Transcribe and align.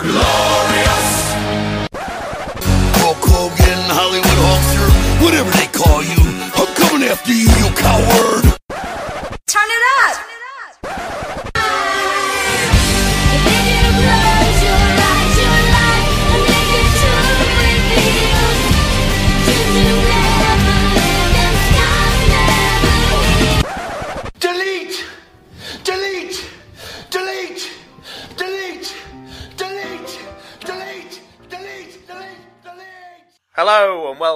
Glorious! 0.00 1.10
Hulk 2.96 3.20
Hogan, 3.20 3.82
Hollywood 3.92 4.40
Hulkster, 4.48 4.88
whatever 5.22 5.50
they 5.50 5.66
call 5.76 6.02
you, 6.02 6.16
I'm 6.56 6.74
coming 6.74 7.06
after 7.06 7.32
you, 7.32 7.50
you 7.60 7.68
coward! 7.76 8.59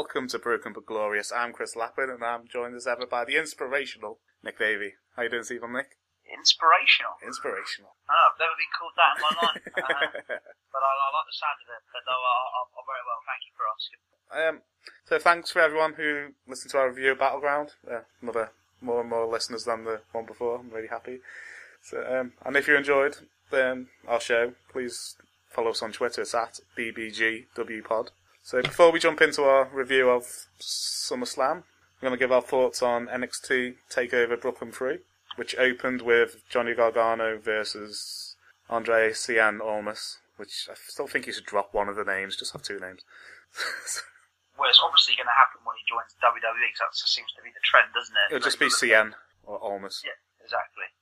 Welcome 0.04 0.28
to 0.28 0.38
Broken 0.38 0.74
but 0.74 0.84
Glorious. 0.84 1.32
I'm 1.32 1.54
Chris 1.56 1.74
Lappin 1.74 2.12
and 2.12 2.22
I'm 2.22 2.44
joined 2.46 2.76
as 2.76 2.86
ever 2.86 3.06
by 3.06 3.24
the 3.24 3.40
inspirational 3.40 4.20
Nick 4.44 4.58
Davey. 4.58 5.00
How 5.16 5.22
you 5.22 5.30
doing, 5.30 5.48
Stephen 5.48 5.72
Nick? 5.72 5.96
Inspirational. 6.28 7.16
Inspirational. 7.24 7.96
Oh, 8.04 8.28
I've 8.28 8.36
never 8.36 8.52
been 8.52 8.68
called 8.76 8.92
that 9.00 9.16
in 9.16 9.20
my 9.24 9.32
life. 9.32 9.64
Uh, 9.64 10.36
but 10.76 10.82
I, 10.84 10.92
I 10.92 11.08
like 11.08 11.24
the 11.24 11.40
sound 11.40 11.56
of 11.56 11.68
it. 11.72 11.82
But 11.88 12.04
no, 12.04 12.20
I, 12.20 12.36
I'm 12.52 12.84
very 12.84 13.00
well. 13.08 13.20
Thank 13.24 13.48
you 13.48 13.52
for 13.56 13.64
asking. 13.64 14.00
um, 14.28 14.56
so 15.08 15.18
thanks 15.18 15.50
for 15.50 15.64
everyone 15.64 15.94
who 15.96 16.36
listened 16.46 16.72
to 16.72 16.78
our 16.84 16.90
review 16.90 17.12
of 17.12 17.18
Battleground. 17.18 17.72
Uh, 17.88 18.04
another 18.20 18.52
more 18.82 19.00
and 19.00 19.08
more 19.08 19.24
listeners 19.24 19.64
than 19.64 19.84
the 19.84 20.02
one 20.12 20.26
before. 20.26 20.60
I'm 20.60 20.68
really 20.68 20.92
happy. 20.92 21.20
So, 21.80 22.04
um, 22.04 22.34
and 22.44 22.56
if 22.56 22.68
you 22.68 22.76
enjoyed 22.76 23.24
um, 23.56 23.88
our 24.06 24.20
show, 24.20 24.52
please 24.70 25.16
follow 25.48 25.70
us 25.70 25.80
on 25.80 25.92
Twitter. 25.92 26.20
It's 26.20 26.34
at 26.34 26.60
BBGWPod. 26.76 28.10
So 28.44 28.60
before 28.60 28.92
we 28.92 29.00
jump 29.00 29.22
into 29.22 29.42
our 29.44 29.70
review 29.72 30.10
of 30.10 30.28
SummerSlam, 30.60 31.64
we're 31.96 32.08
going 32.08 32.12
to 32.12 32.22
give 32.22 32.30
our 32.30 32.42
thoughts 32.42 32.82
on 32.82 33.06
NXT 33.06 33.76
Takeover 33.90 34.38
Brooklyn 34.38 34.70
3, 34.70 34.98
which 35.36 35.56
opened 35.56 36.02
with 36.02 36.44
Johnny 36.50 36.74
Gargano 36.74 37.38
versus 37.38 38.36
Andre 38.68 39.12
Cien 39.12 39.62
Almas, 39.64 40.18
which 40.36 40.68
I 40.70 40.74
still 40.76 41.06
think 41.06 41.26
you 41.26 41.32
should 41.32 41.46
drop 41.46 41.72
one 41.72 41.88
of 41.88 41.96
the 41.96 42.04
names, 42.04 42.36
just 42.36 42.52
have 42.52 42.62
two 42.62 42.78
names. 42.78 43.00
Well, 44.54 44.70
it's 44.70 44.78
obviously 44.78 45.18
going 45.18 45.26
to 45.26 45.34
happen 45.34 45.66
when 45.66 45.74
he 45.74 45.82
joins 45.82 46.14
WWE 46.22 46.38
because 46.70 46.78
that 46.78 46.94
seems 46.94 47.26
to 47.34 47.42
be 47.42 47.50
the 47.50 47.58
trend, 47.66 47.90
doesn't 47.90 48.14
it? 48.14 48.38
It'll 48.38 48.46
just 48.46 48.62
be 48.62 48.70
Cien 48.70 49.18
or 49.42 49.58
Almas. 49.58 50.06
Yeah, 50.06 50.14
exactly. 50.38 50.94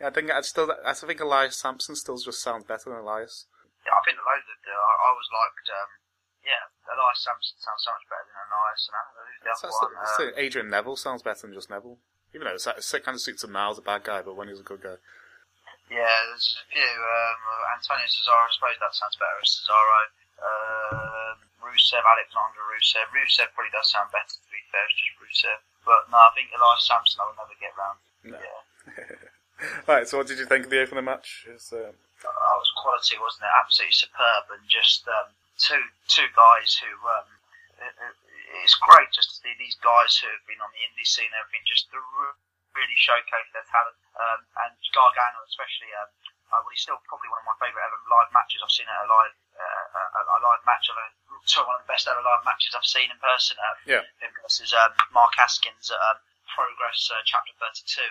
Yeah, 0.00 0.08
I 0.08 0.12
think 0.16 0.32
I'd 0.32 0.48
still. 0.48 0.72
I 0.80 0.96
think 0.96 1.20
Elias 1.20 1.60
Samson 1.60 2.00
still 2.00 2.16
just 2.16 2.40
sounds 2.40 2.64
better 2.64 2.88
than 2.88 3.04
Elias. 3.04 3.44
Yeah, 3.84 3.92
I 3.92 4.00
think 4.08 4.16
the 4.16 4.24
the, 4.24 4.72
I, 4.72 4.88
I 4.88 5.06
always 5.12 5.28
liked, 5.28 5.68
um, 5.68 5.90
yeah, 6.42 6.62
Elias 6.90 7.22
Samson 7.22 7.56
sounds 7.58 7.82
so 7.86 7.90
much 7.94 8.06
better 8.10 8.26
than 8.26 8.50
Elias, 8.50 8.82
and 8.90 8.94
I 8.94 9.02
don't 9.02 9.14
know 9.14 9.26
who's 9.30 9.42
the 9.42 9.52
other 9.54 9.74
one. 9.78 9.94
Uh, 9.98 10.40
Adrian 10.40 10.70
Neville 10.70 10.98
sounds 10.98 11.22
better 11.22 11.46
than 11.46 11.54
just 11.54 11.70
Neville. 11.70 11.98
Even 12.34 12.48
though 12.48 12.56
it's, 12.56 12.66
it 12.66 13.04
kind 13.04 13.14
of 13.14 13.20
suits 13.20 13.44
him 13.44 13.52
now 13.52 13.70
as 13.70 13.78
a 13.78 13.84
bad 13.84 14.02
guy, 14.08 14.24
but 14.24 14.34
when 14.34 14.48
he's 14.48 14.60
a 14.60 14.64
good 14.64 14.80
guy. 14.80 14.96
yeah, 15.92 16.16
there's 16.32 16.56
a 16.58 16.66
few. 16.72 16.80
Um, 16.80 17.40
Antonio 17.76 18.08
Cesaro, 18.08 18.48
I 18.48 18.52
suppose 18.56 18.76
that 18.80 18.96
sounds 18.96 19.20
better 19.20 19.38
as 19.38 19.52
Cesaro. 19.52 20.00
Um, 20.42 21.36
Rusev, 21.60 22.02
Alexander 22.02 22.64
Rusev. 22.72 23.06
Rusev 23.12 23.52
probably 23.54 23.70
does 23.70 23.92
sound 23.92 24.10
better, 24.10 24.32
to 24.32 24.48
be 24.50 24.64
fair, 24.72 24.82
it's 24.88 24.96
just 24.98 25.14
Rusev. 25.20 25.60
But 25.84 26.08
no, 26.10 26.18
I 26.18 26.32
think 26.34 26.50
Elias 26.56 26.88
Samson 26.88 27.20
I 27.20 27.28
will 27.28 27.38
never 27.38 27.56
get 27.60 27.76
round. 27.78 27.98
No. 28.24 28.38
Yeah. 28.40 29.30
Right, 29.86 30.08
so 30.08 30.18
what 30.18 30.26
did 30.26 30.38
you 30.42 30.46
think 30.46 30.64
of 30.66 30.70
the 30.74 30.82
opening 30.82 31.04
match? 31.04 31.46
It's, 31.46 31.70
um, 31.72 31.94
that 32.18 32.58
was 32.58 32.72
quality, 32.82 33.14
wasn't 33.14 33.46
it? 33.46 33.54
Absolutely 33.62 33.94
superb, 33.94 34.50
and 34.50 34.66
just 34.66 35.06
um, 35.06 35.30
two 35.62 35.82
two 36.10 36.26
guys 36.34 36.74
who. 36.82 36.90
Um, 37.06 37.28
it, 37.78 37.94
it- 37.94 38.20
it's 38.62 38.76
great 38.76 39.08
just 39.16 39.32
to 39.32 39.36
see 39.40 39.54
these 39.56 39.80
guys 39.80 40.12
who 40.20 40.28
have 40.28 40.44
been 40.44 40.60
on 40.60 40.68
the 40.76 40.82
indie 40.84 41.08
scene 41.08 41.32
have 41.32 41.48
been 41.48 41.64
just 41.64 41.88
really 41.88 42.98
showcase 43.00 43.48
their 43.56 43.64
talent. 43.72 43.96
Um, 44.12 44.40
and 44.60 44.72
Gargano, 44.92 45.40
especially, 45.48 45.88
um, 45.96 46.12
uh, 46.52 46.60
well, 46.60 46.68
he's 46.68 46.84
still 46.84 47.00
probably 47.08 47.32
one 47.32 47.40
of 47.40 47.48
my 47.48 47.56
favourite 47.64 47.80
ever 47.80 47.96
live 48.12 48.28
matches 48.36 48.60
I've 48.60 48.68
seen 48.76 48.84
at 48.92 49.00
a 49.02 49.08
live 49.08 49.34
uh, 49.56 49.86
a, 50.20 50.20
a 50.20 50.38
live 50.44 50.60
match. 50.68 50.84
Of 50.92 51.00
a, 51.00 51.06
so 51.48 51.64
one 51.64 51.80
of 51.80 51.82
the 51.88 51.90
best 51.90 52.04
ever 52.12 52.20
live 52.20 52.44
matches 52.44 52.76
I've 52.76 52.84
seen 52.84 53.08
in 53.08 53.16
person. 53.24 53.56
Um, 53.56 53.76
Yeah. 53.88 54.04
him 54.20 54.30
versus 54.44 54.76
um, 54.76 54.92
Mark 55.16 55.32
Haskins 55.40 55.88
at 55.88 55.96
um, 56.12 56.20
Progress 56.52 57.08
uh, 57.08 57.24
Chapter 57.24 57.56
32. 57.56 58.04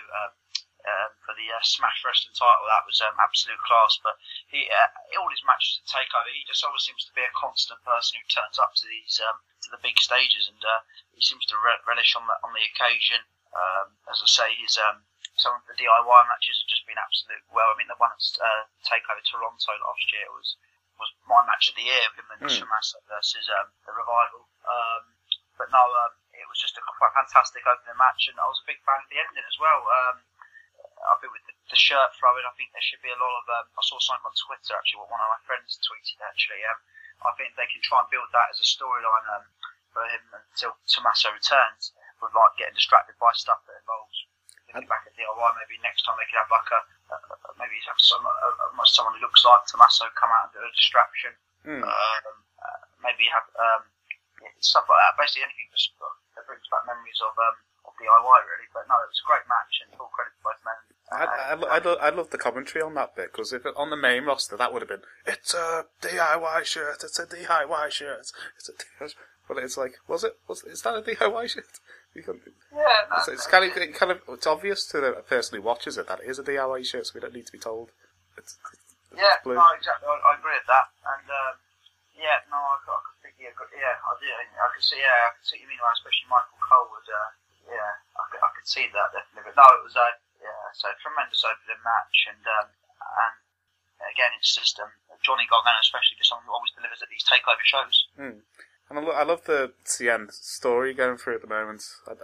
Um, 0.82 1.14
for 1.22 1.30
the 1.38 1.46
uh, 1.46 1.62
Smash 1.62 2.02
Wrestling 2.02 2.34
title. 2.34 2.66
That 2.66 2.82
was 2.82 2.98
um, 2.98 3.14
absolute 3.22 3.62
class. 3.62 4.02
But 4.02 4.18
he, 4.50 4.66
uh, 4.66 4.90
all 5.22 5.30
his 5.30 5.46
matches 5.46 5.78
at 5.78 5.86
Takeover, 5.86 6.26
he 6.34 6.42
just 6.42 6.66
always 6.66 6.82
seems 6.82 7.06
to 7.06 7.14
be 7.14 7.22
a 7.22 7.30
constant 7.38 7.78
person 7.86 8.18
who 8.18 8.26
turns 8.26 8.58
up 8.58 8.74
to 8.74 8.90
these 8.90 9.22
um, 9.22 9.38
to 9.62 9.70
the 9.70 9.78
big 9.78 9.94
stages, 10.02 10.50
and 10.50 10.58
uh, 10.58 10.82
he 11.14 11.22
seems 11.22 11.46
to 11.46 11.56
re- 11.62 11.78
relish 11.86 12.18
on 12.18 12.26
the 12.26 12.34
on 12.42 12.50
the 12.50 12.66
occasion. 12.66 13.22
Um, 13.54 13.94
as 14.10 14.18
I 14.26 14.26
say, 14.26 14.48
his 14.58 14.74
um, 14.74 15.06
some 15.38 15.54
of 15.54 15.62
the 15.70 15.78
DIY 15.78 16.18
matches 16.26 16.58
have 16.66 16.72
just 16.74 16.82
been 16.82 16.98
absolute. 16.98 17.46
Well, 17.46 17.70
I 17.70 17.78
mean, 17.78 17.86
the 17.86 18.00
one 18.02 18.10
at 18.10 18.24
uh, 18.42 18.66
Takeover 18.82 19.22
Toronto 19.22 19.72
last 19.78 20.06
year 20.10 20.26
was 20.34 20.58
was 20.98 21.14
my 21.30 21.46
match 21.46 21.70
of 21.70 21.78
the 21.78 21.86
year, 21.86 22.06
him 22.18 22.26
and 22.36 22.42
Mm. 22.42 22.58
Versus 23.06 23.46
um, 23.54 23.70
the 23.86 23.94
Revival. 23.94 24.50
Um, 24.66 25.14
but 25.58 25.70
no, 25.70 25.78
um, 25.78 26.14
it 26.34 26.48
was 26.48 26.58
just 26.58 26.74
a 26.76 26.82
quite 26.82 27.14
fantastic 27.14 27.62
opening 27.66 27.96
match, 27.98 28.26
and 28.28 28.38
I 28.40 28.46
was 28.50 28.58
a 28.62 28.66
big 28.66 28.80
fan 28.82 28.98
of 28.98 29.08
the 29.08 29.20
ending 29.20 29.46
as 29.46 29.58
well. 29.62 29.84
Um, 29.86 30.16
I 31.02 31.14
think 31.18 31.34
with 31.34 31.44
the, 31.50 31.54
the 31.70 31.78
shirt 31.78 32.14
throwing, 32.18 32.46
I 32.46 32.54
think 32.54 32.70
there 32.70 32.84
should 32.84 33.02
be 33.02 33.10
a 33.10 33.18
lot 33.18 33.34
of. 33.42 33.44
Um, 33.50 33.66
I 33.74 33.82
saw 33.82 33.98
something 33.98 34.26
on 34.26 34.36
Twitter 34.38 34.78
actually, 34.78 35.02
what 35.02 35.10
one 35.10 35.22
of 35.22 35.30
my 35.34 35.42
friends 35.46 35.78
tweeted 35.82 36.22
actually. 36.22 36.62
Um, 36.68 36.78
I 37.26 37.32
think 37.38 37.54
they 37.54 37.70
can 37.70 37.82
try 37.82 38.02
and 38.02 38.10
build 38.10 38.30
that 38.34 38.50
as 38.50 38.58
a 38.58 38.66
storyline 38.66 39.26
um, 39.34 39.46
for 39.94 40.02
him 40.06 40.22
until 40.34 40.74
Tommaso 40.90 41.30
returns, 41.30 41.94
with 42.18 42.34
like 42.34 42.54
getting 42.58 42.74
distracted 42.74 43.14
by 43.18 43.30
stuff 43.34 43.62
that 43.66 43.78
involves 43.78 44.14
looking 44.70 44.88
back 44.90 45.06
at 45.06 45.14
DIY. 45.14 45.50
Maybe 45.58 45.78
next 45.82 46.02
time 46.06 46.16
they 46.18 46.26
could 46.30 46.40
have 46.40 46.50
like 46.50 46.70
a, 46.72 46.80
a 47.12 47.16
a- 47.18 47.56
maybe 47.58 47.78
have 47.86 47.98
some 48.00 48.24
almost 48.24 48.94
someone 48.96 49.14
who 49.18 49.22
looks 49.22 49.44
like 49.46 49.62
Tommaso 49.68 50.08
come 50.18 50.32
out 50.32 50.50
and 50.50 50.52
do 50.56 50.62
a 50.64 50.70
distraction. 50.74 51.32
hmm. 51.62 51.82
Um, 51.84 52.34
uh, 52.58 52.80
maybe 53.02 53.26
have 53.30 53.46
um, 53.58 53.82
yeah, 54.42 54.54
stuff 54.58 54.86
like 54.90 54.98
that. 54.98 55.18
Basically 55.18 55.46
anything 55.46 55.70
just, 55.70 55.94
uh, 56.02 56.10
that 56.34 56.46
brings 56.46 56.66
back 56.72 56.82
memories 56.88 57.20
of 57.22 57.34
um, 57.38 57.56
of 57.86 57.92
DIY 58.00 58.38
really. 58.50 58.68
But 58.74 58.88
no, 58.90 58.98
it 59.02 59.10
was 59.12 59.22
a 59.22 59.28
great 59.28 59.46
match 59.46 59.82
and 59.84 59.94
full 59.94 60.10
credit 60.10 60.34
to 60.34 60.42
both 60.42 60.58
men. 60.66 60.78
I, 61.12 61.54
I, 61.54 61.76
I, 61.76 61.78
lo- 61.78 61.96
I 62.00 62.10
love 62.10 62.30
the 62.30 62.38
commentary 62.38 62.82
on 62.82 62.94
that 62.94 63.14
bit 63.16 63.32
because 63.32 63.52
if 63.52 63.66
it, 63.66 63.74
on 63.76 63.90
the 63.90 63.96
main 63.96 64.24
roster 64.24 64.56
that 64.56 64.72
would 64.72 64.82
have 64.82 64.88
been 64.88 65.02
it's 65.26 65.54
a 65.54 65.86
DIY 66.02 66.64
shirt, 66.64 67.02
it's 67.04 67.18
a 67.18 67.26
DIY 67.26 67.90
shirt, 67.90 68.32
it's 68.56 68.68
a 68.68 68.72
DIY. 68.72 69.08
shirt. 69.08 69.14
But 69.48 69.58
it's 69.58 69.76
like, 69.76 69.98
was 70.08 70.22
it? 70.24 70.38
Was 70.48 70.62
is 70.64 70.82
that 70.82 70.94
a 70.96 71.02
DIY 71.02 71.48
shirt? 71.50 71.66
You 72.12 72.20
can, 72.20 72.44
yeah, 72.68 73.08
no, 73.08 73.16
it's, 73.24 73.28
it's 73.32 73.46
kind 73.48 73.64
of 73.64 73.72
it 73.72 73.96
kind 73.96 74.12
of 74.12 74.20
it's 74.36 74.44
obvious 74.44 74.84
to 74.92 75.00
the 75.00 75.24
person 75.24 75.56
who 75.56 75.64
watches 75.64 75.96
it 75.96 76.04
that 76.12 76.20
it 76.20 76.28
is 76.28 76.36
a 76.36 76.44
DIY 76.44 76.84
shirt, 76.84 77.08
so 77.08 77.16
we 77.16 77.24
don't 77.24 77.32
need 77.32 77.48
to 77.48 77.56
be 77.56 77.56
told. 77.56 77.88
It's, 78.36 78.60
it's 78.68 79.16
Yeah, 79.16 79.40
blue. 79.40 79.56
no, 79.56 79.64
exactly. 79.72 80.04
I, 80.04 80.20
I 80.20 80.36
agree 80.36 80.52
with 80.52 80.68
that. 80.68 80.92
And 81.08 81.24
um, 81.24 81.56
yeah, 82.12 82.44
no, 82.52 82.60
I, 82.60 82.76
I 82.84 83.00
could 83.00 83.16
think, 83.24 83.40
yeah, 83.40 83.56
yeah, 83.72 83.96
I 83.96 84.12
do. 84.20 84.28
I 84.28 84.68
could 84.76 84.84
see, 84.84 85.00
yeah, 85.00 85.24
I 85.24 85.32
could 85.32 85.40
see 85.48 85.56
what 85.56 85.64
you 85.64 85.68
mean. 85.72 85.80
Especially 85.80 86.28
Michael 86.28 86.60
Cole 86.60 86.88
would, 86.92 87.08
uh, 87.08 87.28
yeah, 87.72 87.92
I 88.12 88.22
could, 88.28 88.44
I 88.44 88.50
could 88.60 88.68
see 88.68 88.84
that 88.92 89.08
definitely. 89.16 89.48
But 89.48 89.56
no, 89.56 89.64
it 89.72 89.84
was 89.88 89.96
a, 89.96 90.08
yeah, 90.42 90.62
so 90.74 90.90
tremendous 90.98 91.46
opening 91.46 91.80
match, 91.86 92.16
and 92.28 92.42
um, 92.44 92.68
and 92.68 93.36
again, 94.10 94.34
it's 94.36 94.54
just 94.54 94.78
um, 94.82 94.90
Johnny 95.22 95.46
Gargano, 95.46 95.78
especially, 95.80 96.18
just 96.18 96.34
someone 96.34 96.50
who 96.50 96.54
always 96.54 96.74
delivers 96.74 97.00
at 97.00 97.08
these 97.08 97.24
takeover 97.24 97.62
shows. 97.62 97.96
Hmm. 98.18 98.42
And 98.90 98.98
I, 98.98 99.02
lo- 99.02 99.16
I 99.16 99.24
love 99.24 99.46
the 99.46 99.72
Cien 99.86 100.28
story 100.34 100.92
going 100.92 101.16
through 101.16 101.38
at 101.38 101.42
the 101.42 101.50
moment. 101.50 101.86
I 102.06 102.18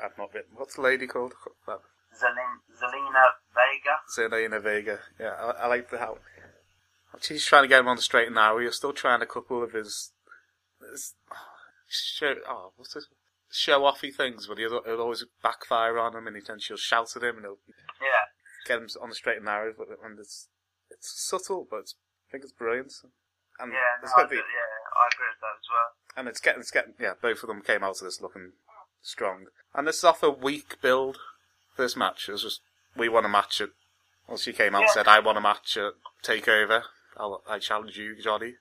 I've 0.00 0.16
not 0.16 0.32
written. 0.32 0.56
What's 0.56 0.76
the 0.76 0.86
lady 0.86 1.06
called? 1.06 1.34
That 1.66 1.80
Zelina 2.16 3.36
Vega. 3.52 4.00
Zelina 4.08 4.62
Vega. 4.62 4.98
Yeah, 5.18 5.34
I, 5.34 5.64
I 5.64 5.66
like 5.66 5.90
the 5.90 5.98
how 5.98 6.18
she's 7.20 7.44
trying 7.44 7.64
to 7.64 7.68
get 7.68 7.80
him 7.80 7.88
on 7.88 7.96
the 7.96 8.02
straight 8.02 8.26
and 8.26 8.34
narrow. 8.34 8.58
You're 8.58 8.72
still 8.72 8.92
trying 8.92 9.22
a 9.22 9.26
couple 9.26 9.62
of 9.62 9.72
his, 9.72 10.12
his 10.90 11.14
show. 11.88 12.34
Oh, 12.48 12.72
what's 12.76 12.94
this? 12.94 13.06
Show 13.52 13.80
offy 13.80 14.14
things, 14.14 14.46
but 14.46 14.58
he'll, 14.58 14.82
he'll 14.84 15.00
always 15.00 15.24
backfire 15.42 15.98
on 15.98 16.14
him, 16.14 16.26
and 16.28 16.36
he, 16.36 16.42
then 16.46 16.60
she'll 16.60 16.76
shout 16.76 17.16
at 17.16 17.22
him, 17.24 17.36
and 17.36 17.44
he'll 17.46 17.58
Yeah, 18.00 18.30
get 18.66 18.78
him 18.78 18.88
on 19.02 19.08
the 19.08 19.14
straight 19.14 19.36
and 19.38 19.46
narrow. 19.46 19.74
But 19.76 19.88
and 20.04 20.18
it's 20.18 20.48
it's 20.90 21.10
subtle, 21.28 21.66
but 21.68 21.78
it's, 21.80 21.94
I 22.28 22.32
think 22.32 22.44
it's 22.44 22.52
brilliant. 22.52 22.92
And 23.58 23.72
yeah, 23.72 23.78
no, 24.02 24.08
I 24.16 24.22
yeah, 24.22 24.36
I 24.96 25.08
agree 25.12 25.26
with 25.28 25.40
that 25.40 25.58
as 25.58 25.68
well. 25.70 25.90
and 26.16 26.28
it's 26.28 26.40
getting, 26.40 26.60
it's 26.60 26.70
getting, 26.70 26.94
yeah, 26.98 27.12
both 27.20 27.42
of 27.42 27.48
them 27.48 27.60
came 27.60 27.82
out 27.82 27.98
of 27.98 28.04
this 28.04 28.20
looking 28.20 28.52
strong. 29.02 29.46
And 29.74 29.86
this 29.86 29.98
is 29.98 30.04
off 30.04 30.22
a 30.22 30.30
weak 30.30 30.80
build. 30.80 31.18
This 31.76 31.96
match 31.96 32.28
it 32.28 32.32
was 32.32 32.42
just 32.42 32.60
we 32.96 33.08
want 33.08 33.26
a 33.26 33.28
match 33.28 33.60
at. 33.60 33.70
Well, 34.28 34.38
she 34.38 34.52
came 34.52 34.74
out 34.76 34.82
and 34.82 34.90
said, 34.90 35.08
"I 35.08 35.18
want 35.18 35.38
a 35.38 35.40
match 35.40 35.76
at 35.76 35.94
Takeover. 36.24 36.82
I'll, 37.16 37.42
I 37.48 37.58
challenge 37.58 37.96
you, 37.98 38.14
Johnny." 38.22 38.54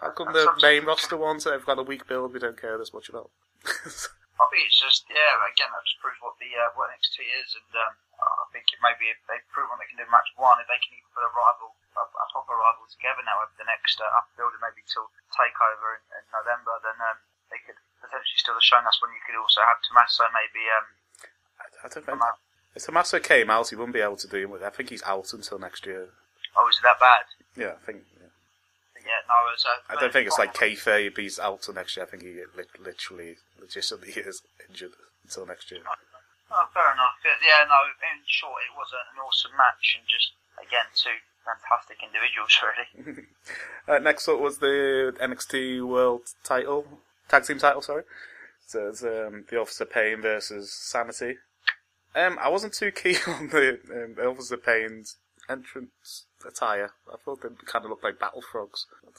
How 0.00 0.10
come 0.10 0.32
the 0.32 0.52
main 0.62 0.84
roster 0.84 1.16
ones 1.16 1.44
that 1.44 1.52
have 1.52 1.66
got 1.66 1.78
a 1.78 1.82
weak 1.82 2.06
build 2.06 2.32
we 2.32 2.38
don't 2.40 2.60
care 2.60 2.76
this 2.78 2.92
much 2.92 3.08
about? 3.08 3.30
I 4.42 4.44
think 4.50 4.66
it's 4.66 4.80
just 4.80 5.06
yeah. 5.08 5.38
Again, 5.46 5.70
that 5.70 5.84
just 5.86 6.02
proves 6.02 6.18
what 6.20 6.34
the 6.42 6.50
uh, 6.58 6.74
what 6.74 6.90
NXT 6.90 7.22
is, 7.22 7.54
and 7.54 7.70
um, 7.78 7.94
I 8.18 8.46
think 8.50 8.66
it 8.70 8.82
maybe 8.82 9.10
if 9.10 9.18
they've 9.30 9.44
proven 9.54 9.78
they 9.78 9.88
can 9.88 9.98
do 9.98 10.06
match 10.10 10.28
one, 10.34 10.58
if 10.58 10.66
they 10.66 10.80
can 10.82 10.98
even 10.98 11.10
put 11.14 11.22
a 11.26 11.32
rival, 11.32 11.74
a, 11.96 12.02
a 12.02 12.26
proper 12.34 12.58
rival 12.58 12.84
together 12.90 13.22
now 13.22 13.40
over 13.42 13.54
the 13.56 13.68
next 13.68 13.98
uh, 14.02 14.18
up 14.18 14.28
building 14.34 14.60
maybe 14.62 14.82
till 14.90 15.06
takeover 15.34 15.98
in, 15.98 16.02
in 16.18 16.24
November, 16.34 16.74
then 16.82 16.98
um, 16.98 17.18
they 17.48 17.62
could 17.62 17.78
potentially 18.02 18.40
still 18.40 18.58
have 18.58 18.66
shown 18.66 18.82
that's 18.82 18.98
when 19.00 19.14
you 19.14 19.22
could 19.22 19.38
also 19.38 19.62
have 19.62 19.78
Tommaso 19.86 20.26
maybe. 20.34 20.62
Um, 20.74 20.86
I, 21.58 21.64
I 21.70 21.86
don't 21.88 22.04
think. 22.04 22.20
out. 22.20 22.38
If 22.74 22.90
Tommaso 22.90 23.22
came 23.22 23.48
out, 23.54 23.70
he 23.70 23.78
wouldn't 23.78 23.94
be 23.94 24.02
able 24.02 24.18
to 24.18 24.28
do 24.28 24.50
it. 24.58 24.66
I 24.66 24.70
think 24.74 24.90
he's 24.90 25.04
out 25.06 25.30
until 25.30 25.62
next 25.62 25.86
year. 25.86 26.10
Oh, 26.58 26.66
is 26.66 26.78
it 26.78 26.86
that 26.86 26.98
bad? 26.98 27.26
Yeah, 27.54 27.78
I 27.78 27.82
think. 27.86 28.02
Yeah. 29.04 29.20
No, 29.28 29.34
it's. 29.52 29.64
Uh, 29.64 29.92
I 29.92 30.00
don't 30.00 30.12
think 30.12 30.26
it's 30.26 30.38
like 30.38 30.54
kayfabe. 30.54 31.16
He's 31.18 31.38
out 31.38 31.62
till 31.62 31.74
next 31.74 31.96
year. 31.96 32.06
I 32.06 32.08
think 32.08 32.22
he 32.22 32.40
li- 32.56 32.74
literally, 32.80 33.36
legitimately 33.60 34.22
is 34.22 34.42
injured 34.68 34.92
until 35.22 35.46
next 35.46 35.70
year. 35.70 35.80
Oh, 36.50 36.66
fair 36.72 36.92
enough. 36.92 37.18
Yeah, 37.24 37.36
yeah, 37.42 37.64
no. 37.68 37.80
In 38.00 38.22
short, 38.26 38.62
it 38.64 38.76
was 38.76 38.88
an 38.92 39.18
awesome 39.20 39.56
match, 39.56 39.98
and 39.98 40.06
just 40.08 40.32
again 40.60 40.86
two 40.94 41.18
fantastic 41.44 41.98
individuals, 42.02 42.56
really. 42.64 43.26
Uh, 43.86 43.98
next 43.98 44.26
up 44.28 44.40
was 44.40 44.58
the 44.60 45.14
NXT 45.20 45.86
World 45.86 46.22
Title, 46.42 46.86
Tag 47.28 47.44
Team 47.44 47.58
Title. 47.58 47.82
Sorry, 47.82 48.04
so 48.66 48.88
it's 48.88 49.02
um, 49.02 49.44
the 49.50 49.58
Authors 49.58 49.78
of 49.82 49.92
Pain 49.92 50.22
versus 50.22 50.72
Sanity. 50.72 51.36
Um, 52.14 52.38
I 52.40 52.48
wasn't 52.48 52.72
too 52.72 52.90
keen 52.92 53.18
on 53.26 53.48
the 53.48 53.78
um, 53.92 54.26
Authors 54.26 54.50
of 54.52 54.64
Pain's 54.64 55.16
entrance 55.48 56.26
attire. 56.46 56.90
I 57.12 57.16
thought 57.24 57.42
they 57.42 57.48
kind 57.66 57.84
of 57.84 57.90
looked 57.90 58.04
like 58.04 58.18
battle 58.18 58.42
frogs. 58.42 58.86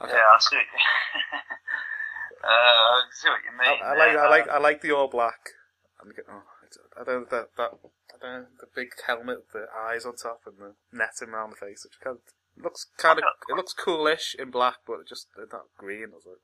Okay. 0.00 0.14
Yeah, 0.14 0.34
I 0.34 0.38
see. 0.40 0.56
uh, 2.42 2.48
I 2.48 3.02
see 3.12 3.28
what 3.28 3.44
you 3.46 3.54
mean. 3.54 3.78
I 3.84 3.94
like, 3.94 4.12
there. 4.12 4.24
I 4.24 4.28
like, 4.28 4.48
I 4.48 4.58
like 4.58 4.80
the 4.80 4.90
all 4.90 5.06
black. 5.06 5.50
I'm 6.02 6.10
get- 6.10 6.26
oh, 6.28 6.42
I 6.98 7.04
don't 7.04 7.30
that 7.30 7.54
that 7.56 7.70
I 8.10 8.18
don't 8.20 8.58
the 8.58 8.66
big 8.74 8.88
helmet, 9.06 9.52
the 9.52 9.66
eyes 9.78 10.04
on 10.04 10.16
top, 10.16 10.40
and 10.46 10.56
the 10.58 10.74
netting 10.92 11.32
around 11.32 11.50
the 11.50 11.56
face. 11.56 11.84
Which 11.84 12.00
kind 12.02 12.16
of, 12.18 12.62
looks 12.64 12.86
kind 12.96 13.18
of 13.18 13.24
it 13.48 13.54
looks 13.54 13.72
coolish 13.72 14.34
in 14.36 14.50
black, 14.50 14.78
but 14.86 15.00
it 15.00 15.08
just 15.08 15.28
not 15.36 15.70
green. 15.78 16.10
I 16.10 16.16
was 16.16 16.26
like. 16.26 16.38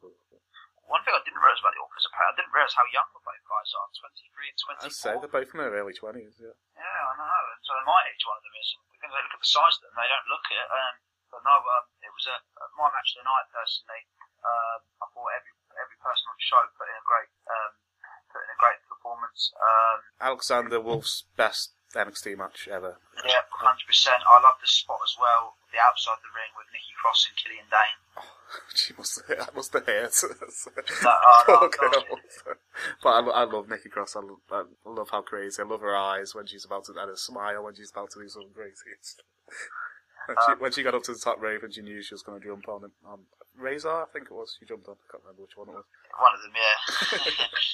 One 0.89 1.05
thing 1.05 1.13
I 1.13 1.21
didn't 1.21 1.39
realise 1.39 1.61
about 1.61 1.77
the 1.77 1.85
Officer 1.85 2.09
Pay, 2.17 2.25
I 2.25 2.35
didn't 2.35 2.53
realise 2.57 2.73
how 2.73 2.87
young 2.89 3.09
the 3.13 3.21
both 3.21 3.45
guys 3.45 3.71
are, 3.77 3.89
23 3.93 4.49
and 4.49 4.59
24. 4.81 4.89
I'd 4.89 4.97
say 4.97 5.13
they're 5.21 5.37
both 5.37 5.51
in 5.53 5.59
their 5.61 5.75
early 5.77 5.93
twenties. 5.93 6.41
Yeah. 6.41 6.57
Yeah, 6.81 7.01
I 7.09 7.13
know. 7.21 7.43
And 7.53 7.63
so 7.63 7.73
my 7.85 8.01
age, 8.09 8.25
one 8.25 8.41
of 8.41 8.45
them 8.49 8.57
is. 8.57 8.69
And 8.73 8.83
because 8.97 9.13
they 9.13 9.21
look 9.21 9.37
at 9.37 9.43
the 9.45 9.53
size 9.53 9.75
of 9.79 9.83
them, 9.85 9.95
they 10.01 10.09
don't 10.09 10.29
look 10.33 10.47
it. 10.49 10.67
Um, 10.73 10.95
but 11.29 11.41
no, 11.45 11.61
um, 11.61 11.85
it 12.01 12.09
was 12.09 12.25
a, 12.33 12.37
my 12.81 12.89
match 12.89 13.13
of 13.13 13.21
the 13.21 13.27
night 13.29 13.47
personally. 13.53 14.03
Um, 14.41 14.81
I 15.05 15.07
thought 15.13 15.29
every 15.37 15.53
every 15.77 15.99
person 16.01 16.25
on 16.31 16.35
the 16.41 16.47
show 16.49 16.63
put 16.79 16.89
in 16.89 16.97
a 16.97 17.05
great 17.05 17.29
um, 17.53 17.73
put 18.33 18.41
in 18.47 18.51
a 18.55 18.59
great 18.59 18.81
performance. 18.89 19.53
Um, 19.61 19.99
Alexander 20.25 20.81
Wolfe's 20.81 21.29
best 21.37 21.77
NXT 21.93 22.39
match 22.39 22.65
ever. 22.71 22.97
yeah, 23.29 23.45
hundred 23.53 23.85
percent. 23.85 24.25
I 24.25 24.41
love 24.41 24.57
the 24.63 24.71
spot 24.71 25.05
as 25.05 25.15
well. 25.21 25.59
The 25.69 25.77
outside 25.85 26.17
the 26.25 26.33
ring 26.33 26.49
with 26.57 26.71
Nikki 26.73 26.97
Cross 26.97 27.29
and 27.29 27.37
Killian 27.37 27.69
Dain. 27.69 27.97
She 28.75 28.95
must 28.97 29.21
that 29.29 29.55
must 29.55 29.73
have. 29.73 29.85
Oh, 29.87 31.45
no, 31.49 31.69
Poor 31.69 31.91
no. 31.93 32.03
But 33.03 33.11
I, 33.11 33.21
I 33.21 33.45
love 33.45 33.69
Nikki 33.69 33.89
Cross. 33.91 34.17
I 34.17 34.21
love, 34.21 34.39
I 34.51 34.91
love 34.91 35.09
how 35.11 35.21
crazy. 35.23 35.63
I 35.63 35.67
love 35.67 35.83
her 35.83 35.97
eyes 35.97 36.35
when 36.35 36.47
she's 36.47 36.65
about 36.65 36.85
to 36.87 36.93
and 36.93 37.11
her 37.11 37.17
smile 37.17 37.65
when 37.65 37.75
she's 37.75 37.91
about 37.91 38.11
to 38.13 38.21
do 38.21 38.29
something 38.29 38.53
crazy. 38.55 38.97
When 40.27 40.37
she, 40.47 40.63
when 40.63 40.73
she 40.73 40.83
got 40.83 40.95
up 40.95 41.03
to 41.05 41.13
the 41.13 41.19
top 41.19 41.41
rope 41.41 41.63
and 41.63 41.75
she 41.75 41.83
knew 41.83 42.03
she 42.03 42.15
was 42.15 42.23
going 42.23 42.41
to 42.41 42.47
jump 42.47 42.69
on 42.69 42.85
him, 42.85 42.93
on 43.07 43.21
Rezar, 43.57 44.03
I 44.03 44.07
think 44.13 44.27
it 44.27 44.35
was. 44.35 44.57
She 44.59 44.67
jumped 44.67 44.89
on. 44.89 44.95
I 44.95 45.13
can't 45.13 45.25
remember 45.25 45.43
which 45.43 45.57
one 45.57 45.69
it 45.69 45.75
was. 45.75 45.85
One 46.19 46.35
of 46.35 46.43
them, 46.43 46.53
yeah. 46.57 47.45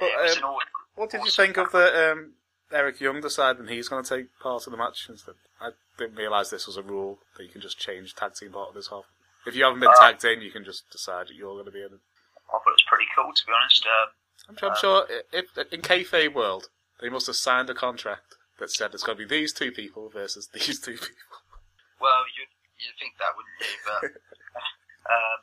But, 0.00 0.42
um, 0.42 0.54
What 0.96 1.10
did 1.10 1.24
you 1.24 1.30
think 1.30 1.56
of 1.56 1.70
the 1.72 2.12
um, 2.12 2.32
Eric 2.72 3.00
Young 3.00 3.20
deciding 3.20 3.68
he's 3.68 3.88
going 3.88 4.02
to 4.04 4.16
take 4.16 4.26
part 4.40 4.66
in 4.66 4.72
the 4.72 4.76
match 4.76 5.06
instead? 5.08 5.34
I 5.60 5.70
didn't 5.98 6.16
realise 6.16 6.50
this 6.50 6.66
was 6.66 6.76
a 6.76 6.82
rule 6.82 7.18
that 7.36 7.44
you 7.44 7.50
can 7.50 7.60
just 7.60 7.78
change 7.78 8.14
tag 8.14 8.34
team 8.34 8.52
part 8.52 8.70
of 8.70 8.74
this 8.74 8.88
half. 8.88 9.04
If 9.46 9.54
you 9.56 9.64
haven't 9.64 9.80
been 9.80 9.90
Uh, 9.90 9.98
tagged 9.98 10.24
in, 10.24 10.40
you 10.42 10.50
can 10.50 10.64
just 10.64 10.88
decide 10.90 11.28
that 11.28 11.34
you're 11.34 11.54
going 11.54 11.66
to 11.66 11.72
be 11.74 11.82
in. 11.82 11.98
I 12.48 12.52
thought 12.58 12.66
it 12.68 12.78
was 12.78 12.86
pretty 12.86 13.06
cool, 13.16 13.32
to 13.32 13.46
be 13.46 13.52
honest. 13.52 13.86
Um, 13.86 14.08
I'm 14.48 14.56
sure, 14.56 14.70
I'm 14.70 14.76
sure 14.76 15.06
i- 15.10 15.22
if, 15.32 15.56
in 15.72 15.82
kayfabe 15.82 16.34
world, 16.34 16.68
they 17.00 17.08
must 17.08 17.26
have 17.26 17.36
signed 17.36 17.70
a 17.70 17.74
contract 17.74 18.36
that 18.58 18.70
said 18.70 18.94
it's 18.94 19.02
going 19.02 19.18
to 19.18 19.24
be 19.26 19.28
these 19.28 19.52
two 19.52 19.72
people 19.72 20.08
versus 20.10 20.48
these 20.54 20.78
two 20.80 20.94
people. 20.98 21.16
Well, 21.98 22.24
you'd 22.36 22.50
you'd 22.78 22.98
think 22.98 23.16
that, 23.18 23.34
wouldn't 23.36 23.58
you? 23.62 23.78
But 23.86 24.02
um, 25.14 25.38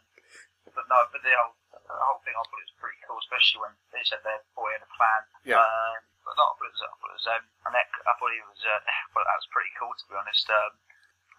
but 0.75 0.85
no, 0.91 0.99
but 1.11 1.21
the 1.23 1.31
whole 1.35 1.55
the 1.71 2.03
whole 2.05 2.19
thing 2.23 2.35
I 2.35 2.43
thought 2.43 2.61
it 2.63 2.69
was 2.71 2.79
pretty 2.79 2.99
cool, 3.07 3.19
especially 3.19 3.59
when 3.63 3.73
they 3.95 4.03
said 4.03 4.19
their 4.23 4.43
boy 4.55 4.71
had 4.75 4.83
a 4.83 4.91
plan. 4.95 5.21
Yeah. 5.43 5.59
Um, 5.63 5.99
but 6.27 6.35
no, 6.37 6.43
I 6.45 6.53
thought 6.55 6.67
it 6.69 6.75
was, 6.75 6.83
I 6.83 6.91
thought 6.99 7.11
it 7.15 7.19
was 7.19 7.27
um, 7.31 7.43
I 7.65 8.11
thought 8.19 8.31
he 8.35 8.43
was. 8.47 8.61
Uh, 8.63 8.79
thought 9.15 9.25
that 9.27 9.39
was 9.39 9.49
pretty 9.55 9.71
cool, 9.79 9.91
to 9.95 10.05
be 10.11 10.15
honest. 10.19 10.45
Um, 10.51 10.71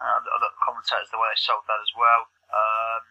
uh, 0.00 0.18
the, 0.24 0.30
the 0.40 0.50
commentators, 0.64 1.12
the 1.12 1.20
way 1.20 1.28
they 1.28 1.36
sold 1.40 1.68
that 1.68 1.80
as 1.84 1.92
well. 1.96 2.24
Um, 2.50 3.02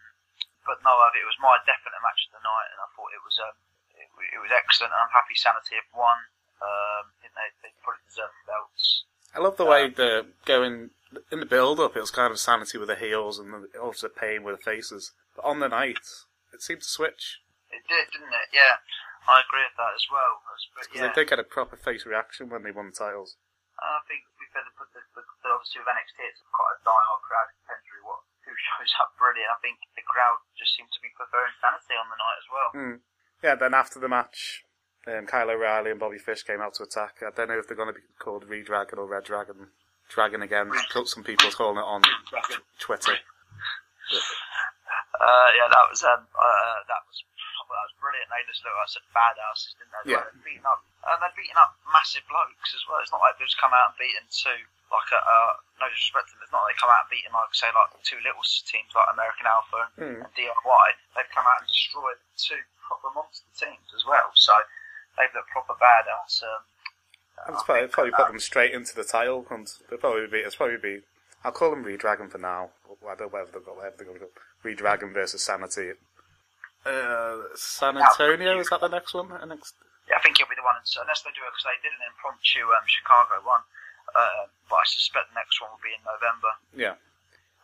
but 0.68 0.78
no, 0.84 0.92
it 1.16 1.26
was 1.26 1.40
my 1.40 1.56
definite 1.64 2.00
match 2.04 2.28
of 2.28 2.38
the 2.38 2.44
night, 2.44 2.70
and 2.76 2.80
I 2.84 2.88
thought 2.92 3.10
it 3.16 3.24
was 3.24 3.36
um, 3.40 3.56
it, 3.96 4.08
it 4.36 4.40
was 4.40 4.52
excellent. 4.52 4.92
And 4.92 5.00
I'm 5.00 5.14
happy 5.16 5.34
Sanity 5.34 5.80
have 5.80 5.90
won. 5.96 6.18
Um, 6.60 7.16
they 7.40 7.48
they 7.64 7.72
probably 7.80 8.04
deserve 8.04 8.32
the 8.32 8.44
belts. 8.52 9.04
I 9.32 9.38
love 9.38 9.56
the 9.56 9.68
way 9.68 9.88
they're 9.88 10.26
going 10.44 10.90
in 11.30 11.38
the 11.40 11.46
build-up. 11.46 11.94
It 11.94 12.02
was 12.02 12.10
kind 12.10 12.34
of 12.34 12.38
sanity 12.38 12.78
with 12.78 12.90
the 12.90 12.98
heels 12.98 13.38
and 13.38 13.54
the 13.54 13.78
also 13.78 14.10
pain 14.10 14.42
with 14.42 14.58
the 14.58 14.64
faces. 14.64 15.14
But 15.38 15.46
on 15.46 15.62
the 15.62 15.70
night, 15.70 16.02
it 16.52 16.62
seemed 16.62 16.82
to 16.82 16.90
switch 16.90 17.38
It 17.70 17.86
did, 17.86 18.10
didn't 18.10 18.34
it? 18.34 18.50
Yeah, 18.50 18.82
I 19.30 19.38
agree 19.46 19.62
with 19.62 19.78
that 19.78 19.94
as 19.94 20.06
well. 20.10 20.42
Because 20.42 20.90
yeah, 20.90 21.06
they 21.06 21.14
did 21.14 21.30
get 21.30 21.38
a 21.38 21.46
proper 21.46 21.78
face 21.78 22.02
reaction 22.02 22.50
when 22.50 22.66
they 22.66 22.74
won 22.74 22.90
the 22.90 22.98
titles. 22.98 23.38
I 23.78 24.02
think 24.10 24.26
we've 24.36 24.52
got 24.52 24.66
to 24.66 24.74
put 24.76 24.90
the, 24.92 25.00
the, 25.14 25.22
the 25.22 25.48
obviously 25.48 25.80
with 25.80 25.88
NXT 25.88 26.18
it's 26.26 26.42
quite 26.52 26.76
a 26.76 26.80
die-hard 26.84 27.22
crowd 27.24 27.48
up 29.00 29.12
brilliant. 29.20 29.52
I 29.52 29.58
think 29.60 29.76
the 29.92 30.04
crowd 30.06 30.40
just 30.56 30.72
seemed 30.76 30.92
to 30.96 31.00
be 31.04 31.12
preferring 31.12 31.52
Sanity 31.60 31.96
on 31.96 32.08
the 32.08 32.16
night 32.16 32.38
as 32.40 32.48
well. 32.48 32.70
Mm. 32.72 32.96
Yeah. 33.44 33.56
Then 33.56 33.74
after 33.76 34.00
the 34.00 34.08
match, 34.08 34.64
um, 35.08 35.26
Kyle 35.26 35.50
O'Reilly 35.50 35.90
and 35.90 36.00
Bobby 36.00 36.20
Fish 36.20 36.42
came 36.44 36.60
out 36.60 36.74
to 36.80 36.84
attack. 36.84 37.20
I 37.20 37.32
don't 37.32 37.48
know 37.48 37.60
if 37.60 37.68
they're 37.68 37.76
going 37.76 37.92
to 37.92 37.96
be 37.96 38.04
called 38.20 38.48
Redragon 38.48 38.98
or 38.98 39.06
Red 39.06 39.24
Dragon. 39.24 39.72
Dragon 40.08 40.42
again. 40.42 40.72
Some 41.06 41.22
people 41.22 41.50
calling 41.54 41.78
it 41.78 41.86
on 41.86 42.02
Twitter. 42.82 43.14
Uh, 45.20 45.48
yeah, 45.54 45.70
that 45.70 45.86
was 45.86 46.02
um, 46.02 46.26
uh, 46.34 46.78
that 46.90 47.02
was 47.06 47.22
well, 47.70 47.78
that 47.78 47.86
was 47.86 47.94
brilliant. 48.02 48.26
They 48.26 48.42
just 48.50 48.66
looked 48.66 48.74
like 48.74 48.90
some 48.90 49.06
badasses, 49.14 49.78
didn't 49.78 49.94
they? 49.94 50.04
Yeah. 50.18 50.26
They're 50.26 50.42
beating 50.42 50.66
up, 50.66 50.82
and 51.06 51.22
they're 51.22 51.38
beating 51.38 51.54
up 51.54 51.78
massive 51.86 52.26
blokes 52.26 52.74
as 52.74 52.82
well. 52.90 52.98
It's 52.98 53.14
not 53.14 53.22
like 53.22 53.38
they've 53.38 53.46
just 53.46 53.62
come 53.62 53.70
out 53.70 53.94
and 53.94 54.02
beaten 54.02 54.26
two 54.26 54.58
like 54.90 55.10
a 55.14 55.20
uh, 55.22 55.54
no 55.80 55.88
disrespect 55.88 56.28
to 56.30 56.36
them. 56.36 56.44
It's 56.44 56.52
not 56.52 56.62
like 56.68 56.76
they 56.76 56.80
come 56.84 56.92
out 56.92 57.08
and 57.08 57.12
beaten 57.12 57.32
like 57.32 57.50
say 57.56 57.72
like 57.72 57.90
two 58.04 58.20
little 58.22 58.44
teams 58.44 58.92
like 58.92 59.08
American 59.16 59.46
Alpha 59.48 59.80
Mm. 59.96 60.20
and 60.24 60.32
DIY. 60.36 60.86
They've 61.16 61.32
come 61.34 61.48
out 61.48 61.64
and 61.64 61.68
destroyed 61.68 62.20
two 62.36 62.60
proper 62.84 63.08
monster 63.16 63.48
teams 63.56 63.88
as 63.96 64.04
well. 64.04 64.28
So 64.36 64.52
they've 65.16 65.32
looked 65.34 65.50
proper 65.50 65.74
badass. 65.80 66.44
Um, 66.44 66.62
And 67.48 67.56
I 67.56 67.58
it's 67.58 67.64
probably, 67.64 67.88
probably 67.88 68.12
put 68.12 68.28
them 68.28 68.38
straight 68.40 68.72
into 68.76 68.92
the 68.94 69.04
title, 69.04 69.48
and 69.48 69.64
they'll 69.88 69.98
probably 69.98 70.28
be. 70.28 70.44
It's 70.44 70.56
probably 70.60 70.76
be. 70.76 71.00
I'll 71.42 71.52
call 71.56 71.70
them 71.72 71.84
Redragon 71.84 72.28
for 72.30 72.36
now. 72.36 72.70
I 72.84 73.16
don't 73.16 73.32
know 73.32 73.32
whether 73.32 73.48
they've 73.50 73.64
got 73.64 73.76
whatever 73.76 73.96
they're 73.96 74.06
going 74.12 74.20
to 74.20 74.26
go. 74.28 74.32
Redragon 74.60 75.14
versus 75.16 75.42
Sanity. 75.42 75.96
Uh, 76.84 77.48
San 77.56 77.96
Antonio 77.96 78.58
is 78.60 78.68
that 78.68 78.80
the 78.80 78.88
next 78.88 79.12
one? 79.14 79.32
Uh, 79.32 79.44
next. 79.44 79.74
Yeah, 80.08 80.16
I 80.16 80.20
think 80.20 80.36
he'll 80.38 80.48
be 80.48 80.56
the 80.56 80.64
one, 80.64 80.76
so 80.84 81.00
unless 81.00 81.22
they 81.22 81.30
do 81.30 81.44
it 81.44 81.52
because 81.52 81.64
they 81.68 81.78
did 81.84 81.92
an 81.96 82.04
impromptu 82.12 82.64
um, 82.72 82.84
Chicago 82.88 83.40
one. 83.44 83.60
Uh, 84.14 84.46
but 84.68 84.76
I 84.82 84.86
suspect 84.86 85.30
the 85.30 85.38
next 85.38 85.60
one 85.60 85.70
will 85.74 85.82
be 85.82 85.94
in 85.94 86.02
November, 86.06 86.52
Yeah. 86.74 86.94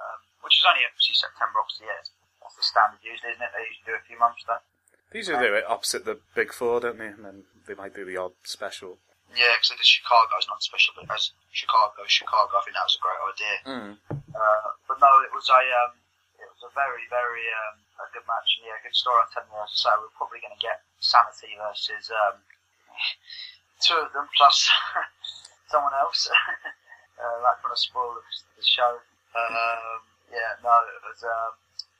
um, 0.02 0.18
which 0.42 0.58
is 0.58 0.64
only 0.66 0.82
obviously 0.86 1.14
September. 1.14 1.58
Obviously, 1.62 1.86
yeah, 1.86 2.02
that's 2.42 2.56
the 2.56 2.66
standard 2.66 3.02
usually, 3.02 3.32
isn't 3.34 3.42
it? 3.42 3.52
They 3.54 3.66
usually 3.66 3.86
do 3.90 3.98
a 3.98 4.04
few 4.06 4.18
months 4.18 4.42
there. 4.46 4.62
They 5.10 5.22
usually 5.22 5.38
do 5.38 5.54
it 5.54 5.64
opposite 5.66 6.04
the 6.04 6.18
Big 6.34 6.50
Four, 6.52 6.80
don't 6.82 6.98
they? 6.98 7.10
And 7.14 7.24
then 7.24 7.44
they 7.66 7.74
might 7.78 7.94
do 7.94 8.04
the 8.04 8.16
odd 8.18 8.34
special. 8.42 8.98
Yeah, 9.34 9.54
because 9.58 9.70
they 9.74 9.78
did 9.78 9.86
Chicago's 9.86 10.46
not 10.46 10.62
special, 10.62 10.94
but 10.94 11.10
as 11.10 11.34
Chicago, 11.50 12.06
Chicago, 12.06 12.58
I 12.58 12.62
think 12.62 12.74
that 12.78 12.86
was 12.86 12.98
a 12.98 13.02
great 13.06 13.22
idea. 13.26 13.56
Mm. 13.66 13.92
Uh, 14.34 14.68
but 14.86 14.98
no, 15.02 15.10
it 15.26 15.34
was 15.34 15.50
a 15.50 15.62
um, 15.86 15.98
it 16.38 16.46
was 16.46 16.62
a 16.62 16.72
very 16.74 17.06
very 17.10 17.42
um, 17.66 17.82
a 18.02 18.06
good 18.14 18.22
match 18.26 18.58
and 18.58 18.70
yeah, 18.70 18.78
good 18.86 18.94
story. 18.94 19.22
You, 19.34 19.42
as 19.62 19.70
I 19.70 19.78
say, 19.78 19.92
we're 19.98 20.14
probably 20.14 20.38
going 20.42 20.54
to 20.54 20.62
get 20.62 20.82
Sanity 21.02 21.58
versus 21.58 22.06
um, 22.14 22.38
two 23.82 23.98
of 23.98 24.12
them 24.14 24.30
plus 24.38 24.70
someone 25.68 25.94
else. 25.94 26.30
uh, 27.20 27.36
that 27.42 27.60
kind 27.62 27.74
of 27.74 27.78
spoiled 27.78 28.18
the, 28.22 28.64
show. 28.64 28.98
Um, 29.36 30.00
yeah, 30.32 30.56
no, 30.64 30.74
it 30.90 31.02
was. 31.06 31.20
Um, 31.22 31.52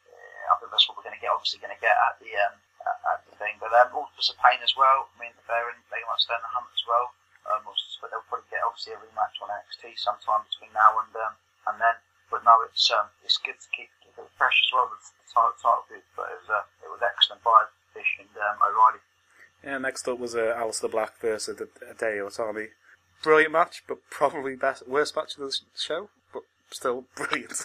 yeah, 0.09 0.51
I 0.51 0.59
think 0.59 0.73
that's 0.73 0.87
what 0.89 0.99
we're 0.99 1.07
going 1.07 1.19
to 1.19 1.23
get. 1.23 1.31
Obviously, 1.31 1.63
going 1.63 1.75
to 1.75 1.83
get 1.85 1.95
at 1.95 2.17
the 2.19 2.31
um, 2.33 2.55
at, 2.87 2.99
at 3.13 3.21
the 3.29 3.35
thing, 3.39 3.61
but 3.61 3.71
um, 3.77 3.93
Authors 3.95 4.33
of 4.33 4.39
Pain 4.41 4.59
as 4.65 4.75
well. 4.75 5.11
I 5.13 5.15
mean, 5.21 5.35
they're 5.47 5.71
in, 5.71 5.79
they 5.93 6.03
might 6.07 6.23
stay 6.23 6.35
in 6.35 6.43
the 6.43 6.53
hunt 6.53 6.71
as 6.73 6.85
well. 6.89 7.13
Um, 7.47 7.63
but 8.03 8.11
they'll 8.11 8.27
probably 8.27 8.49
get 8.51 8.67
obviously 8.67 8.99
a 8.99 8.99
rematch 8.99 9.39
on 9.39 9.55
NXT 9.55 9.95
sometime 10.03 10.43
between 10.51 10.75
now 10.75 10.99
and 10.99 11.13
um, 11.15 11.35
and 11.71 11.77
then. 11.79 11.97
But 12.27 12.43
no, 12.43 12.59
it's 12.67 12.91
um, 12.91 13.07
it's 13.23 13.39
good 13.39 13.55
to 13.55 13.69
keep, 13.71 13.91
keep 14.03 14.19
it 14.19 14.27
fresh 14.35 14.59
as 14.67 14.71
well. 14.75 14.91
The 14.91 14.99
title, 15.31 15.55
title 15.63 15.87
bid, 15.87 16.03
but 16.19 16.27
it 16.35 16.39
was 16.43 16.51
uh, 16.51 16.67
it 16.83 16.91
was 16.91 17.03
excellent 17.07 17.47
by 17.47 17.71
Fish 17.95 18.19
and 18.19 18.33
um, 18.35 18.59
O'Reilly. 18.59 19.03
Yeah. 19.63 19.79
Next 19.79 20.09
up 20.11 20.19
was 20.19 20.35
uh, 20.35 20.59
Aleister 20.59 20.91
Black 20.91 21.21
versus 21.23 21.55
Hideo 21.55 22.27
Itami. 22.27 22.75
Brilliant 23.23 23.53
match, 23.53 23.83
but 23.89 23.99
probably 24.11 24.57
best 24.57 24.87
worst 24.87 25.17
match 25.17 25.37
of 25.37 25.41
the 25.41 25.57
show. 25.77 26.09
But 26.33 26.43
still 26.71 27.05
brilliant. 27.17 27.65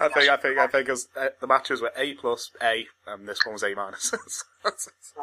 I 0.00 0.08
think 0.08 0.28
I 0.30 0.36
think 0.36 0.58
I 0.58 0.66
think 0.66 0.88
as, 0.88 1.08
uh, 1.16 1.28
the 1.40 1.46
matches 1.46 1.82
were 1.82 1.92
A 1.96 2.14
plus 2.14 2.50
A, 2.62 2.86
and 3.06 3.28
this 3.28 3.44
one 3.44 3.54
was 3.54 3.62
A 3.62 3.74
minus. 3.74 4.12
Well, 4.64 4.74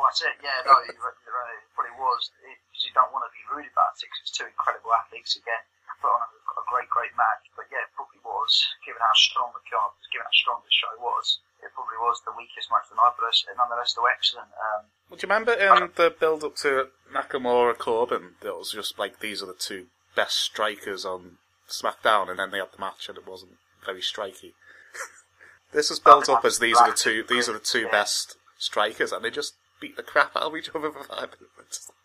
that's 0.08 0.24
it. 0.24 0.36
Yeah, 0.42 0.64
no, 0.64 0.80
you're, 0.84 0.96
you're 0.96 1.36
right. 1.36 1.60
It 1.60 1.72
probably 1.76 1.96
was 2.00 2.32
because 2.40 2.82
you 2.88 2.92
don't 2.96 3.12
want 3.12 3.28
to 3.28 3.32
be 3.36 3.44
rude 3.52 3.68
about 3.68 3.96
it. 4.00 4.08
Cause 4.08 4.22
it's 4.24 4.34
two 4.36 4.48
incredible 4.48 4.92
athletes 4.96 5.36
again. 5.36 5.60
Put 6.00 6.12
on 6.12 6.24
a, 6.24 6.30
a 6.60 6.64
great, 6.72 6.88
great 6.88 7.12
match. 7.20 7.44
But 7.54 7.68
yeah, 7.72 7.84
it 7.84 7.92
probably 7.94 8.20
was. 8.24 8.52
Given 8.88 9.04
how 9.04 9.16
strong 9.16 9.52
the 9.52 9.64
card 9.68 9.92
was, 9.96 10.08
given 10.12 10.24
how 10.28 10.36
strong 10.36 10.60
the 10.64 10.72
show 10.72 10.94
was, 11.00 11.40
it 11.64 11.72
probably 11.74 11.98
was 12.00 12.22
the 12.26 12.32
weakest 12.38 12.70
match 12.72 12.84
of 12.86 12.90
the 12.92 12.96
night. 12.96 13.14
But 13.20 13.28
it's- 13.28 13.46
nonetheless, 13.58 13.92
still 13.92 14.08
excellent. 14.08 14.50
Um, 14.54 14.86
Well, 15.10 15.18
do 15.18 15.28
you 15.28 15.30
remember 15.34 15.54
in 15.54 15.92
the 15.96 16.10
build 16.10 16.44
up 16.44 16.56
to 16.58 16.90
Nakamura 17.12 17.78
Corbin? 17.78 18.36
It 18.42 18.56
was 18.56 18.72
just 18.72 18.98
like 19.00 19.20
these 19.20 19.42
are 19.44 19.48
the 19.48 19.54
two 19.54 19.88
best 20.16 20.38
strikers 20.40 21.06
on 21.06 21.38
SmackDown, 21.70 22.30
and 22.30 22.40
then 22.40 22.52
they 22.52 22.60
had 22.60 22.72
the 22.72 22.80
match, 22.80 23.10
and 23.10 23.18
it 23.18 23.26
wasn't 23.28 23.58
very 23.86 24.02
striky. 24.02 24.54
this 25.72 25.90
was 25.90 26.00
built 26.00 26.30
up 26.30 26.46
as 26.46 26.60
these 26.60 26.78
are 26.78 26.90
the 26.92 26.96
two 26.98 27.24
these 27.24 27.50
are 27.50 27.54
the 27.54 27.60
two 27.60 27.88
best 27.90 28.38
strikers, 28.58 29.12
and 29.12 29.24
they 29.24 29.30
just 29.32 29.56
beat 29.80 29.96
the 29.98 30.04
crap 30.04 30.36
out 30.36 30.44
of 30.44 30.56
each 30.56 30.70
other 30.74 30.92
for 30.92 31.04
five 31.04 31.36
minutes. 31.58 31.92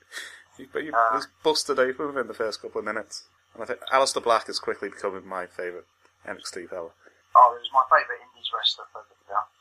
But 0.75 0.85
you 0.85 0.93
Uh. 0.95 1.09
was 1.15 1.27
busted 1.43 1.79
open 1.79 2.09
within 2.09 2.27
the 2.27 2.35
first 2.35 2.61
couple 2.61 2.81
of 2.81 2.85
minutes, 2.85 3.25
and 3.55 3.63
I 3.63 3.67
think 3.67 3.81
Aleister 3.93 4.23
Black 4.23 4.47
is 4.49 4.59
quickly 4.59 4.91
becoming 4.91 5.27
my 5.27 5.47
favourite 5.47 5.87
NXT 6.27 6.69
fella. 6.69 6.91
Oh, 7.35 7.53
he 7.55 7.61
was 7.61 7.71
my 7.73 7.85
favourite 7.89 8.21
Indies 8.21 8.51
wrestler 8.53 8.85
for 8.93 9.03
the 9.09 9.15
yeah. 9.15 9.20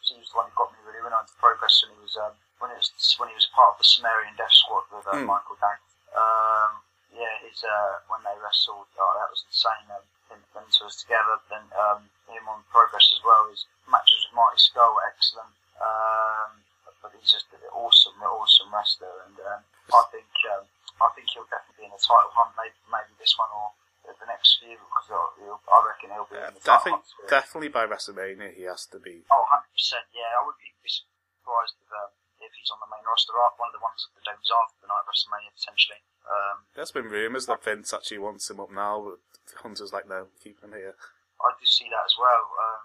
He 0.10 0.18
was 0.20 0.30
the 0.34 0.38
one 0.42 0.50
who 0.50 0.56
got 0.58 0.74
me 0.74 0.80
really 0.86 1.02
when 1.06 1.14
I 1.14 1.22
went 1.22 1.30
to 1.30 1.38
Progress, 1.38 1.86
and 1.86 1.94
he 1.94 2.00
was 2.02 2.18
um, 2.18 2.34
when 2.60 2.74
it 2.74 2.80
was 2.82 2.90
when 3.22 3.30
he 3.30 3.38
was 3.38 3.48
part 3.54 3.74
of 3.74 3.78
the 3.78 3.86
Sumerian 3.88 4.34
Death 4.36 4.52
Squad 4.54 4.86
with 4.90 5.06
uh, 5.08 5.14
Hmm. 5.22 5.30
Michael 5.30 5.58
Dane. 5.62 5.82
Um, 6.18 6.72
yeah, 7.14 7.34
his 7.46 7.62
uh, 7.64 8.02
when 8.10 8.22
they 8.26 8.34
wrestled, 8.42 8.90
oh, 8.98 9.12
that 9.22 9.30
was 9.30 9.46
insane. 9.50 9.88
Um, 9.94 10.04
him, 10.34 10.40
them 10.54 10.66
two 10.74 10.86
was 10.86 10.98
together, 11.02 11.38
then 11.50 11.66
um, 11.78 12.10
him 12.30 12.46
on 12.50 12.62
Progress 12.74 13.10
as 13.14 13.22
well. 13.26 13.50
His 13.54 13.66
matches 13.90 14.26
with 14.30 14.36
Marty 14.38 14.58
Scurll 14.62 14.94
were 14.98 15.06
excellent. 15.10 15.54
Um, 15.82 16.62
but 17.02 17.16
he's 17.16 17.32
just 17.32 17.48
an 17.56 17.64
awesome, 17.72 18.20
awesome 18.22 18.70
wrestler, 18.74 19.24
and 19.26 19.38
um, 19.48 19.62
I 19.96 20.04
think 20.12 20.28
um, 20.54 20.68
I 21.00 21.08
think 21.16 21.32
he'll 21.32 21.48
definitely 21.48 21.86
be 21.86 21.88
in 21.88 21.94
the 21.96 22.02
title 22.04 22.34
hunt. 22.36 22.52
Maybe 22.60 22.76
maybe 22.92 23.14
this 23.18 23.34
one 23.40 23.48
or 23.56 23.72
the 24.20 24.28
next 24.28 24.60
few 24.60 24.76
because 24.76 25.08
I 25.12 25.78
reckon 25.88 26.12
he'll 26.12 26.28
be 26.28 26.36
Yeah, 26.36 26.52
in 26.52 26.60
the 26.60 26.64
I 26.68 26.78
title 26.78 26.84
think 26.84 27.00
for 27.08 27.28
definitely 27.32 27.72
by 27.72 27.88
WrestleMania 27.88 28.52
he 28.54 28.64
has 28.68 28.86
to 28.92 29.00
be. 29.00 29.24
Oh, 29.32 29.44
100%, 29.48 29.66
yeah. 30.12 30.36
I 30.36 30.44
wouldn't 30.44 30.62
be 30.84 30.92
surprised 30.92 31.80
if, 31.80 31.90
um, 31.92 32.12
if 32.44 32.52
he's 32.56 32.70
on 32.72 32.84
the 32.84 32.90
main 32.92 33.04
roster. 33.08 33.34
One 33.34 33.72
of 33.72 33.76
the 33.76 33.84
ones 33.84 34.04
that 34.04 34.14
the 34.20 34.24
Domes 34.28 34.52
after 34.52 34.80
the 34.84 34.92
night 34.92 35.04
of 35.04 35.10
WrestleMania, 35.10 35.52
potentially. 35.56 36.02
Um, 36.28 36.56
There's 36.76 36.92
been 36.94 37.10
rumours 37.10 37.48
that 37.48 37.64
Vince 37.64 37.96
actually 37.96 38.20
wants 38.22 38.48
him 38.52 38.60
up 38.60 38.70
now, 38.70 39.02
but 39.02 39.20
Hunter's 39.64 39.96
like, 39.96 40.06
no, 40.08 40.30
keep 40.44 40.62
him 40.62 40.76
here. 40.76 40.94
I 41.40 41.50
do 41.56 41.66
see 41.66 41.88
that 41.90 42.06
as 42.06 42.16
well. 42.20 42.44
Um, 42.60 42.82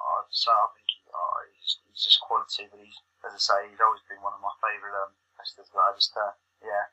I, 0.00 0.24
so 0.32 0.50
I 0.50 0.68
think 0.74 0.88
he, 0.88 0.98
uh, 1.12 1.40
he's, 1.54 1.78
he's 1.86 2.02
just 2.08 2.20
quality, 2.24 2.66
but 2.72 2.80
he's, 2.80 2.96
as 3.22 3.36
I 3.36 3.40
say, 3.40 3.58
he's 3.68 3.78
always 3.84 4.00
been 4.08 4.24
one 4.24 4.32
of 4.32 4.40
my 4.40 4.50
favourite 4.58 4.96
um, 4.96 5.12
wrestlers. 5.36 5.68
But 5.70 5.84
I 5.84 5.90
just, 5.94 6.16
uh, 6.16 6.32
yeah, 6.64 6.88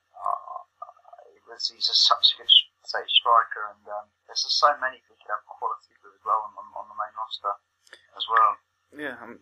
he 1.47 1.75
he's 1.75 1.87
just 1.87 2.03
such 2.07 2.35
a 2.35 2.43
good 2.43 2.51
say, 2.83 3.03
striker, 3.07 3.71
and 3.71 3.83
um, 3.87 4.07
there's 4.27 4.43
just 4.43 4.59
so 4.59 4.71
many 4.79 4.99
who 5.07 5.15
could 5.15 5.31
have 5.31 5.43
quality 5.47 5.95
with 6.03 6.15
as 6.15 6.23
well 6.23 6.47
on, 6.47 6.51
on, 6.55 6.67
on 6.75 6.85
the 6.87 6.97
main 6.97 7.15
roster 7.15 7.53
as 8.15 8.25
well. 8.27 8.51
Yeah, 8.95 9.15
I'm, 9.21 9.39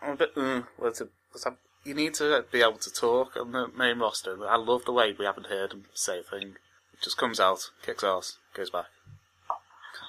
I'm 0.00 0.12
a 0.12 0.16
bit. 0.16 0.32
What's 0.76 1.00
it? 1.00 1.10
What's 1.30 1.44
that? 1.44 1.56
You 1.84 1.94
need 1.94 2.14
to 2.14 2.44
be 2.50 2.62
able 2.62 2.80
to 2.80 2.90
talk 2.90 3.36
on 3.36 3.52
the 3.52 3.68
main 3.68 3.98
roster. 3.98 4.36
I 4.48 4.56
love 4.56 4.84
the 4.86 4.92
way 4.92 5.12
we 5.12 5.26
haven't 5.26 5.52
heard 5.52 5.72
him 5.72 5.84
say 5.92 6.20
a 6.20 6.22
thing. 6.22 6.56
It 6.92 7.02
just 7.02 7.18
comes 7.18 7.38
out, 7.38 7.70
kicks 7.84 8.02
ass, 8.04 8.38
goes 8.54 8.70
back. 8.70 8.86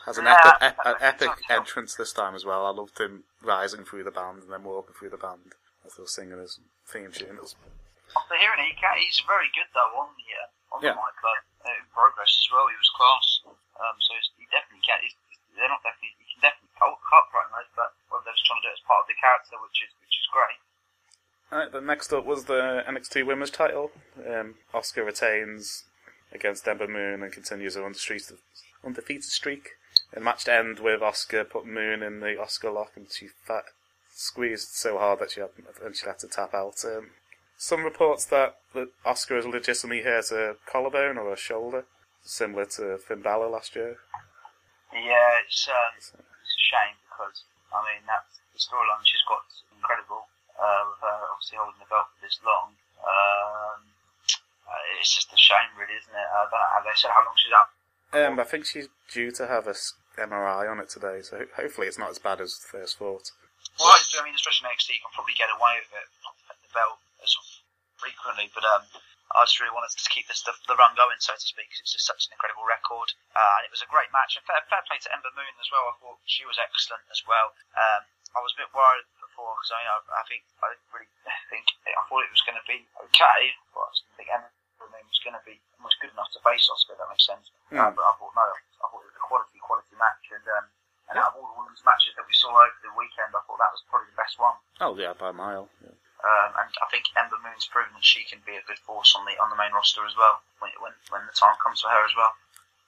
Has 0.06 0.18
an 0.18 0.28
Yeah, 0.28 0.38
epic, 0.38 0.54
ep- 0.62 0.86
an 0.86 0.96
epic 1.02 1.32
entrance 1.50 1.96
this 1.96 2.14
time 2.14 2.36
as 2.36 2.46
well. 2.46 2.66
I 2.66 2.70
loved 2.70 3.00
him 3.00 3.26
rising 3.42 3.84
through 3.84 4.04
the 4.04 4.12
band 4.12 4.44
and 4.44 4.52
then 4.52 4.64
walking 4.64 4.94
through 4.98 5.10
the 5.10 5.18
band 5.18 5.58
as 5.86 5.96
they 5.96 6.02
were 6.02 6.08
singing 6.08 6.40
his 6.40 6.60
theme 6.88 7.12
tune. 7.12 7.40
After 8.16 8.38
hearing 8.38 8.62
it, 8.64 8.78
he 8.78 9.04
he's 9.04 9.22
very 9.28 9.50
good 9.54 9.68
though 9.74 9.98
on 10.00 10.14
the 10.16 10.30
uh, 10.32 10.48
on 10.76 10.84
Yeah. 10.84 10.94
the 10.94 11.02
mic. 11.02 11.16
Uh, 11.66 11.72
in 11.80 11.86
progress 11.96 12.30
as 12.30 12.48
well, 12.54 12.68
he 12.70 12.76
was 12.78 12.92
class. 12.94 13.26
Um, 13.80 13.96
so 14.04 14.14
he 14.38 14.46
definitely 14.54 14.84
can. 14.86 15.00
He's, 15.02 15.16
they're 15.56 15.72
not 15.72 15.82
definitely. 15.82 16.14
He 16.22 16.36
can 16.36 16.52
definitely 16.52 16.76
cut, 16.78 16.94
cut 17.10 17.26
promos, 17.34 17.68
but 17.76 17.90
well, 18.12 18.22
they're 18.24 18.36
just 18.38 18.46
trying 18.46 18.62
to 18.62 18.70
do 18.70 18.72
it 18.76 18.78
as 18.78 18.86
part 18.86 19.02
of 19.04 19.08
the 19.10 19.18
character, 19.18 19.56
which 19.64 19.80
is 19.82 19.92
which 20.04 20.16
is 20.20 20.28
great. 20.30 20.60
Alright, 21.52 21.72
the 21.72 21.82
next 21.82 22.12
up 22.14 22.26
was 22.26 22.46
the 22.46 22.84
NXT 22.88 23.26
Women's 23.26 23.52
title. 23.52 23.92
Um, 24.20 24.56
Asuka 24.74 25.06
retains 25.06 25.86
against 26.32 26.68
Ember 26.68 26.88
Moon 26.88 27.24
and 27.24 27.32
continues 27.32 27.76
her 27.76 27.86
undefeated, 27.86 28.38
undefeated 28.84 29.24
streak. 29.24 29.70
The 30.14 30.20
match 30.20 30.46
to 30.46 30.54
end 30.54 30.80
with 30.80 31.02
Asuka 31.02 31.50
putting 31.50 31.74
Moon 31.74 32.04
in 32.04 32.20
the 32.20 32.36
Asuka 32.36 32.74
lock 32.74 32.92
and 32.96 33.08
she 33.12 33.28
fat, 33.28 33.66
squeezed 34.14 34.70
so 34.74 34.98
hard 34.98 35.20
that 35.20 35.32
she 35.32 35.40
had, 35.42 35.50
eventually 35.80 36.10
had 36.12 36.20
to 36.20 36.28
tap 36.28 36.54
out. 36.54 36.84
Um, 36.84 37.12
some 37.58 37.84
reports 37.84 38.26
that, 38.26 38.60
that 38.74 38.90
Asuka 39.06 39.38
has 39.38 39.46
legitimately 39.46 40.04
hurt 40.04 40.32
a 40.32 40.56
collarbone 40.66 41.18
or 41.18 41.34
a 41.34 41.38
shoulder, 41.38 41.86
similar 42.24 42.66
to 42.78 42.98
Finn 42.98 43.22
Balor 43.22 43.50
last 43.50 43.76
year. 43.76 43.98
Yeah, 44.94 45.44
it's 45.44 45.68
um, 45.68 45.92
it's 45.98 46.16
a 46.16 46.24
shame 46.72 46.96
because 47.04 47.44
I 47.74 47.84
mean 47.84 48.08
that 48.08 48.24
the 48.56 48.60
storyline 48.60 49.04
she's 49.04 49.24
got 49.28 49.44
is 49.52 49.64
incredible. 49.76 50.32
Uh, 50.56 50.88
with 50.88 51.04
her 51.04 51.20
obviously 51.36 51.60
holding 51.60 51.84
the 51.84 51.90
belt 51.92 52.08
for 52.16 52.20
this 52.24 52.40
long. 52.48 52.72
Um, 53.04 53.92
uh, 54.64 54.84
it's 55.04 55.12
just 55.12 55.36
a 55.36 55.40
shame, 55.40 55.68
really, 55.76 56.00
isn't 56.00 56.16
it? 56.16 56.30
I 56.32 56.48
don't 56.48 56.56
know. 56.56 56.72
Have 56.80 56.88
they 56.88 56.96
said 56.96 57.12
how 57.12 57.28
long 57.28 57.36
she's 57.36 57.52
out? 57.52 57.70
Um, 58.16 58.40
I 58.40 58.48
think 58.48 58.64
she's 58.64 58.88
due 59.12 59.36
to 59.36 59.52
have 59.52 59.68
a 59.68 59.76
MRI 60.16 60.72
on 60.72 60.80
it 60.80 60.88
today, 60.88 61.20
so 61.20 61.44
hopefully 61.60 61.92
it's 61.92 62.00
not 62.00 62.10
as 62.10 62.24
bad 62.24 62.40
as 62.40 62.56
first 62.56 62.96
thought. 62.96 63.36
Well, 63.76 63.92
I 63.92 64.24
mean, 64.24 64.32
especially 64.32 64.72
next 64.72 64.88
week, 64.88 65.04
you 65.04 65.04
can 65.04 65.12
probably 65.12 65.36
get 65.36 65.52
away 65.52 65.84
with 65.84 65.92
it 65.92 66.08
the 66.64 66.72
belt 66.72 67.04
frequently, 68.06 68.48
but 68.54 68.62
um, 68.70 68.86
I 69.34 69.42
just 69.50 69.58
really 69.58 69.74
wanted 69.74 69.90
to 69.98 70.10
keep 70.14 70.30
this 70.30 70.46
the, 70.46 70.54
the 70.70 70.78
run 70.78 70.94
going, 70.94 71.18
so 71.18 71.34
to 71.34 71.42
speak, 71.42 71.74
'cause 71.74 71.82
it's 71.82 71.98
just 71.98 72.06
such 72.06 72.30
an 72.30 72.38
incredible 72.38 72.62
record, 72.70 73.10
uh, 73.34 73.54
and 73.58 73.66
it 73.66 73.74
was 73.74 73.82
a 73.82 73.90
great 73.90 74.14
match. 74.14 74.38
And 74.38 74.46
fair, 74.46 74.62
fair 74.70 74.86
play 74.86 75.02
to 75.02 75.10
Ember 75.10 75.34
Moon 75.34 75.56
as 75.58 75.70
well. 75.74 75.90
I 75.90 75.94
thought 75.98 76.22
she 76.30 76.46
was 76.46 76.62
excellent 76.62 77.02
as 77.10 77.26
well. 77.26 77.50
Um, 77.74 78.06
I 78.38 78.40
was 78.46 78.54
a 78.54 78.62
bit 78.62 78.70
worried 78.78 79.10
before 79.18 79.58
because 79.58 79.72
I, 79.74 79.78
mean, 79.82 79.90
I, 79.90 79.98
I 80.22 80.24
think 80.30 80.44
I 80.62 80.66
didn't 80.70 80.92
really 80.94 81.10
think 81.50 81.66
I 81.90 82.04
thought 82.06 82.22
it 82.22 82.30
was 82.36 82.46
going 82.46 82.60
to 82.62 82.68
be 82.70 82.86
okay, 83.10 83.42
but 83.74 83.90
I 83.90 83.92
didn't 83.98 84.16
think 84.22 84.30
Ember 84.30 84.88
Moon 84.94 85.06
was 85.10 85.22
going 85.26 85.38
to 85.40 85.46
be 85.48 85.58
almost 85.82 85.98
good 86.04 86.14
enough 86.14 86.30
to 86.38 86.40
face 86.46 86.70
Asuka. 86.70 86.94
If 86.94 87.02
that 87.02 87.10
makes 87.10 87.26
sense. 87.26 87.50
Uh, 87.74 87.90
Hmm. 87.90 87.98
but 87.98 88.06
I 88.06 88.14
thought 88.22 88.34
no, 88.38 88.46
I 88.46 88.86
thought 88.94 89.02
it 89.02 89.10
was 89.10 89.18
a 89.18 89.26
quality, 89.26 89.58
quality 89.58 89.96
match, 89.98 90.22
and 90.30 90.46
um, 90.54 90.66
and 91.10 91.16
out 91.18 91.34
of 91.34 91.42
all 91.42 91.50
the 91.50 91.58
women's 91.58 91.82
matches 91.82 92.14
that 92.16 92.26
we 92.30 92.34
saw 92.38 92.54
over 92.54 92.78
the 92.86 92.94
weekend, 92.94 93.34
I 93.34 93.42
thought 93.50 93.58
that 93.58 93.74
was 93.74 93.82
probably 93.90 94.10
the 94.14 94.20
best 94.22 94.38
one. 94.38 94.54
Oh 94.80 94.94
yeah, 94.96 95.14
by 95.18 95.30
a 95.32 95.34
mile. 95.34 95.66
Yeah. 95.82 95.96
Um, 96.24 96.52
and 96.58 96.72
I 96.82 96.88
think 96.90 97.06
Ember 97.18 97.38
Moon's 97.44 97.68
proven 97.70 97.94
that 97.94 98.06
she 98.06 98.24
can 98.24 98.40
be 98.46 98.56
a 98.56 98.66
good 98.66 98.80
force 98.80 99.14
on 99.18 99.26
the 99.26 99.36
on 99.42 99.50
the 99.50 99.60
main 99.60 99.74
roster 99.74 100.06
as 100.06 100.16
well 100.18 100.42
when 100.60 100.72
when, 100.82 100.94
when 101.10 101.22
the 101.28 101.36
time 101.36 101.56
comes 101.62 101.82
for 101.82 101.90
her 101.90 102.04
as 102.06 102.16
well. 102.16 102.34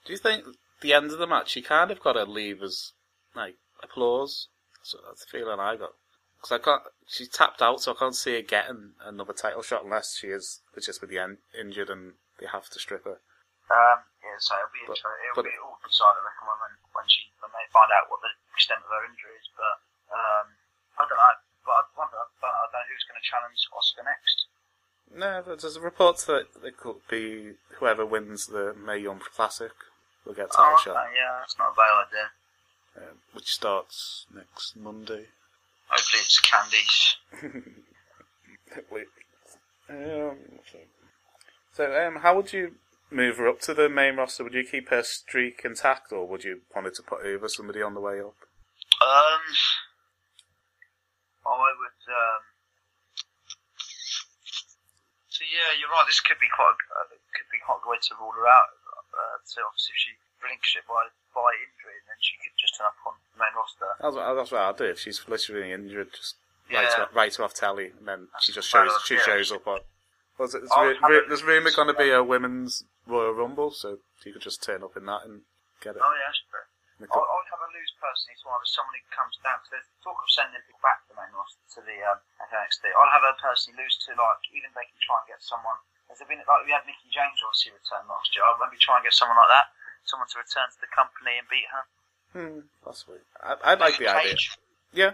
Do 0.05 0.13
you 0.13 0.17
think 0.19 0.45
the 0.81 0.93
end 0.93 1.11
of 1.11 1.19
the 1.19 1.27
match 1.27 1.49
she 1.51 1.61
kind 1.61 1.91
of 1.91 1.99
got 2.01 2.13
to 2.13 2.23
leave 2.25 2.63
as 2.63 2.93
like 3.35 3.55
applause? 3.83 4.47
So 4.81 4.97
that's 5.05 5.25
the 5.25 5.29
feeling 5.29 5.59
I 5.59 5.75
got. 5.75 5.93
Because 6.39 6.53
I 6.53 6.59
can't. 6.63 6.83
She's 7.09 7.27
tapped 7.29 7.61
out, 7.61 7.81
so 7.81 7.91
I 7.93 7.99
can't 7.99 8.15
see 8.15 8.35
her 8.35 8.45
getting 8.45 8.93
another 9.03 9.33
title 9.33 9.61
shot 9.61 9.83
unless 9.83 10.15
she 10.17 10.27
is 10.27 10.61
legitimately 10.75 11.17
in, 11.17 11.37
injured 11.57 11.89
and 11.89 12.13
they 12.39 12.45
have 12.47 12.69
to 12.69 12.79
strip 12.79 13.03
her. 13.05 13.19
Um, 13.67 13.99
yeah, 14.23 14.37
so 14.39 14.55
it'll 14.55 14.71
be 14.71 14.85
But- 14.87 14.97
It'll 15.01 15.43
but- 15.43 15.49
be 15.49 15.57
all 15.59 15.75
decided, 15.83 16.23
I 16.23 16.29
reckon, 16.31 16.47
when 16.47 16.73
when 16.93 17.07
she 17.11 17.27
when 17.43 17.51
they 17.51 17.65
find 17.73 17.91
out 17.91 18.07
what 18.09 18.21
the 18.23 18.31
extent 18.55 18.79
of 18.85 18.89
her 18.89 19.03
injury 19.05 19.35
is. 19.35 19.49
But 19.59 19.75
um, 20.15 20.45
I 20.97 21.03
don't 21.09 21.19
know. 21.19 21.35
But 21.67 21.83
I 21.83 21.99
wonder. 21.99 22.15
Don't, 22.39 22.47
I 22.47 22.65
don't 22.71 22.79
know 22.79 22.87
who's 22.87 23.03
going 23.03 23.19
to 23.19 23.27
challenge 23.27 23.59
Asuka 23.75 24.03
next. 24.07 24.47
No, 25.11 25.43
but 25.45 25.59
there's 25.61 25.77
reports 25.79 26.23
that 26.25 26.47
it 26.63 26.77
could 26.77 27.03
be 27.09 27.53
whoever 27.79 28.05
wins 28.05 28.47
the 28.47 28.73
Mae 28.73 28.97
Young 28.99 29.19
Classic 29.19 29.71
will 30.25 30.33
get 30.33 30.51
title 30.51 30.75
Oh, 30.77 30.81
shot, 30.83 30.95
okay, 30.95 31.15
yeah, 31.15 31.39
that's 31.39 31.57
not 31.59 31.71
a 31.71 31.75
bad 31.75 32.07
idea. 32.07 32.27
um, 33.11 33.17
which 33.33 33.47
starts 33.53 34.25
next 34.33 34.75
Monday. 34.75 35.27
Hopefully, 35.87 36.21
it's 36.23 36.41
Candice. 36.41 37.15
um, 39.89 40.37
so, 40.71 40.77
so 41.73 42.07
um, 42.07 42.17
how 42.17 42.35
would 42.35 42.51
you 42.51 42.73
move 43.09 43.37
her 43.37 43.47
up 43.47 43.61
to 43.61 43.73
the 43.73 43.87
main 43.89 44.17
roster? 44.17 44.43
Would 44.43 44.53
you 44.53 44.65
keep 44.69 44.89
her 44.89 45.03
streak 45.03 45.61
intact, 45.63 46.11
or 46.11 46.27
would 46.27 46.43
you 46.43 46.61
want 46.75 46.85
her 46.87 46.91
to 46.91 47.03
put 47.03 47.25
over 47.25 47.47
somebody 47.47 47.81
on 47.81 47.93
the 47.93 48.01
way 48.01 48.19
up? 48.19 48.35
Um, 49.01 49.41
I 51.55 51.71
would. 51.77 52.01
Um, 52.11 52.41
so 55.31 55.41
yeah, 55.47 55.71
you're 55.79 55.91
right. 55.91 56.07
This 56.07 56.19
could 56.19 56.41
be 56.41 56.51
quite. 56.51 56.75
A, 56.75 57.07
uh, 57.07 57.15
could 57.37 57.49
be 57.53 57.61
quite 57.61 57.79
a 57.79 57.83
good 57.85 57.91
way 57.95 58.01
to 58.01 58.13
rule 58.19 58.33
her 58.35 58.47
out. 58.49 58.73
Uh, 59.13 59.37
so 59.45 59.61
obviously, 59.63 59.93
if 59.95 59.99
she 60.01 60.11
relinquishes 60.43 60.83
it 60.83 60.85
by 60.89 61.07
by 61.31 61.53
injury, 61.61 61.97
then 62.09 62.17
she 62.19 62.35
could 62.41 62.55
just 62.57 62.75
turn 62.77 62.89
up 62.89 62.97
on 63.05 63.15
the 63.33 63.37
main 63.37 63.53
roster. 63.53 63.89
That's 64.01 64.15
what, 64.17 64.25
that's 64.33 64.51
what 64.51 64.61
I'll 64.65 64.77
do. 64.77 64.89
If 64.89 64.99
she's 64.99 65.21
literally 65.29 65.71
injured, 65.71 66.11
just 66.13 66.35
write, 66.73 66.89
Yeah. 66.89 67.05
her, 67.05 67.09
write 67.13 67.35
her 67.37 67.45
off 67.45 67.53
telly, 67.53 67.93
and 67.93 68.07
then 68.07 68.27
she 68.41 68.51
just 68.51 68.67
shows 68.69 68.91
she 69.05 69.15
yeah. 69.15 69.25
shows 69.25 69.51
up 69.51 69.67
on. 69.67 69.85
Was 70.37 70.53
it? 70.53 70.61
There's, 70.69 70.97
there's 71.29 71.43
rumour 71.43 71.71
going 71.73 71.87
to 71.89 71.97
be 71.97 72.11
a 72.11 72.21
women's 72.21 72.85
Royal 73.07 73.33
Rumble, 73.33 73.71
so 73.71 73.97
you 74.25 74.33
could 74.33 74.41
just 74.41 74.61
turn 74.61 74.83
up 74.83 74.97
in 74.97 75.05
that 75.05 75.25
and 75.25 75.41
get 75.81 75.95
it. 75.95 76.01
Oh 76.03 76.13
yeah, 76.13 76.29
that's 76.29 76.41
true. 76.49 76.65
I 77.09 77.36
person 77.97 78.33
is 78.33 78.41
one 78.45 78.57
of 78.57 78.67
someone 78.69 78.95
who 78.97 79.03
comes 79.13 79.35
down 79.41 79.59
to 79.61 79.69
there's 79.73 79.89
talk 80.01 80.17
of 80.17 80.29
sending 80.29 80.61
people 80.65 80.81
back 80.81 81.03
to 81.05 81.13
the 81.13 81.17
main 81.17 81.33
roster 81.33 81.61
to 81.77 81.81
the 81.83 81.97
um, 82.05 82.19
NXT. 82.41 82.93
I'll 82.93 83.11
have 83.11 83.25
a 83.25 83.35
person 83.37 83.77
lose 83.77 83.97
to 84.07 84.15
like 84.17 84.43
even 84.53 84.71
if 84.71 84.75
they 84.77 84.87
can 84.87 84.99
try 85.01 85.17
and 85.21 85.29
get 85.29 85.41
someone. 85.41 85.77
Has 86.07 86.23
there 86.23 86.29
been 86.29 86.39
like 86.45 86.63
we 86.63 86.71
had 86.71 86.87
Mickie 86.87 87.11
James 87.11 87.41
obviously 87.43 87.75
return 87.75 88.07
last 88.07 88.31
year? 88.31 88.47
I'll 88.47 88.59
maybe 88.61 88.79
try 88.79 88.97
and 88.97 89.05
get 89.05 89.17
someone 89.17 89.37
like 89.37 89.51
that, 89.51 89.67
someone 90.07 90.29
to 90.31 90.39
return 90.39 90.67
to 90.71 90.79
the 90.79 90.91
company 90.93 91.35
and 91.37 91.47
beat 91.51 91.67
her. 91.73 91.83
Hmm, 92.31 92.59
sweet. 92.93 93.25
I, 93.41 93.55
I 93.61 93.73
like 93.75 93.99
the 93.99 94.07
idea. 94.07 94.37
Yeah. 94.93 95.13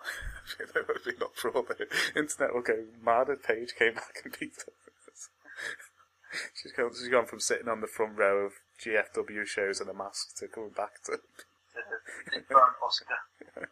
that 0.58 0.88
would 0.88 1.04
be 1.04 1.12
not 1.18 1.34
for 1.36 1.50
all 1.50 1.62
the 1.62 1.88
internet 2.14 2.54
will 2.54 2.62
go 2.62 2.86
mad 3.04 3.28
if 3.28 3.42
Paige 3.42 3.74
came 3.78 3.94
back 3.94 4.22
and 4.24 4.36
beat 4.38 4.54
her. 4.64 4.72
she's 6.54 6.72
gone, 6.72 6.90
she's 6.94 7.08
gone 7.08 7.26
from 7.26 7.40
sitting 7.40 7.68
on 7.68 7.80
the 7.80 7.86
front 7.86 8.16
row 8.16 8.46
of 8.46 8.52
GFW 8.80 9.46
shows 9.46 9.80
in 9.80 9.88
a 9.88 9.94
mask 9.94 10.36
to 10.38 10.48
coming 10.48 10.70
back 10.70 11.02
to. 11.04 11.18
Asuka. 12.50 13.66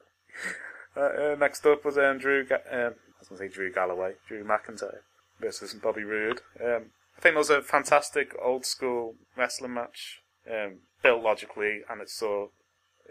Uh, 0.96 1.00
uh, 1.00 1.36
next 1.38 1.66
up 1.66 1.84
was 1.84 1.98
um, 1.98 2.18
Drew. 2.18 2.44
Ga- 2.46 2.64
um, 2.70 2.94
I 2.96 3.18
was 3.20 3.28
going 3.28 3.38
to 3.38 3.48
say 3.48 3.48
Drew 3.48 3.72
Galloway, 3.72 4.14
Drew 4.26 4.44
McIntyre 4.44 5.00
versus 5.40 5.74
Bobby 5.74 6.04
Roode. 6.04 6.40
Um, 6.62 6.86
I 7.16 7.20
think 7.20 7.34
it 7.34 7.38
was 7.38 7.50
a 7.50 7.62
fantastic 7.62 8.34
old 8.42 8.64
school 8.64 9.14
wrestling 9.36 9.74
match, 9.74 10.20
um, 10.50 10.78
built 11.02 11.22
logically, 11.22 11.80
and 11.88 12.00
it 12.00 12.08
saw 12.10 12.48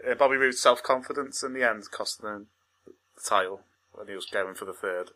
uh, 0.08 0.14
Bobby 0.14 0.36
Roode's 0.36 0.60
self 0.60 0.82
confidence 0.82 1.42
in 1.42 1.52
the 1.54 1.68
end 1.68 1.84
costing 1.90 2.28
him 2.28 2.46
the 2.86 2.92
title 3.28 3.60
when 3.92 4.08
he 4.08 4.14
was 4.14 4.26
going 4.26 4.54
for 4.54 4.64
the 4.64 4.72
third 4.74 5.10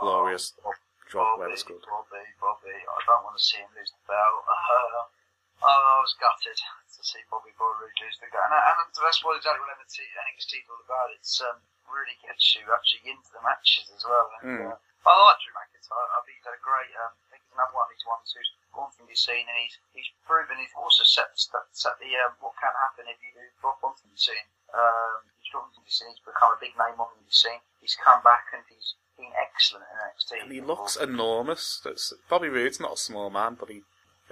glorious 0.00 0.52
Oh, 0.64 0.72
drop 1.10 1.36
Bobby, 1.36 1.40
where 1.40 1.50
it's 1.52 1.62
good. 1.62 1.80
Bobby, 1.88 2.24
Bobby. 2.40 2.76
I 2.76 3.00
don't 3.06 3.24
want 3.24 3.36
to 3.38 3.42
see 3.44 3.58
him 3.58 3.68
lose 3.76 3.90
the 3.90 4.12
belt. 4.12 4.44
Oh, 5.62 5.98
I 5.98 5.98
was 6.02 6.14
gutted 6.18 6.58
to 6.58 7.00
see 7.06 7.22
Bobby 7.30 7.54
Bobby 7.56 7.86
lose 7.86 8.18
the 8.18 8.26
belt. 8.34 8.50
And, 8.50 8.54
and 8.58 8.76
that's 8.98 9.22
what 9.22 9.38
exactly 9.38 9.62
what 9.62 9.74
NXT 9.78 10.02
NXT 10.02 10.52
is 10.62 10.68
all 10.70 10.82
about. 10.82 11.14
It's 11.14 11.38
um, 11.42 11.58
really 11.86 12.18
gets 12.22 12.42
you 12.58 12.66
actually 12.70 13.14
into 13.14 13.30
the 13.30 13.42
matches 13.46 13.86
as 13.94 14.02
well. 14.02 14.26
And, 14.42 14.42
Mm. 14.42 14.74
uh, 14.74 14.76
I 15.02 15.10
like 15.18 15.38
Drew 15.42 15.54
McIntyre. 15.54 15.98
I 16.14 16.18
think 16.26 16.38
he's 16.38 16.46
had 16.46 16.54
a 16.58 16.62
great. 16.62 16.90
Um, 16.98 17.10
I 17.10 17.26
think 17.34 17.42
he's 17.46 17.54
another 17.58 17.74
one 17.74 17.86
of 17.86 17.92
these 17.94 18.06
ones 18.06 18.30
who's 18.34 18.50
gone 18.70 18.90
from 18.94 19.06
the 19.10 19.18
scene, 19.18 19.46
and 19.50 19.58
he's 19.58 19.74
he's 19.94 20.10
proven 20.26 20.58
he's 20.62 20.74
also 20.78 21.02
set 21.02 21.30
set 21.34 21.94
the 21.98 22.10
um, 22.22 22.38
what 22.38 22.54
can 22.58 22.70
happen 22.78 23.10
if 23.10 23.18
you 23.22 23.34
do 23.34 23.42
drop 23.58 23.82
onto 23.82 24.06
the 24.06 24.18
scene. 24.18 24.46
Um, 24.70 25.26
he's 25.42 25.50
dropped 25.50 25.74
onto 25.74 25.82
the 25.82 25.90
scene. 25.90 26.10
He's 26.14 26.22
become 26.22 26.54
a 26.54 26.62
big 26.62 26.74
name 26.78 26.98
on 27.02 27.10
the 27.18 27.34
scene. 27.34 27.62
He's 27.82 27.98
come 27.98 28.22
back 28.22 28.50
and 28.54 28.62
he's 28.70 28.94
been 29.18 29.34
excellent 29.34 29.86
in 29.90 29.98
NXT. 29.98 30.30
And 30.46 30.52
he 30.54 30.62
looks 30.62 30.94
enormous. 30.94 31.82
That's, 31.82 32.14
Bobby 32.30 32.48
Roode's 32.48 32.78
not 32.78 32.94
a 32.94 32.96
small 32.96 33.28
man, 33.28 33.58
but 33.58 33.68
he 33.74 33.82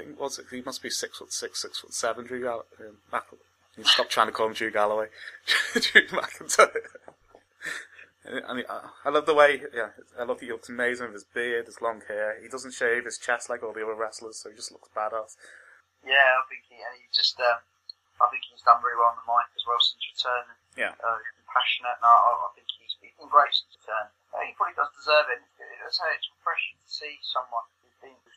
think 0.03 0.21
what's 0.21 0.39
it? 0.39 0.47
He 0.51 0.63
must 0.63 0.83
be 0.83 0.91
six 0.91 1.19
foot 1.19 1.33
six, 1.33 1.63
six 1.63 1.81
foot 1.81 1.95
seven. 1.95 2.27
Drew 2.27 2.43
Gall- 2.43 2.67
um, 2.81 2.99
Mac- 3.13 3.27
stop 3.85 4.09
trying 4.09 4.27
to 4.27 4.33
call 4.33 4.47
him 4.47 4.55
Drew 4.55 4.71
Galloway, 4.71 5.09
Drew 5.73 6.07
McIntyre. 6.09 6.77
And 8.25 8.37
and 8.45 8.59
he, 8.61 8.65
I 8.69 8.93
I 9.05 9.09
love 9.09 9.25
the 9.25 9.35
way, 9.35 9.63
yeah, 9.73 9.97
I 10.19 10.25
love 10.25 10.41
that 10.41 10.45
he 10.45 10.53
looks 10.53 10.69
amazing 10.69 11.07
with 11.09 11.25
his 11.25 11.25
beard, 11.25 11.67
his 11.67 11.81
long 11.81 12.03
hair. 12.09 12.37
He 12.41 12.49
doesn't 12.49 12.77
shave 12.77 13.05
his 13.09 13.17
chest 13.17 13.49
like 13.49 13.63
all 13.65 13.73
the 13.73 13.81
other 13.85 13.97
wrestlers, 13.97 14.37
so 14.37 14.51
he 14.53 14.57
just 14.57 14.73
looks 14.73 14.93
badass. 14.93 15.37
Yeah, 16.05 16.37
I 16.37 16.45
think 16.49 16.69
he, 16.69 16.77
and 16.77 16.97
he 17.01 17.09
just, 17.13 17.41
um, 17.41 17.65
I 18.21 18.29
think 18.29 18.45
he's 18.49 18.61
done 18.61 18.81
very 18.85 18.97
well 18.97 19.17
on 19.17 19.21
the 19.21 19.25
mic 19.25 19.49
as 19.57 19.65
well 19.65 19.81
since 19.81 20.05
returning. 20.13 20.61
Yeah. 20.77 20.93
Uh, 21.01 21.17
he's 21.17 21.33
been 21.41 21.49
passionate, 21.49 21.97
and 21.97 22.05
I, 22.05 22.13
I 22.13 22.49
think 22.57 22.69
he's, 22.77 22.93
he's 23.01 23.17
been 23.17 23.29
great 23.33 23.53
since 23.57 23.73
return. 23.81 24.13
Uh, 24.37 24.45
he 24.45 24.53
probably 24.53 24.77
does 24.77 24.93
deserve 24.97 25.29
it. 25.33 25.41
It's, 25.61 25.97
it's 25.97 26.29
refreshing 26.37 26.77
to 26.77 26.89
see 26.93 27.17
someone 27.25 27.65
who's, 27.80 27.80
been, 27.80 27.80
who's 27.80 27.80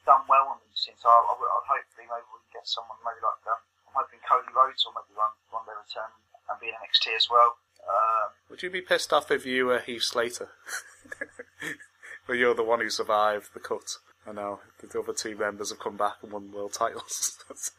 done 0.06 0.24
well 0.28 0.52
on 0.54 0.60
these 0.68 0.84
things. 0.86 1.00
So 1.02 1.10
I, 1.10 1.20
I, 1.20 1.34
I'd 1.34 1.68
hopefully 1.68 2.08
maybe 2.08 2.28
we 2.32 2.40
can 2.48 2.62
get 2.62 2.68
someone 2.68 3.00
maybe 3.04 3.24
like, 3.24 3.44
um, 3.50 3.62
I'm 3.90 3.96
hoping 4.04 4.22
Cody 4.24 4.52
Rhodes 4.52 4.84
or 4.88 4.92
maybe 4.96 5.16
one, 5.16 5.34
one 5.52 5.64
day 5.68 5.76
return 5.76 6.12
and 6.50 6.58
be 6.60 6.72
in 6.72 6.78
NXT 6.80 7.16
as 7.16 7.28
well. 7.32 7.58
Um, 7.84 8.32
Would 8.50 8.64
you 8.64 8.72
be 8.72 8.84
pissed 8.84 9.12
off 9.12 9.32
if 9.32 9.46
you 9.46 9.68
were 9.68 9.80
Heath 9.80 10.04
Slater? 10.08 10.50
but 12.28 12.39
you're 12.39 12.56
the 12.56 12.63
one 12.63 12.80
who 12.80 12.89
survived 12.89 13.52
the 13.54 13.60
cut. 13.60 14.00
I 14.24 14.32
know 14.32 14.60
the 14.80 14.88
other 15.00 15.12
two 15.12 15.36
members 15.36 15.70
have 15.72 15.84
come 15.84 15.98
back 16.00 16.24
and 16.24 16.32
won 16.32 16.52
world 16.52 16.74
titles. 16.74 17.39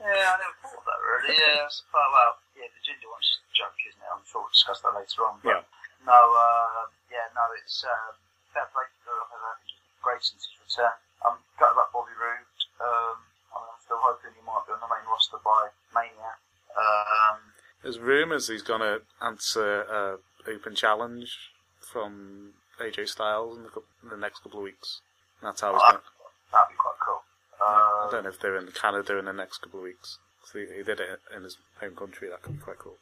Yeah, 0.00 0.32
I 0.32 0.40
never 0.40 0.56
thought 0.64 0.80
of 0.80 0.84
that 0.88 1.00
really. 1.04 1.36
Yeah, 1.36 1.60
I 1.60 1.68
suppose, 1.68 1.92
well, 1.92 2.32
yeah, 2.56 2.72
the 2.72 2.80
ginger 2.80 3.04
one's 3.12 3.28
just 3.28 3.44
a 3.44 3.52
joke, 3.52 3.76
isn't 3.84 4.00
it? 4.00 4.08
I'm 4.08 4.24
sure 4.24 4.40
we'll 4.40 4.48
discuss 4.48 4.80
that 4.80 4.96
later 4.96 5.28
on. 5.28 5.44
But 5.44 5.60
Yeah. 5.60 5.62
No, 6.08 6.16
uh, 6.16 6.88
yeah, 7.12 7.28
no, 7.36 7.44
it's 7.60 7.84
um, 7.84 8.16
fair 8.56 8.64
play 8.72 8.88
to 8.88 8.96
Drew. 9.04 9.20
I 9.20 9.60
think 9.60 9.76
great 10.00 10.24
since 10.24 10.48
his 10.48 10.56
return. 10.56 10.96
I'm 11.26 11.36
gutted 11.58 11.74
about 11.76 11.92
Bobby 11.92 12.14
Roode. 12.16 12.48
Um, 12.80 13.16
I'm 13.52 13.78
still 13.84 14.00
hoping 14.00 14.32
he 14.36 14.42
might 14.46 14.64
be 14.66 14.72
on 14.72 14.80
the 14.80 14.88
main 14.90 15.04
roster 15.08 15.38
by 15.44 15.68
Mania. 15.94 16.32
Um, 16.78 17.38
There's 17.82 17.98
rumours 17.98 18.48
he's 18.48 18.62
going 18.62 18.80
to 18.80 19.02
answer 19.20 19.82
a 19.82 20.18
open 20.48 20.74
challenge 20.74 21.36
from 21.80 22.54
AJ 22.80 23.08
Styles 23.08 23.58
in 23.58 23.64
the, 23.64 23.70
in 24.04 24.08
the 24.08 24.16
next 24.16 24.40
couple 24.42 24.60
of 24.60 24.64
weeks. 24.64 25.00
That's 25.42 25.60
how 25.60 25.72
he's 25.72 25.82
going. 25.82 26.04
that'd 26.52 26.68
be 26.72 26.76
quite 26.78 27.00
cool. 27.04 27.20
I 27.60 28.06
Uh, 28.06 28.10
don't 28.10 28.24
know 28.24 28.30
if 28.30 28.40
they're 28.40 28.56
in 28.56 28.68
Canada 28.72 29.18
in 29.18 29.24
the 29.26 29.32
next 29.36 29.58
couple 29.58 29.80
of 29.80 29.84
weeks. 29.84 30.18
he, 30.52 30.64
he 30.66 30.82
did 30.82 31.00
it 31.00 31.20
in 31.34 31.44
his 31.44 31.56
home 31.80 31.96
country. 31.96 32.28
That 32.28 32.40
could 32.42 32.56
be 32.56 32.62
quite 32.64 32.78
cool. 32.78 32.96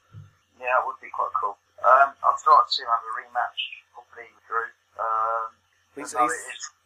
yeah, 0.59 0.79
it 0.83 0.87
would 0.87 0.99
be 1.01 1.11
quite 1.15 1.31
cool. 1.39 1.57
Um, 1.79 2.11
I'd 2.27 2.39
still 2.39 2.55
like 2.59 2.67
to 2.67 2.73
see 2.75 2.83
him 2.83 2.91
have 2.91 3.07
a 3.07 3.13
rematch, 3.23 3.61
probably 3.95 4.27
with 4.35 4.47
Drew. 4.51 4.67
Um, 4.99 5.51
He's, 5.99 6.13
he's, 6.13 6.33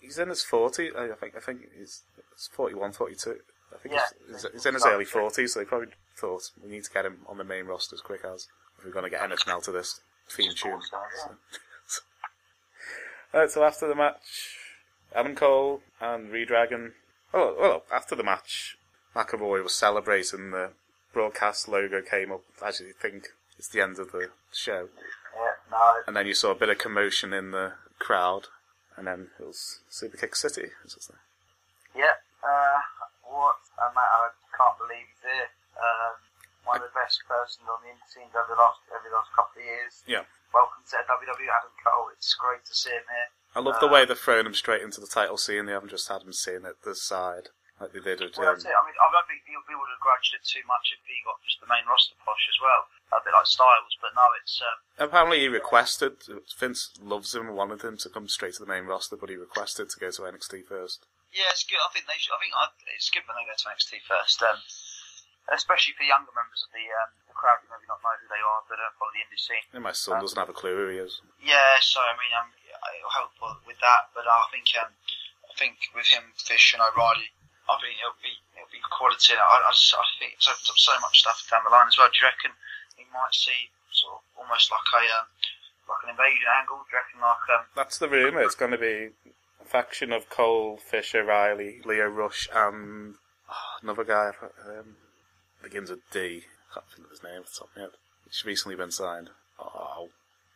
he's 0.00 0.18
in 0.18 0.28
his 0.28 0.44
40s. 0.44 0.96
I 0.96 1.14
think 1.14 1.36
I 1.36 1.40
think 1.40 1.60
he's 1.78 2.02
it's 2.32 2.48
41, 2.48 2.92
42. 2.92 3.36
I 3.74 3.78
think 3.78 3.94
Yeah. 3.94 4.00
he's, 4.28 4.42
he's, 4.42 4.52
he's 4.52 4.66
in 4.66 4.74
his 4.74 4.86
early 4.86 5.04
40s, 5.04 5.50
so 5.50 5.60
they 5.60 5.66
probably 5.66 5.88
thought 6.16 6.50
we 6.62 6.70
need 6.70 6.84
to 6.84 6.90
get 6.90 7.06
him 7.06 7.18
on 7.28 7.38
the 7.38 7.44
main 7.44 7.66
roster 7.66 7.94
as 7.96 8.00
quick 8.00 8.24
as 8.24 8.48
if 8.78 8.84
we're 8.84 8.90
going 8.90 9.04
to 9.04 9.10
get 9.10 9.22
anything 9.22 9.52
out 9.52 9.66
of 9.68 9.74
this 9.74 10.00
theme 10.30 10.52
tune. 10.54 10.80
Yeah. 10.92 11.32
Alright, 13.34 13.50
so 13.50 13.64
after 13.64 13.88
the 13.88 13.94
match, 13.94 14.58
Adam 15.14 15.34
Cole 15.34 15.80
and 16.00 16.30
Redragon. 16.30 16.92
Oh, 17.32 17.56
well, 17.58 17.82
after 17.90 18.14
the 18.14 18.22
match, 18.22 18.76
McAvoy 19.16 19.62
was 19.62 19.74
celebrating. 19.74 20.50
The 20.50 20.70
broadcast 21.14 21.66
logo 21.68 22.02
came 22.02 22.30
up. 22.30 22.42
As 22.64 22.80
you 22.80 22.92
think 22.92 23.28
it's 23.58 23.68
the 23.68 23.80
end 23.80 23.98
of 23.98 24.12
the 24.12 24.30
show, 24.52 24.88
Yeah, 25.34 25.52
no, 25.70 25.94
and 26.06 26.14
then 26.16 26.26
you 26.26 26.34
saw 26.34 26.50
a 26.50 26.54
bit 26.54 26.68
of 26.68 26.76
commotion 26.78 27.32
in 27.32 27.52
the 27.52 27.72
crowd, 27.98 28.48
and 28.96 29.06
then 29.06 29.30
it 29.38 29.46
was 29.46 29.80
Superkick 29.90 30.34
City. 30.36 30.70
is 30.84 30.94
it? 30.96 31.16
Yeah, 31.96 32.16
uh, 32.42 32.80
what 33.28 33.56
a 33.80 33.88
matter! 33.92 34.32
I 34.32 34.50
can't 34.56 34.76
believe 34.78 35.04
he's 35.08 35.22
here. 35.24 35.48
Um, 35.76 36.14
one 36.64 36.78
of 36.78 36.86
the 36.88 36.94
best 36.94 37.20
persons 37.26 37.66
on 37.66 37.82
the 37.82 37.90
indie 37.92 38.08
scene 38.08 38.30
over 38.32 38.52
the 38.54 38.60
last 38.60 38.80
over 38.92 39.02
the 39.08 39.14
last 39.16 39.30
couple 39.34 39.60
of 39.60 39.66
years. 39.66 40.04
Yeah. 40.06 40.24
Welcome 40.52 40.84
to 40.84 41.00
WWE, 41.08 41.48
Adam 41.48 41.72
Cole. 41.80 42.12
It's 42.12 42.36
great 42.36 42.60
to 42.68 42.74
see 42.76 42.92
him 42.92 43.08
here. 43.08 43.28
I 43.56 43.60
love 43.64 43.80
the 43.80 43.88
way 43.88 44.04
they've 44.04 44.16
thrown 44.20 44.44
him 44.44 44.52
straight 44.52 44.84
into 44.84 45.00
the 45.00 45.08
title 45.08 45.40
scene. 45.40 45.64
They 45.64 45.72
haven't 45.72 45.92
just 45.92 46.08
had 46.12 46.22
him 46.24 46.32
sitting 46.36 46.68
at 46.68 46.80
the 46.84 46.92
side 46.94 47.48
like 47.80 47.92
they 47.96 48.04
did 48.04 48.20
with. 48.20 48.36
Well, 48.36 48.52
Um. 48.52 48.60
I 48.68 48.82
mean, 48.84 48.96
I 49.00 49.06
don't 49.12 49.26
think 49.28 49.44
people 49.48 49.64
would 49.64 49.92
have 49.92 50.00
grudged 50.04 50.36
it 50.36 50.44
too 50.44 50.60
much 50.68 50.92
if 50.92 51.00
he 51.08 51.16
got 51.24 51.40
just 51.44 51.56
the 51.60 51.68
main 51.72 51.84
roster 51.88 52.16
posh 52.20 52.44
as 52.52 52.58
well, 52.60 52.84
a 53.12 53.24
bit 53.24 53.36
like 53.36 53.46
Styles. 53.46 53.94
But 54.00 54.16
no, 54.16 54.24
it's 54.40 54.60
um, 54.60 54.78
apparently, 54.96 55.40
he 55.40 55.48
requested. 55.48 56.24
Vince 56.58 56.90
loves 57.00 57.34
him, 57.34 57.46
and 57.48 57.56
wanted 57.56 57.82
him 57.82 57.96
to 57.98 58.08
come 58.08 58.28
straight 58.28 58.54
to 58.56 58.64
the 58.64 58.70
main 58.70 58.84
roster, 58.84 59.16
but 59.16 59.30
he 59.30 59.36
requested 59.36 59.90
to 59.90 60.00
go 60.00 60.10
to 60.10 60.22
NXT 60.22 60.64
first. 60.66 61.06
yeah, 61.32 61.48
it's 61.52 61.64
good. 61.64 61.80
I 61.80 61.88
think 61.92 62.06
they 62.08 62.18
should. 62.18 62.34
I 62.34 62.40
think 62.40 62.52
I, 62.56 62.68
it's 62.96 63.10
good 63.12 63.24
when 63.28 63.36
they 63.36 63.46
go 63.48 63.56
to 63.56 63.68
NXT 63.72 64.02
first, 64.08 64.40
um, 64.42 64.58
especially 65.52 65.94
for 65.96 66.04
younger 66.04 66.32
members 66.32 66.64
of 66.64 66.70
the 66.72 66.84
um, 67.02 67.10
the 67.28 67.36
crowd 67.36 67.60
who 67.60 67.68
maybe 67.72 67.88
not 67.88 68.00
know 68.04 68.16
who 68.20 68.28
they 68.28 68.42
are, 68.42 68.60
but 68.68 68.76
don't 68.80 68.96
follow 69.00 69.12
the 69.12 69.24
indie 69.24 69.40
scene. 69.40 69.64
And 69.72 69.84
my 69.84 69.96
son 69.96 70.20
doesn't 70.20 70.38
have 70.38 70.52
a 70.52 70.56
clue 70.56 70.76
who 70.76 70.88
he 70.92 70.98
is. 71.00 71.20
Yeah, 71.40 71.80
so 71.80 72.00
I 72.00 72.16
mean, 72.16 72.32
um, 72.36 72.48
it'll 72.52 73.16
help 73.16 73.32
with 73.66 73.80
that. 73.80 74.12
But 74.16 74.28
I 74.28 74.44
think, 74.52 74.68
um, 74.80 74.92
I 75.48 75.52
think 75.56 75.76
with 75.92 76.08
him, 76.08 76.32
Fish 76.36 76.72
and 76.76 76.80
O'Reilly, 76.84 77.32
I 77.68 77.76
think 77.80 77.96
it'll 78.00 78.20
be 78.20 78.34
it'll 78.56 78.72
be 78.72 78.82
quality. 78.92 79.34
I, 79.36 79.40
I, 79.40 79.70
just, 79.72 79.92
I 79.96 80.04
think 80.20 80.36
it's 80.36 80.48
opened 80.48 80.70
up 80.70 80.78
so 80.80 80.94
much 81.00 81.24
stuff 81.24 81.40
down 81.48 81.64
the 81.64 81.72
line 81.72 81.88
as 81.88 81.96
well. 81.96 82.08
Do 82.12 82.18
you 82.20 82.28
reckon 82.28 82.52
we 83.02 83.10
might 83.10 83.34
see 83.34 83.74
sort 83.90 84.22
of 84.22 84.22
almost 84.38 84.70
like 84.70 84.86
a 84.94 85.02
um, 85.18 85.26
like 85.90 86.02
an 86.06 86.14
invasion 86.14 86.46
angle? 86.46 86.86
Do 86.86 86.94
you 86.94 86.98
reckon 87.02 87.18
like 87.18 87.46
um, 87.50 87.66
That's 87.74 87.98
the 87.98 88.08
rumor. 88.08 88.42
It's 88.42 88.54
going 88.54 88.72
to 88.72 88.78
be 88.78 89.10
a 89.58 89.66
faction 89.66 90.12
of 90.12 90.30
Cole, 90.30 90.78
Fisher, 90.78 91.24
Riley, 91.24 91.82
Lio 91.84 92.06
Rush, 92.06 92.48
and 92.54 93.18
oh, 93.50 93.72
another 93.82 94.04
guy 94.04 94.30
um, 94.62 94.96
begins 95.62 95.90
with 95.90 96.06
D. 96.10 96.46
I 96.70 96.78
can't 96.78 96.86
think 96.94 97.06
of 97.06 97.10
his 97.10 97.22
name 97.26 97.42
off 97.42 97.50
the 97.50 97.58
top 97.66 97.70
of 97.70 97.76
my 97.76 97.82
head. 97.90 97.94
He's 98.24 98.46
recently 98.46 98.78
been 98.78 98.94
signed. 98.94 99.30
Oh, 99.58 100.08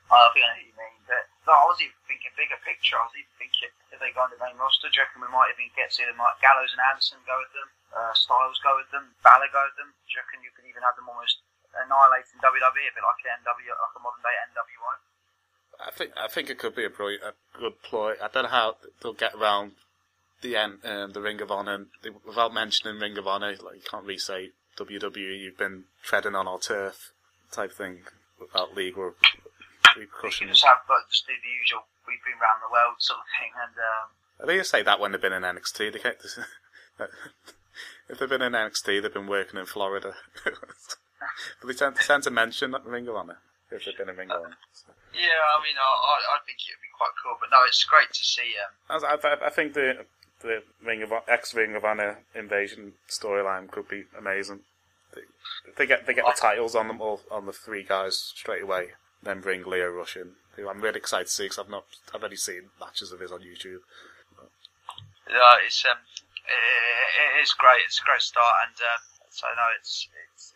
I 0.07 0.31
think 0.33 0.47
I 0.47 0.55
know 0.55 0.63
what 0.63 0.71
you 0.71 0.77
mean. 0.79 0.97
But 1.05 1.27
no, 1.45 1.53
I 1.53 1.67
was 1.67 1.83
even 1.83 1.99
thinking 2.07 2.33
bigger 2.39 2.59
picture. 2.63 2.97
I 2.97 3.05
was 3.05 3.17
even 3.19 3.35
thinking 3.37 3.71
if 3.91 3.99
they 3.99 4.15
go 4.15 4.23
on 4.23 4.31
the 4.31 4.41
main 4.41 4.57
roster, 4.59 4.89
do 4.89 4.95
you 4.95 5.03
reckon 5.03 5.23
we 5.23 5.31
might 5.31 5.51
even 5.55 5.71
get 5.75 5.91
to 5.95 6.03
them 6.07 6.19
like 6.19 6.39
Gallows 6.43 6.75
and 6.75 6.83
Anderson 6.83 7.23
go 7.27 7.37
with 7.39 7.53
them, 7.55 7.69
uh, 7.95 8.13
Styles 8.13 8.61
go 8.61 8.77
with 8.77 8.91
them, 8.91 9.15
Balor 9.23 9.51
go 9.51 9.63
with 9.67 9.79
them? 9.79 9.91
Do 9.95 10.11
you 10.11 10.19
reckon 10.21 10.45
you 10.45 10.53
could 10.53 10.67
even 10.67 10.83
have 10.83 10.99
them 10.99 11.09
almost 11.09 11.46
annihilating 11.85 12.41
WWE 12.41 12.87
a 12.89 12.95
bit 12.95 13.05
like 13.05 13.21
NW, 13.25 13.69
like 13.71 13.97
a 13.97 14.03
modern 14.03 14.23
day 14.25 14.37
NWO? 14.53 14.93
I 15.77 15.91
think 15.93 16.11
I 16.17 16.29
think 16.29 16.49
it 16.51 16.59
could 16.59 16.75
be 16.75 16.85
a 16.85 16.91
brilliant, 16.91 17.23
a 17.25 17.35
good 17.59 17.83
ploy. 17.83 18.15
I 18.23 18.29
don't 18.29 18.45
know 18.45 18.49
how 18.51 18.77
they'll 19.03 19.12
get 19.12 19.35
around 19.35 19.73
the 20.41 20.57
end, 20.57 20.79
um, 20.85 21.12
the 21.12 21.21
Ring 21.21 21.41
of 21.41 21.51
Honor 21.51 21.87
without 22.27 22.53
mentioning 22.55 23.01
Ring 23.01 23.17
of 23.19 23.27
Honor. 23.27 23.51
Like 23.61 23.77
you 23.77 23.83
can't 23.89 24.05
really 24.05 24.19
say 24.19 24.51
WWE. 24.79 25.39
You've 25.41 25.59
been 25.59 25.85
treading 26.03 26.35
on 26.35 26.49
our 26.49 26.59
turf, 26.59 27.12
type 27.53 27.73
thing. 27.73 28.05
without 28.41 28.75
legal 28.75 29.15
You 29.97 30.03
repercussions. 30.03 30.51
just 30.51 30.65
have 30.65 30.79
like, 30.89 31.09
just 31.11 31.27
do 31.27 31.33
the 31.33 31.49
usual. 31.61 31.85
We've 32.07 32.23
been 32.25 32.39
round 32.41 32.62
the 32.62 32.73
world 32.73 32.97
sort 32.99 33.19
of 33.21 33.27
thing, 33.39 33.53
and 33.57 33.75
um, 33.77 34.07
I 34.43 34.47
think 34.47 34.59
you 34.59 34.65
say 34.65 34.83
that 34.83 35.01
when 35.01 35.12
they've 35.12 35.21
been 35.21 35.33
in 35.33 35.43
NXT. 35.43 35.93
They 35.93 35.99
get 35.99 36.23
this, 36.23 36.39
if 38.09 38.19
they've 38.19 38.29
been 38.29 38.43
in 38.43 38.53
NXT, 38.53 39.03
they've 39.03 39.12
been 39.12 39.27
working 39.27 39.59
in 39.61 39.67
Florida. 39.67 40.15
but 41.61 41.68
they 41.68 41.74
tend, 41.74 41.96
tend 41.96 42.22
to 42.24 42.31
mention 42.31 42.74
Ring 42.85 43.09
of 43.09 43.16
Honor 43.16 43.38
if 43.70 43.85
they've 43.85 43.96
been 43.96 44.09
in 44.09 44.16
Ring 44.16 44.31
of 44.31 44.42
Honor. 44.42 44.57
So. 44.72 44.92
yeah, 45.14 45.42
I 45.57 45.62
mean, 45.62 45.76
I, 45.76 45.83
I, 45.83 46.37
I 46.37 46.38
think 46.46 46.59
it 46.59 46.74
would 46.74 46.85
be 46.85 46.94
quite 46.96 47.14
cool. 47.22 47.37
But 47.40 47.50
no, 47.50 47.64
it's 47.66 47.85
great 47.85 48.12
to 48.12 48.24
see. 48.24 48.55
Um, 48.90 49.00
I, 49.05 49.29
I, 49.29 49.46
I 49.46 49.50
think 49.50 49.74
the 49.74 50.07
the 50.42 50.62
Ring 50.85 51.02
of 51.02 51.12
ex 51.29 51.55
Ring 51.55 51.74
of 51.74 51.85
Honor 51.85 52.18
invasion 52.35 52.92
storyline 53.09 53.70
could 53.70 53.88
be 53.88 54.05
amazing. 54.16 54.61
They, 55.14 55.22
they 55.76 55.87
get 55.87 56.07
they 56.07 56.14
get 56.14 56.24
the 56.26 56.37
titles 56.38 56.74
on 56.74 56.88
them 56.88 57.00
all 57.00 57.20
on 57.31 57.46
the 57.46 57.52
three 57.52 57.83
guys 57.83 58.33
straight 58.35 58.62
away. 58.62 58.88
Then 59.22 59.40
bring 59.40 59.64
Lio 59.64 59.88
Rush 59.90 60.16
in, 60.16 60.33
who 60.55 60.68
I'm 60.68 60.81
really 60.81 60.98
excited 60.98 61.26
to 61.26 61.33
see 61.33 61.44
because 61.44 61.59
I've 61.59 61.70
not 61.70 61.85
I've 62.14 62.22
only 62.22 62.37
seen 62.37 62.70
matches 62.79 63.12
of 63.12 63.20
his 63.20 63.33
on 63.33 63.40
YouTube. 63.40 63.81
yeah, 65.29 65.57
it's 65.64 65.85
um, 65.85 65.98
it, 66.46 67.38
it 67.38 67.42
is 67.42 67.52
great. 67.52 67.83
It's 67.87 68.00
a 68.00 68.05
great 68.05 68.22
start, 68.22 68.55
and 68.68 68.76
uh, 68.76 68.98
so 69.31 69.46
no, 69.57 69.66
it's 69.81 70.09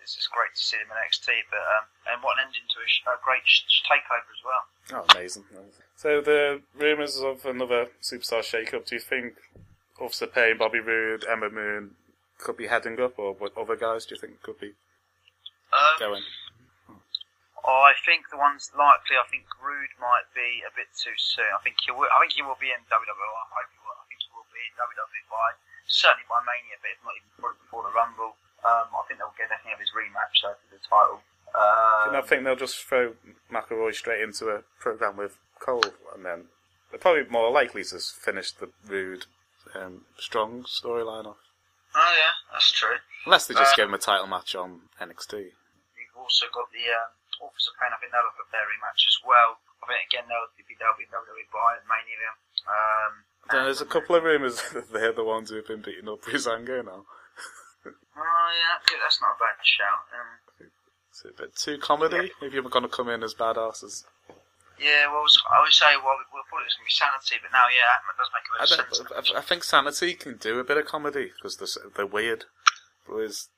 it's 0.03 0.15
just 0.15 0.31
great 0.31 0.53
to 0.55 0.63
see 0.63 0.77
them 0.77 0.93
in 0.93 0.99
NXT. 1.01 1.29
But 1.51 1.65
um, 1.65 1.85
and 2.13 2.23
what 2.23 2.37
an 2.39 2.47
ending 2.53 2.67
to 2.69 2.79
a, 2.85 2.89
sh- 2.89 3.03
a 3.09 3.17
great 3.25 3.43
sh- 3.45 3.65
sh- 3.69 3.83
takeover 3.89 4.29
as 4.31 4.43
well. 4.45 4.65
Oh, 4.93 5.05
amazing! 5.17 5.45
So 5.97 6.21
the 6.21 6.63
rumours 6.77 7.19
of 7.21 7.45
another 7.47 7.89
superstar 8.03 8.43
shake-up. 8.43 8.87
Do 8.87 8.95
you 8.97 9.01
think 9.01 9.35
Authors 10.01 10.23
of 10.23 10.35
Pain, 10.35 10.57
Bobby 10.59 10.81
Roode, 10.81 11.25
Ember 11.29 11.51
Moon 11.51 11.97
could 12.39 12.57
be 12.57 12.67
heading 12.69 13.01
up, 13.01 13.19
or 13.19 13.35
what 13.35 13.53
other 13.57 13.77
guys 13.77 14.07
do 14.07 14.15
you 14.15 14.21
think 14.21 14.41
could 14.43 14.59
be 14.59 14.73
Um, 15.73 15.97
going? 15.99 16.25
I 17.61 17.93
think 18.09 18.33
the 18.33 18.41
ones 18.41 18.73
likely, 18.73 19.21
I 19.21 19.29
think 19.29 19.45
Roode 19.61 19.93
might 20.01 20.25
be 20.35 20.65
a 20.65 20.73
bit 20.73 20.89
too 20.97 21.13
soon. 21.21 21.53
I 21.53 21.61
think 21.61 21.77
he 21.85 21.93
will. 21.93 22.09
I 22.09 22.19
think 22.25 22.33
he 22.33 22.43
will 22.43 22.57
be 22.59 22.73
in 22.73 22.81
WWE. 22.89 22.97
I 22.97 23.47
hope 23.53 23.69
he 23.71 23.79
will. 23.85 23.93
I 24.01 24.05
think 24.09 24.21
he 24.25 24.31
will 24.33 24.49
be 24.49 24.65
in 24.65 24.75
WWE 24.81 25.25
by 25.29 25.49
certainly 25.87 26.25
by 26.25 26.41
Mania, 26.41 26.81
but 26.81 26.89
if 26.97 27.01
not 27.05 27.15
even 27.21 27.31
before 27.61 27.85
the 27.85 27.93
Rumble. 27.93 28.35
Um, 28.65 28.93
I 28.93 29.03
think 29.09 29.19
they'll 29.21 29.33
get 29.39 29.49
definitely 29.49 29.73
have 29.73 29.81
his 29.81 29.93
rematch 29.97 30.37
though 30.43 30.55
for 30.61 30.69
the 30.75 30.81
title. 30.85 31.21
Do 31.51 31.59
you 31.59 32.07
Um, 32.09 32.13
not 32.15 32.29
think 32.29 32.45
they'll 32.45 32.57
just 32.57 32.77
throw 32.85 33.15
McElroy 33.51 33.95
straight 33.95 34.21
into 34.23 34.51
a 34.51 34.63
program 34.79 35.17
with 35.17 35.39
Cole, 35.59 35.83
and 36.15 36.25
then 36.25 36.49
they're 36.91 37.01
probably 37.01 37.25
more 37.29 37.51
likely 37.51 37.83
to 37.85 37.99
finish 37.99 38.53
the 38.53 38.71
Roode 38.87 39.27
um, 39.75 40.05
Strong 40.19 40.65
storyline 40.65 41.27
off, 41.27 41.41
oh 41.95 42.15
yeah, 42.17 42.33
that's 42.53 42.71
true. 42.73 42.97
unless 43.27 43.47
they 43.47 43.55
just 43.55 43.73
Uh, 43.75 43.77
give 43.77 43.89
him 43.89 43.95
a 43.95 43.99
title 43.99 44.27
match 44.27 44.55
on 44.55 44.89
NXT. 45.01 45.33
You've 45.53 46.17
also 46.17 46.47
got 46.55 46.71
the 46.73 46.87
um, 46.91 47.11
Authors 47.41 47.69
of 47.69 47.75
Pain. 47.81 47.91
I 47.93 47.99
think 48.01 48.13
they'll 48.13 48.23
have 48.25 48.51
their 48.53 48.65
rematch 48.69 49.07
as 49.09 49.19
well. 49.25 49.59
I 49.83 49.87
think 49.89 50.07
again 50.13 50.25
they'll 50.29 50.49
be 50.57 50.63
they'll 50.79 50.97
be 50.99 51.05
WWE 51.09 51.45
by 51.53 51.77
Mania. 51.89 52.33
Um, 52.69 53.13
there's 53.51 53.81
a 53.81 53.87
couple 53.87 54.15
of 54.17 54.23
rumours 54.25 54.63
that 54.73 54.93
they're 54.93 55.13
the 55.13 55.25
ones 55.25 55.51
who've 55.51 55.67
been 55.67 55.83
beating 55.83 56.09
up 56.09 56.23
Breezango 56.23 56.85
now. 56.85 57.05
Oh 58.17 58.49
yeah, 58.53 58.77
that's 58.77 58.87
good. 58.91 58.99
That's 59.03 59.21
not 59.23 59.37
a 59.37 59.39
bad 59.39 59.57
shout. 59.63 60.03
Um, 60.15 60.71
It's 61.11 61.25
a 61.25 61.33
bit 61.35 61.55
too 61.57 61.79
comedy. 61.79 62.31
If 62.43 62.53
you're 62.53 62.63
going 62.63 62.83
to 62.85 62.89
come 62.89 63.09
in 63.09 63.23
as 63.23 63.35
badasses, 63.35 64.05
yeah, 64.79 65.07
well, 65.13 65.21
I 65.21 65.23
was- 65.23 65.43
I 65.51 65.61
would 65.61 65.73
say 65.73 65.97
well, 65.97 66.17
we 66.19 66.25
we 66.33 66.41
thought 66.49 66.63
it 66.63 66.71
was 66.71 66.77
going 66.79 66.89
to 66.89 66.91
be 66.91 67.01
Sanity, 67.03 67.37
but 67.43 67.53
now 67.53 67.67
yeah, 67.69 67.99
that 68.01 68.17
does 68.17 68.31
make 68.33 68.47
a 68.47 68.53
I, 68.55 68.65
bit 68.65 68.91
of 68.91 68.97
sense. 69.21 69.35
I, 69.35 69.39
I 69.39 69.43
think 69.43 69.65
Sanity 69.65 70.15
can 70.15 70.37
do 70.39 70.59
a 70.59 70.65
bit 70.65 70.77
of 70.79 70.87
comedy 70.87 71.33
because 71.37 71.57
they're, 71.57 71.71
s- 71.71 71.79
they're 71.97 72.07
weird. 72.07 72.45
Whereas 73.07 73.49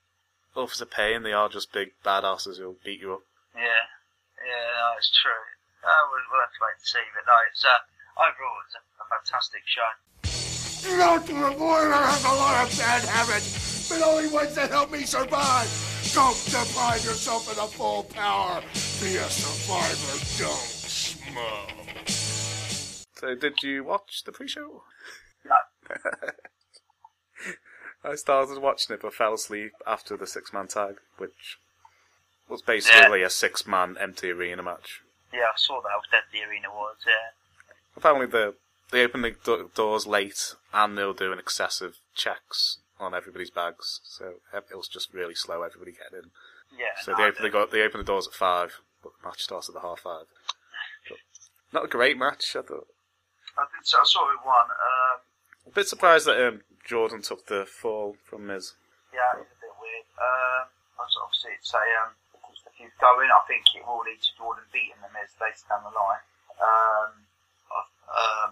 Authors 0.54 0.80
of 0.80 0.90
Pain, 0.90 1.22
they 1.22 1.32
are 1.32 1.48
just 1.48 1.72
big 1.72 1.92
badasses 2.04 2.58
who'll 2.58 2.76
beat 2.84 3.00
you 3.00 3.14
up. 3.14 3.22
Yeah, 3.54 3.62
yeah, 4.42 4.68
no, 4.80 4.96
it's 4.98 5.10
true. 5.22 5.44
Uh, 5.84 6.02
we'll, 6.10 6.22
we'll 6.30 6.40
have 6.40 6.50
to 6.52 6.60
wait 6.62 6.76
and 6.78 6.86
see, 6.86 7.04
but 7.14 7.24
no, 7.30 7.36
it's 7.50 7.64
uh, 7.64 7.78
overall 8.18 8.58
it's 8.66 8.76
a, 8.76 8.82
a 9.02 9.06
fantastic 9.12 9.62
show. 9.66 9.90
Dr. 10.98 11.34
Reporter 11.34 11.92
has 11.94 12.24
a 12.24 12.28
lot 12.34 12.66
of 12.66 12.78
bad 12.78 13.02
habits, 13.04 13.71
but 13.88 14.02
only 14.02 14.28
ones 14.28 14.54
that 14.54 14.70
help 14.70 14.90
me 14.90 15.02
survive. 15.02 15.68
Don't 16.14 16.36
deprive 16.46 17.04
yourself 17.04 17.48
of 17.50 17.56
the 17.56 17.62
full 17.62 18.04
power. 18.04 18.60
Be 19.00 19.16
a 19.16 19.28
survivor. 19.28 20.18
Don't 20.42 20.58
smoke. 20.58 22.08
So, 23.14 23.34
did 23.34 23.62
you 23.62 23.84
watch 23.84 24.24
the 24.24 24.32
pre-show? 24.32 24.82
No. 25.44 25.56
I 28.04 28.16
started 28.16 28.58
watching 28.58 28.94
it 28.94 29.02
but 29.02 29.14
fell 29.14 29.34
asleep 29.34 29.72
after 29.86 30.16
the 30.16 30.26
six-man 30.26 30.66
tag, 30.68 30.96
which 31.18 31.58
was 32.48 32.62
basically 32.62 33.22
a 33.22 33.30
six-man 33.30 33.96
empty 34.00 34.30
arena 34.30 34.62
match. 34.62 35.02
Yeah, 35.32 35.46
I 35.54 35.56
saw 35.56 35.80
that. 35.80 35.88
How 35.88 36.00
dead 36.10 36.24
the 36.32 36.42
arena 36.42 36.68
was. 36.70 36.96
Yeah. 37.06 37.30
Apparently, 37.96 38.26
the 38.26 38.54
they 38.90 39.04
open 39.04 39.22
the 39.22 39.34
do- 39.42 39.70
doors 39.74 40.06
late 40.06 40.54
and 40.74 40.98
they'll 40.98 41.14
do 41.14 41.32
an 41.32 41.38
excessive 41.38 41.98
checks 42.14 42.78
on 43.02 43.14
everybody's 43.14 43.50
bags, 43.50 44.00
so 44.04 44.34
it 44.52 44.76
was 44.76 44.88
just 44.88 45.12
really 45.12 45.34
slow. 45.34 45.62
Everybody 45.62 45.92
getting 45.92 46.24
in. 46.24 46.30
Yeah. 46.78 46.96
So 47.02 47.12
no, 47.12 47.18
they 47.18 47.24
open, 47.24 47.42
they, 47.42 47.50
got, 47.50 47.70
they 47.70 47.82
open 47.82 47.98
the 48.00 48.06
doors 48.06 48.26
at 48.26 48.34
five, 48.34 48.80
but 49.02 49.12
the 49.20 49.28
match 49.28 49.42
starts 49.42 49.68
at 49.68 49.74
the 49.74 49.80
half 49.82 50.00
five. 50.00 50.24
But 51.08 51.18
not 51.72 51.84
a 51.84 51.88
great 51.88 52.16
match, 52.16 52.56
I 52.56 52.62
thought. 52.62 52.88
I, 53.58 53.68
did, 53.68 53.84
so 53.84 53.98
I 54.00 54.04
saw 54.06 54.24
who 54.24 54.38
won. 54.46 54.66
Um, 54.70 55.16
A 55.68 55.70
bit 55.74 55.88
surprised 55.88 56.26
that 56.26 56.40
um, 56.40 56.62
Jordan 56.86 57.20
took 57.20 57.46
the 57.46 57.66
fall 57.66 58.16
from 58.24 58.46
Miz. 58.46 58.72
yeah, 59.12 59.36
it's 59.36 59.52
a 59.52 59.60
bit 59.60 59.74
weird. 59.76 60.06
Um, 60.16 60.72
obviously, 60.96 61.52
it's 61.60 61.72
a 61.74 61.84
um, 62.00 62.16
if 62.48 62.64
the 62.64 62.72
feud 62.72 62.92
going, 63.00 63.28
I 63.28 63.42
think 63.44 63.68
it 63.76 63.84
will 63.84 64.00
lead 64.06 64.20
to 64.22 64.32
Jordan 64.38 64.64
beating 64.72 65.00
the 65.04 65.12
Miz 65.12 65.36
later 65.36 65.60
down 65.68 65.84
the 65.84 65.92
line. 65.92 66.24
Um, 66.56 67.10
I, 67.68 67.80
um, 68.16 68.50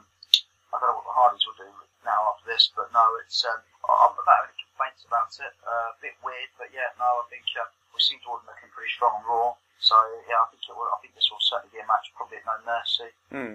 I 0.73 0.75
don't 0.77 0.93
know 0.93 0.99
what 1.01 1.09
the 1.09 1.17
Hardys 1.17 1.45
will 1.49 1.57
do 1.57 1.71
now 2.11 2.35
after 2.35 2.51
this, 2.51 2.75
but 2.75 2.91
no, 2.91 3.05
it's 3.23 3.47
um, 3.47 3.63
I- 3.87 3.99
I'm 4.11 4.13
not 4.19 4.27
having 4.27 4.51
any 4.51 4.67
complaints 4.75 5.07
about 5.07 5.31
it. 5.39 5.55
Uh, 5.63 5.95
a 5.95 5.99
bit 6.03 6.19
weird, 6.27 6.51
but 6.59 6.75
yeah, 6.75 6.91
no, 6.99 7.23
I 7.23 7.25
think 7.31 7.47
uh, 7.55 7.71
we've 7.95 8.03
seen 8.03 8.19
Jordan 8.27 8.51
looking 8.51 8.71
pretty 8.75 8.91
strong 8.91 9.23
on 9.23 9.25
Raw, 9.31 9.55
so 9.79 9.95
yeah, 10.27 10.43
I 10.43 10.47
think 10.51 10.67
it 10.67 10.75
will. 10.75 10.91
I 10.91 10.99
think 10.99 11.15
this 11.15 11.31
will 11.31 11.43
certainly 11.47 11.71
be 11.71 11.79
a 11.83 11.87
match, 11.87 12.11
probably 12.19 12.43
at 12.43 12.47
No 12.51 12.59
Mercy 12.67 13.11
Hmm. 13.31 13.55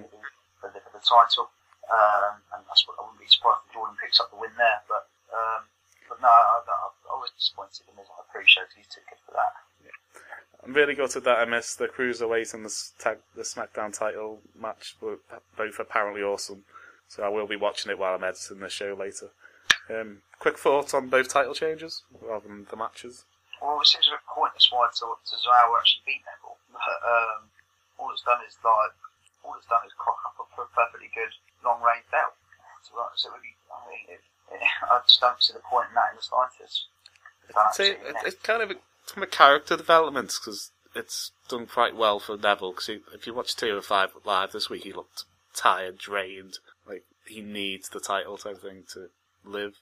for 0.63 0.71
the, 0.71 0.79
for 0.87 0.91
the 0.95 1.03
title, 1.03 1.51
um, 1.91 2.39
and 2.55 2.61
that's 2.71 2.87
what 2.87 2.95
I 2.95 3.03
wouldn't 3.03 3.19
be 3.19 3.27
surprised 3.27 3.67
if 3.67 3.75
Jordan 3.75 3.99
picks 3.99 4.23
up 4.23 4.31
the 4.31 4.39
win 4.39 4.55
there. 4.55 4.79
But 4.87 5.11
um, 5.35 5.67
but 6.07 6.17
no, 6.23 6.31
I, 6.31 6.63
I, 6.63 6.87
I 7.11 7.15
was 7.19 7.35
disappointed 7.35 7.83
in 7.91 7.97
Miz 7.99 8.07
on 8.07 8.23
the 8.23 8.29
pre-show 8.31 8.63
'cause 8.63 8.77
he's 8.79 8.87
too 8.87 9.03
good 9.11 9.19
for 9.27 9.35
that. 9.35 9.51
I'm 10.63 10.73
really 10.73 10.95
gutted 10.95 11.23
that 11.25 11.37
I 11.37 11.45
missed 11.45 11.77
the 11.77 11.87
cruiserweight 11.87 12.53
and 12.55 12.65
the 12.65 12.73
tag, 12.97 13.19
the 13.35 13.43
SmackDown 13.43 13.93
title 13.93 14.41
match. 14.59 14.95
Were 14.99 15.17
both 15.55 15.77
apparently 15.79 16.23
awesome, 16.23 16.65
so 17.07 17.23
I 17.23 17.29
will 17.29 17.47
be 17.47 17.55
watching 17.55 17.91
it 17.91 17.99
while 17.99 18.15
I'm 18.15 18.23
editing 18.23 18.59
the 18.59 18.69
show 18.69 18.93
later. 18.93 19.31
Um, 19.89 20.23
quick 20.39 20.57
thoughts 20.57 20.93
on 20.93 21.09
both 21.09 21.29
title 21.29 21.53
changes 21.53 22.03
rather 22.21 22.47
than 22.47 22.65
the 22.69 22.77
matches. 22.77 23.25
Well, 23.61 23.79
it 23.81 23.87
seems 23.87 24.07
a 24.07 24.17
bit 24.17 24.25
pointless 24.27 24.69
why 24.71 24.89
to, 24.89 25.05
to 25.15 25.35
Zhao 25.35 25.77
actually 25.77 26.03
beat 26.05 26.21
Neville. 26.25 26.57
um, 26.75 27.49
all 27.97 28.11
it's 28.11 28.25
done 28.25 28.41
is 28.47 28.57
like, 28.65 28.93
all 29.45 29.55
it's 29.57 29.69
done 29.69 29.85
is 29.85 29.93
cock 29.97 30.17
up 30.25 30.35
a 30.41 30.65
perfectly 30.75 31.09
good 31.13 31.31
long 31.63 31.81
range 31.81 32.05
belt. 32.11 32.33
So, 32.83 32.97
like, 32.97 33.13
so 33.15 33.29
really, 33.29 33.55
I 33.69 33.79
mean, 33.89 34.05
it, 34.09 34.21
it, 34.53 34.61
I 34.91 34.99
just 35.07 35.21
don't 35.21 35.41
see 35.41 35.53
the 35.53 35.63
point 35.63 35.89
in 35.89 35.95
that 35.95 36.11
in 36.11 36.17
the 36.17 36.25
slightest. 36.25 36.89
So 37.73 37.83
it, 37.83 37.99
it. 38.03 38.15
it's 38.25 38.41
kind 38.41 38.61
of 38.61 38.71
a, 38.71 38.75
from 39.05 39.23
a 39.23 39.27
character 39.27 39.77
development 39.77 40.33
because 40.33 40.71
it's 40.95 41.31
done 41.47 41.67
quite 41.67 41.95
well 41.95 42.19
for 42.19 42.37
Neville. 42.37 42.71
Because 42.71 42.89
if 43.13 43.27
you 43.27 43.33
watch 43.33 43.55
two 43.55 43.77
or 43.77 43.81
five 43.81 44.11
live 44.25 44.51
this 44.51 44.69
week, 44.69 44.83
he 44.83 44.93
looked 44.93 45.25
tired, 45.53 45.97
drained, 45.97 46.59
he 47.27 47.41
needs 47.41 47.89
the 47.89 47.99
title 47.99 48.37
type 48.37 48.61
thing 48.61 48.83
to 48.93 49.09
live. 49.43 49.75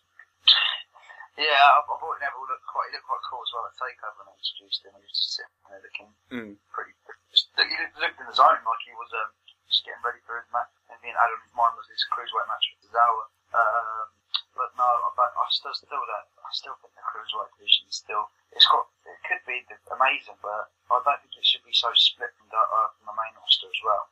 Yeah, 1.33 1.49
I, 1.49 1.81
I 1.81 1.95
thought 1.97 2.21
Neville 2.21 2.45
looked 2.45 2.67
quite, 2.69 2.93
he 2.93 2.97
looked 2.97 3.09
quite 3.09 3.25
cool 3.25 3.41
as 3.41 3.51
well 3.57 3.65
at 3.65 3.73
Takeover 3.73 4.21
when 4.21 4.29
they 4.29 4.37
introduced 4.37 4.85
him. 4.85 4.93
He 4.93 5.01
was 5.01 5.17
just 5.17 5.33
sitting 5.33 5.57
there 5.65 5.81
looking 5.81 6.09
Mm. 6.29 6.53
pretty, 6.69 6.93
just, 7.33 7.49
he 7.57 7.73
looked, 7.97 8.21
in 8.21 8.27
the 8.29 8.37
zone 8.37 8.61
like 8.61 8.83
he 8.85 8.93
was 8.93 9.09
um, 9.17 9.33
just 9.65 9.81
getting 9.81 10.05
ready 10.05 10.21
for 10.29 10.37
his 10.37 10.45
match. 10.53 10.69
And 10.93 11.01
being 11.01 11.17
his 11.17 11.53
mind 11.57 11.73
was 11.73 11.89
his 11.89 12.05
cruiserweight 12.13 12.45
match 12.45 12.65
with 12.77 12.93
Zawa. 12.93 13.25
Um, 13.57 14.05
but 14.53 14.69
no, 14.77 14.85
I, 14.85 15.09
but 15.17 15.33
I 15.33 15.43
still, 15.49 15.73
still 15.73 16.05
that, 16.05 16.25
I 16.37 16.49
still 16.53 16.77
think 16.85 16.93
the 16.93 17.01
cruiserweight 17.01 17.49
division 17.57 17.89
is 17.89 17.97
still, 17.97 18.29
it's 18.53 18.69
got, 18.69 18.85
it 19.09 19.17
could 19.25 19.41
be 19.49 19.65
amazing, 19.89 20.37
but 20.45 20.69
I 20.93 21.01
don't 21.01 21.17
think 21.25 21.33
it 21.33 21.45
should 21.49 21.65
be 21.65 21.73
so 21.73 21.89
split 21.97 22.29
from 22.37 22.53
the, 22.53 22.61
uh, 22.61 22.93
from 22.93 23.09
the 23.09 23.17
main 23.17 23.33
roster 23.41 23.65
as 23.73 23.81
well. 23.81 24.05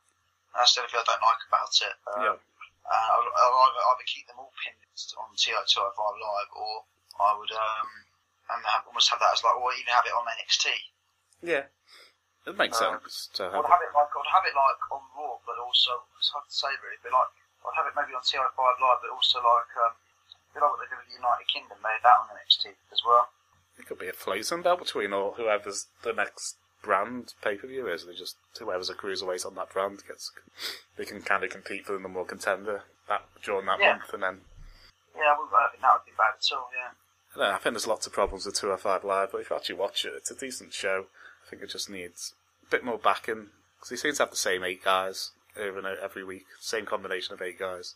That's 0.57 0.73
the 0.73 0.81
only 0.81 0.89
thing 0.89 1.05
I 1.05 1.09
don't 1.13 1.21
like 1.21 1.43
about 1.45 1.73
it. 1.85 1.95
Um, 2.09 2.21
Yeah. 2.25 2.37
Uh, 2.85 3.07
I'll, 3.13 3.27
I'll 3.27 3.57
either, 3.69 3.83
either 3.93 4.07
keep 4.09 4.25
them 4.27 4.39
all 4.41 4.53
pinned 4.61 4.81
on 5.17 5.29
Ti 5.37 5.51
TO205 5.53 6.01
Live, 6.17 6.51
or 6.57 6.73
I 7.21 7.31
would 7.37 7.51
um, 7.53 7.89
and 8.51 8.59
have, 8.67 8.83
almost 8.87 9.09
have 9.13 9.19
that 9.21 9.33
as 9.37 9.43
like, 9.45 9.55
or 9.55 9.71
even 9.73 9.93
have 9.93 10.05
it 10.07 10.15
on 10.15 10.25
NXT. 10.27 10.65
Yeah, 11.41 11.65
it 12.45 12.57
makes 12.57 12.77
Um, 12.81 12.99
sense 13.01 13.29
to 13.37 13.49
I'd 13.49 13.55
have. 13.55 13.65
have 13.65 13.81
it 13.85 13.93
like 13.93 14.11
I'd 14.11 14.31
have 14.33 14.45
it 14.45 14.55
like 14.57 14.81
on 14.91 15.03
Raw, 15.17 15.37
but 15.45 15.57
also 15.61 16.05
it's 16.19 16.29
hard 16.33 16.45
to 16.45 16.53
say 16.53 16.69
really, 16.81 16.97
but 17.01 17.13
like 17.13 17.31
I'd 17.65 17.77
have 17.77 17.87
it 17.89 17.95
maybe 17.97 18.13
on 18.17 18.21
TI5 18.25 18.57
Live, 18.57 18.99
but 19.01 19.11
also 19.13 19.41
like 19.41 19.71
um, 19.81 19.93
a 19.93 20.51
bit 20.53 20.61
like 20.61 20.71
what 20.73 20.79
they 20.81 20.89
did 20.89 20.99
with 21.01 21.09
the 21.09 21.17
United 21.21 21.47
Kingdom, 21.49 21.77
they 21.81 21.93
had 21.97 22.05
that 22.05 22.17
on 22.25 22.33
NXT 22.37 22.73
as 22.93 23.01
well. 23.05 23.29
It 23.79 23.85
could 23.89 23.97
be 23.97 24.09
a 24.09 24.13
floating 24.13 24.61
belt 24.61 24.79
between 24.83 25.13
or 25.13 25.33
whoever's 25.33 25.87
the 26.03 26.13
next 26.13 26.57
brand 26.81 27.33
pay 27.43 27.55
per 27.55 27.67
view 27.67 27.87
is. 27.87 28.05
They 28.05 28.13
just 28.13 28.37
whoever's 28.59 28.89
a 28.89 28.93
cruiserweight 28.95 29.45
on 29.45 29.55
that 29.55 29.71
brand 29.71 30.03
gets 30.07 30.31
they 30.97 31.05
can 31.05 31.21
kind 31.21 31.43
of 31.43 31.49
compete 31.49 31.85
for 31.85 31.93
the 31.93 31.99
number 31.99 32.19
one 32.19 32.27
contender 32.27 32.83
that 33.07 33.23
during 33.43 33.65
that 33.67 33.79
Yeah. 33.79 33.93
month, 33.97 34.13
and 34.13 34.23
then 34.23 34.41
Yeah, 35.15 35.33
I 35.33 35.37
wouldn't- 35.39 35.53
I 35.53 35.69
think 35.69 35.81
that 35.81 35.93
would 35.93 36.05
be 36.05 36.11
bad 36.17 36.33
at 36.35 36.51
all. 36.57 36.69
Yeah. 36.73 36.91
I, 37.35 37.37
don't 37.37 37.49
know, 37.49 37.55
I 37.55 37.57
think 37.59 37.73
there's 37.75 37.87
lots 37.87 38.07
of 38.07 38.13
problems 38.13 38.45
with 38.45 38.55
205 38.55 39.03
Live, 39.03 39.31
but 39.31 39.41
if 39.41 39.49
you 39.49 39.55
actually 39.55 39.75
watch 39.75 40.05
it, 40.05 40.13
it's 40.15 40.31
a 40.31 40.35
decent 40.35 40.73
show. 40.73 41.07
I 41.45 41.49
think 41.49 41.61
it 41.61 41.69
just 41.69 41.89
needs 41.89 42.33
a 42.65 42.69
bit 42.69 42.83
more 42.83 42.97
backing 42.97 43.51
because 43.75 43.89
they 43.89 43.95
seem 43.97 44.13
to 44.13 44.23
have 44.23 44.29
the 44.31 44.35
same 44.37 44.63
eight 44.63 44.83
guys 44.83 45.31
over 45.57 45.77
and 45.77 45.87
over 45.87 45.99
every 46.01 46.23
week, 46.23 46.45
same 46.59 46.85
combination 46.85 47.33
of 47.33 47.41
eight 47.41 47.59
guys, 47.59 47.95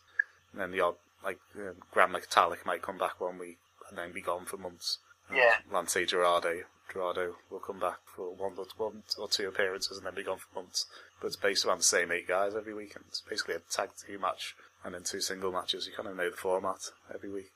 and 0.52 0.60
then 0.60 0.70
the 0.72 0.80
odd 0.80 0.96
like 1.24 1.38
um, 1.56 1.76
Gran 1.90 2.12
Metalik 2.12 2.64
might 2.66 2.82
come 2.82 2.98
back 2.98 3.18
one 3.20 3.38
week 3.38 3.58
and 3.88 3.96
then 3.98 4.12
be 4.12 4.20
gone 4.20 4.44
for 4.44 4.58
months. 4.58 4.98
Yeah. 5.32 5.56
Lance 5.70 5.94
Gerardo, 6.06 6.64
Gerardo 6.92 7.36
will 7.50 7.58
come 7.60 7.78
back 7.78 7.98
for 8.04 8.32
one 8.34 8.52
or, 8.56 8.66
one 8.76 9.02
or 9.18 9.28
two 9.28 9.48
appearances 9.48 9.96
and 9.98 10.06
then 10.06 10.14
be 10.14 10.22
gone 10.22 10.38
for 10.38 10.54
months. 10.60 10.86
But 11.20 11.28
it's 11.28 11.36
based 11.36 11.64
around 11.64 11.78
the 11.78 11.84
same 11.88 12.12
eight 12.12 12.28
guys 12.28 12.54
every 12.54 12.74
week, 12.74 12.94
and 12.94 13.04
it's 13.08 13.20
basically 13.22 13.54
a 13.56 13.62
tag 13.70 13.90
team 13.96 14.20
match 14.20 14.54
and 14.84 14.94
then 14.94 15.02
two 15.02 15.20
single 15.20 15.50
matches. 15.52 15.86
You 15.86 15.92
kind 15.96 16.08
of 16.08 16.16
know 16.16 16.30
the 16.30 16.36
format 16.36 16.90
every 17.12 17.30
week. 17.30 17.50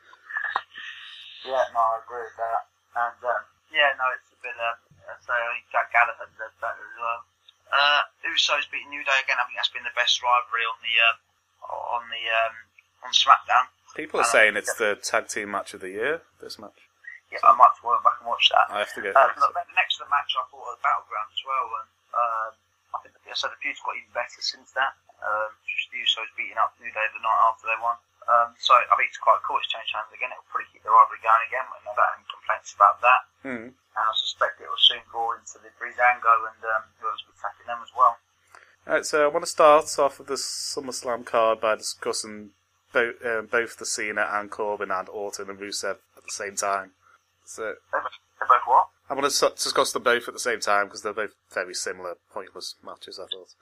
Yeah, 1.47 1.65
no, 1.73 1.81
I 1.81 2.01
agree 2.05 2.25
with 2.27 2.37
that. 2.37 2.63
And 2.97 3.21
um, 3.25 3.43
yeah, 3.73 3.97
no, 3.97 4.05
it's 4.13 4.29
a 4.35 4.39
bit. 4.43 4.57
Um, 4.61 4.77
so 5.25 5.33
I 5.33 5.57
think 5.57 5.71
Jack 5.73 5.89
Gallagher 5.93 6.29
does 6.37 6.53
better 6.61 6.85
as 6.85 6.97
well. 7.01 7.21
Uh, 7.71 8.03
Usos 8.27 8.67
beating 8.69 8.91
New 8.91 9.05
Day 9.07 9.19
again. 9.25 9.39
I 9.41 9.47
think 9.47 9.57
that's 9.57 9.71
been 9.73 9.87
the 9.87 9.95
best 9.97 10.21
rivalry 10.21 10.67
on 10.67 10.79
the 10.83 10.95
um, 11.07 11.17
on 11.71 12.03
the 12.11 12.25
um, 12.29 12.55
on 13.07 13.11
SmackDown. 13.15 13.71
People 13.95 14.21
are 14.21 14.29
Uh, 14.29 14.35
saying 14.35 14.57
it's 14.57 14.75
the 14.75 14.99
tag 15.01 15.29
team 15.29 15.51
match 15.55 15.73
of 15.73 15.81
the 15.81 15.91
year. 15.95 16.23
This 16.43 16.59
match, 16.59 16.90
Yeah, 17.31 17.47
I 17.47 17.55
might 17.55 17.71
have 17.71 17.79
to 17.79 17.87
go 17.87 17.95
back 18.03 18.19
and 18.19 18.27
watch 18.27 18.47
that. 18.51 18.67
I 18.75 18.83
have 18.83 18.95
to 18.99 19.03
go. 19.07 19.15
Uh, 19.15 19.31
look, 19.39 19.55
next 19.79 20.03
to 20.03 20.07
the 20.07 20.11
match, 20.11 20.35
I 20.35 20.43
thought 20.51 20.67
of 20.67 20.75
the 20.75 20.83
battleground 20.83 21.31
as 21.31 21.43
well, 21.47 21.69
and 21.79 21.89
um, 22.11 22.53
I 22.91 22.97
think 23.07 23.15
I 23.23 23.39
said 23.39 23.55
the 23.55 23.61
feud's 23.63 23.79
got 23.87 23.95
even 23.95 24.11
better 24.11 24.43
since 24.43 24.75
that. 24.75 24.99
Um, 25.23 25.55
just 25.63 25.95
the 25.95 26.03
Usos 26.03 26.31
beating 26.35 26.59
up 26.59 26.75
New 26.83 26.91
Day 26.91 27.07
the 27.15 27.23
night 27.23 27.41
after 27.47 27.71
they 27.71 27.79
won. 27.79 27.95
Um, 28.27 28.55
so 28.59 28.75
I 28.75 28.95
think 28.99 29.11
it's 29.11 29.23
quite 29.23 29.43
cool. 29.47 29.59
It's 29.59 29.71
changed 29.71 29.95
hands 29.95 30.11
again. 30.15 30.31
It'll 30.31 30.47
probably 30.51 30.71
keep 30.71 30.83
the 30.83 30.93
rivalry 30.93 31.23
going 31.23 31.45
again. 31.51 31.67
I 31.67 31.79
don't 31.83 31.99
have 31.99 32.19
any 32.19 32.27
complaints 32.31 32.71
about 32.75 32.97
that. 33.03 33.23
Hmm. 33.43 33.69
And 33.75 34.05
I 34.07 34.15
suspect 34.15 34.63
it 34.63 34.71
will 34.71 34.79
soon 34.79 35.03
draw 35.11 35.35
into 35.35 35.59
the 35.59 35.71
Breezango 35.79 36.35
and 36.51 36.61
um, 36.63 36.85
whoever's 36.99 37.25
attacking 37.27 37.67
them 37.67 37.83
as 37.83 37.91
well. 37.95 38.19
Alright, 38.87 39.07
so 39.07 39.25
I 39.25 39.29
want 39.29 39.45
to 39.45 39.51
start 39.51 39.87
off 39.99 40.19
with 40.19 40.29
the 40.29 40.41
SummerSlam 40.41 41.27
card 41.27 41.61
by 41.61 41.77
discussing 41.77 42.51
both, 42.93 43.19
uh, 43.25 43.43
both 43.43 43.77
the 43.77 43.87
Cena 43.87 44.27
and 44.31 44.51
Corbin 44.51 44.91
and 44.91 45.09
Orton 45.09 45.51
and 45.51 45.59
Rusev 45.59 45.99
at 46.17 46.25
the 46.25 46.33
same 46.33 46.57
time. 46.57 46.93
So 47.45 47.75
They're 47.93 48.01
both, 48.03 48.13
they're 48.39 48.49
both 48.49 48.67
what? 48.67 48.89
I 49.09 49.15
want 49.15 49.31
to 49.31 49.51
discuss 49.57 49.93
them 49.93 50.03
both 50.05 50.29
at 50.29 50.35
the 50.35 50.41
same 50.41 50.61
time 50.61 50.87
because 50.87 51.03
they're 51.03 51.13
both 51.13 51.35
very 51.53 51.75
similar, 51.75 52.15
pointless 52.33 52.77
matches. 52.85 53.19
I 53.19 53.27
thought. 53.27 53.55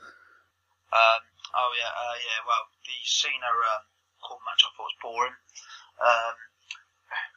Um, 0.93 1.21
oh 1.57 1.71
yeah, 1.77 1.89
uh, 1.89 2.17
yeah. 2.21 2.41
Well, 2.47 2.69
the 2.85 2.97
Cena 3.05 3.49
um, 3.49 3.85
Corbin 4.21 4.45
match 4.45 4.65
I 4.65 4.71
thought 4.77 4.85
was 4.85 5.03
boring. 5.03 5.37
Um, 6.01 6.37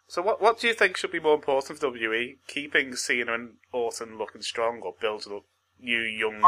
So 0.08 0.22
what 0.22 0.42
what 0.42 0.60
do 0.60 0.68
you 0.68 0.74
think 0.74 0.98
should 0.98 1.12
be 1.12 1.20
more 1.20 1.36
important 1.36 1.80
for 1.80 1.88
WWE? 1.88 2.38
Keeping 2.48 2.96
Cena 2.96 3.34
and 3.34 3.56
Orton 3.72 4.18
looking 4.18 4.42
strong, 4.42 4.82
or 4.82 4.94
building 5.00 5.34
up 5.34 5.44
new 5.80 6.02
young 6.02 6.44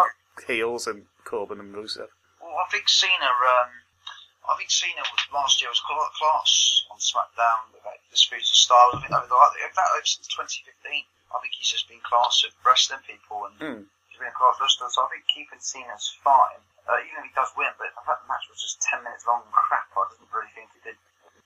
heels 0.47 0.86
and 0.86 1.06
Corbin 1.23 1.60
and 1.60 1.73
Rusev? 1.73 2.12
Well, 2.41 2.60
I 2.60 2.69
think 2.71 2.89
Cena. 2.89 3.27
Um, 3.27 3.83
I 4.43 4.53
think 4.60 4.69
Cena 4.71 5.01
was 5.08 5.23
last 5.32 5.62
year 5.63 5.71
was 5.71 5.79
cla- 5.88 6.12
class 6.19 6.84
on 6.91 6.97
SmackDown 6.99 7.71
like, 7.88 8.03
the 8.12 8.17
Spirits 8.19 8.51
of 8.51 8.58
Styles. 8.60 8.93
I 8.95 8.99
think 8.99 9.12
that 9.15 9.23
was 9.23 9.32
like, 9.32 10.06
since 10.06 10.27
2015, 10.27 11.03
I 11.34 11.38
think 11.39 11.51
he's 11.56 11.71
just 11.71 11.88
been 11.88 12.03
class 12.03 12.43
of 12.43 12.51
wrestling 12.65 12.99
people 13.08 13.47
and 13.47 13.56
Hmm. 13.58 13.82
he's 14.12 14.19
been 14.19 14.27
a 14.27 14.36
class 14.36 14.60
wrestler. 14.60 14.91
So 14.91 15.08
I 15.08 15.15
think 15.15 15.23
keeping 15.32 15.63
Cena's 15.63 16.12
fine, 16.21 16.60
uh, 16.91 16.99
even 17.08 17.23
if 17.23 17.32
he 17.32 17.34
does 17.36 17.49
win. 17.56 17.71
But 17.79 17.95
the 17.95 18.03
fact 18.03 18.21
the 18.23 18.29
match 18.29 18.45
was 18.51 18.60
just 18.62 18.84
10 18.84 19.03
minutes 19.03 19.23
long 19.25 19.41
and 19.47 19.56
crap, 19.56 19.88
I 19.95 20.03
didn't 20.12 20.27
really 20.29 20.51
think 20.53 20.69
it 20.75 20.84
did 20.84 20.99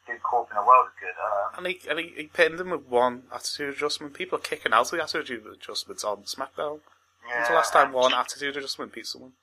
do 0.10 0.16
Corbin 0.24 0.58
a 0.58 0.64
world 0.66 0.88
of 0.88 0.96
good. 1.00 1.14
Um, 1.20 1.62
And 1.62 1.64
he 1.68 1.76
and 1.90 2.00
he, 2.00 2.08
he 2.16 2.26
pinned 2.32 2.60
him 2.60 2.72
with 2.72 2.88
one 2.88 3.28
attitude 3.32 3.76
adjustment. 3.76 4.14
People 4.16 4.40
are 4.40 4.42
kicking 4.42 4.72
out 4.74 4.88
of 4.90 4.98
the 4.98 5.04
attitude 5.04 5.46
adjustments 5.46 6.04
on 6.04 6.24
SmackDown. 6.24 6.80
yeah, 7.28 7.36
When's 7.36 7.48
the 7.50 7.54
last 7.56 7.74
time 7.74 7.92
one 7.92 8.14
attitude 8.14 8.56
adjustment 8.56 8.94
beat 8.94 9.06
someone? 9.06 9.34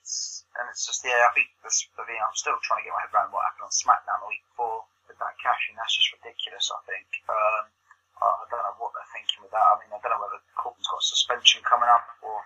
It's 0.00 0.44
and 0.58 0.66
it's 0.72 0.88
just 0.88 1.04
yeah. 1.04 1.28
I 1.28 1.30
think 1.36 1.52
this, 1.62 1.86
I 1.94 2.04
mean, 2.08 2.18
I'm 2.18 2.34
still 2.34 2.56
trying 2.64 2.82
to 2.82 2.86
get 2.88 2.96
my 2.96 3.04
head 3.04 3.12
around 3.14 3.30
what 3.30 3.44
happened 3.46 3.68
on 3.68 3.72
SmackDown 3.72 4.24
the 4.24 4.30
week 4.32 4.44
before 4.52 4.84
with 5.06 5.20
that 5.20 5.36
cash, 5.38 5.70
and 5.70 5.76
that's 5.76 5.94
just 5.94 6.10
ridiculous. 6.16 6.72
I 6.72 6.80
think. 6.88 7.08
Um, 7.28 7.64
I, 8.20 8.44
don't 8.52 8.60
know 8.60 8.76
what 8.76 8.92
they're 8.92 9.12
thinking 9.16 9.40
with 9.40 9.52
that. 9.56 9.64
I 9.64 9.80
mean, 9.80 9.88
I 9.88 9.98
don't 10.04 10.12
know 10.12 10.20
whether 10.20 10.44
Corbin's 10.52 10.84
got 10.92 11.00
a 11.00 11.08
suspension 11.08 11.64
coming 11.64 11.88
up 11.88 12.04
or 12.20 12.36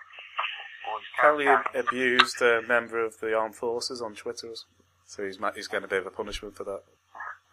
or 0.87 0.95
Apparently 1.19 1.49
abused 1.75 2.43
a 2.43 2.63
member 2.63 3.03
of 3.03 3.19
the 3.19 3.35
armed 3.35 3.57
forces 3.57 4.03
on 4.03 4.15
Twitter, 4.15 4.55
so 5.07 5.25
he's 5.25 5.39
he's 5.55 5.69
getting 5.69 5.85
a 5.85 5.91
bit 5.91 6.01
of 6.01 6.07
a 6.07 6.15
punishment 6.15 6.55
for 6.55 6.65
that. 6.65 6.83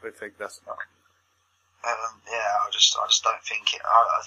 I 0.04 0.10
think 0.10 0.38
that's 0.38 0.60
Um, 0.68 2.22
yeah, 2.26 2.50
I 2.66 2.70
just, 2.72 2.98
I 2.98 3.06
just 3.08 3.24
don't 3.24 3.42
think 3.44 3.74
it. 3.74 3.82
I, 3.86 3.90
I, 3.90 4.22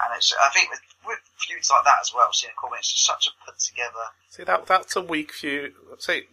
and 0.00 0.16
it's, 0.16 0.34
I 0.40 0.48
think 0.50 0.70
with, 0.70 0.80
with 1.06 1.18
feuds 1.38 1.70
like 1.70 1.84
that 1.84 1.98
as 2.02 2.12
well, 2.14 2.32
seeing 2.32 2.52
Corbin, 2.56 2.78
it's 2.78 2.92
just 2.92 3.04
such 3.06 3.28
a 3.28 3.44
put 3.44 3.58
together. 3.58 4.14
see 4.30 4.44
that 4.44 4.66
that's 4.66 4.96
a 4.96 5.02
weak 5.02 5.32
feud. 5.32 5.74
See 5.98 6.24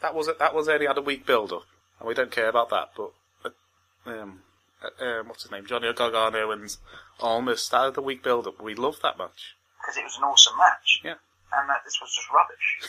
that 0.00 0.14
was 0.14 0.28
it. 0.28 0.38
that 0.38 0.54
was 0.54 0.68
only 0.68 0.86
had 0.86 0.98
a 0.98 1.02
weak 1.02 1.24
build 1.26 1.52
up, 1.52 1.64
and 1.98 2.08
we 2.08 2.14
don't 2.14 2.30
care 2.30 2.48
about 2.48 2.70
that. 2.70 2.90
But 2.96 3.12
uh, 3.44 4.10
um, 4.10 4.40
uh, 4.82 5.04
um, 5.04 5.28
what's 5.28 5.44
his 5.44 5.52
name, 5.52 5.66
Johnny 5.66 5.92
Gargano 5.92 6.50
and 6.50 6.76
almost 7.20 7.70
that 7.70 7.84
had 7.84 7.94
the 7.94 8.02
weak 8.02 8.22
build 8.22 8.46
up. 8.46 8.60
We 8.60 8.74
love 8.74 8.98
that 9.02 9.18
match. 9.18 9.54
because 9.80 9.96
it 9.96 10.04
was 10.04 10.16
an 10.18 10.24
awesome 10.24 10.58
match. 10.58 11.00
Yeah. 11.04 11.22
And 11.52 11.70
uh, 11.70 11.78
this 11.84 12.00
was 12.00 12.10
just 12.14 12.30
rubbish. 12.32 12.80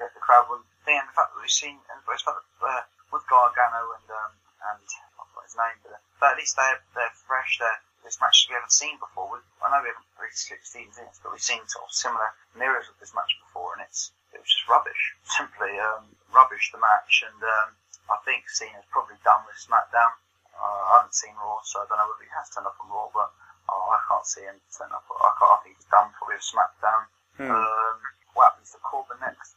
the, 0.00 0.08
the 0.10 0.20
crowd 0.20 0.46
wouldn't. 0.48 0.66
And 0.90 1.06
the 1.06 1.14
fact 1.14 1.30
that 1.36 1.40
we've 1.40 1.52
seen, 1.54 1.78
and 1.86 2.02
the 2.02 2.18
fact 2.18 2.24
that 2.26 2.66
uh, 2.66 2.82
with 3.14 3.22
Gargano 3.30 3.94
and 3.94 4.08
um, 4.10 4.32
and 4.74 4.82
I 4.82 5.22
forgot 5.30 5.46
his 5.46 5.54
name, 5.54 5.78
but, 5.86 6.02
but 6.18 6.34
at 6.34 6.38
least 6.42 6.56
they're 6.58 6.82
they're 6.98 7.14
fresh. 7.14 7.62
They're 7.62 7.78
this 8.10 8.18
matches 8.18 8.50
we 8.50 8.58
haven't 8.58 8.74
seen 8.74 8.98
before. 8.98 9.30
We, 9.30 9.38
I 9.62 9.70
know 9.70 9.86
we 9.86 9.94
haven't 9.94 10.10
really 10.18 10.34
six 10.34 10.74
seasons 10.74 10.98
in, 10.98 11.06
but 11.22 11.30
we've 11.30 11.38
seen 11.38 11.62
sort 11.70 11.86
of 11.86 11.94
similar 11.94 12.34
mirrors 12.58 12.90
of 12.90 12.98
this 12.98 13.14
match 13.14 13.30
before, 13.46 13.78
and 13.78 13.86
it's 13.86 14.10
it 14.34 14.42
was 14.42 14.50
just 14.50 14.66
rubbish. 14.66 15.14
Simply 15.38 15.78
um, 15.78 16.10
rubbish 16.34 16.74
the 16.74 16.82
match, 16.82 17.22
and 17.22 17.38
um, 17.38 17.78
I 18.10 18.18
think 18.26 18.50
Cena's 18.50 18.82
probably 18.90 19.14
done 19.22 19.46
with 19.46 19.62
SmackDown. 19.62 20.10
Uh, 20.58 20.82
I 20.90 20.92
haven't 20.98 21.14
seen 21.14 21.38
Raw, 21.38 21.62
so 21.62 21.78
I 21.78 21.86
don't 21.86 22.02
know 22.02 22.10
whether 22.10 22.26
he 22.26 22.34
has 22.34 22.50
turned 22.50 22.66
up 22.66 22.82
on 22.82 22.90
Raw, 22.90 23.06
but 23.14 23.30
oh, 23.70 23.94
I 23.94 24.02
can't 24.10 24.26
see 24.26 24.42
him 24.42 24.58
turn 24.74 24.90
up. 24.90 25.06
I, 25.06 25.30
can't, 25.38 25.54
I 25.54 25.58
think 25.62 25.78
he's 25.78 25.86
done 25.86 26.10
probably 26.18 26.34
with 26.34 26.50
SmackDown. 26.50 27.02
Hmm. 27.38 27.46
Um, 27.46 27.96
what 28.34 28.50
happens 28.50 28.74
to 28.74 28.82
Corbin 28.82 29.22
next? 29.22 29.54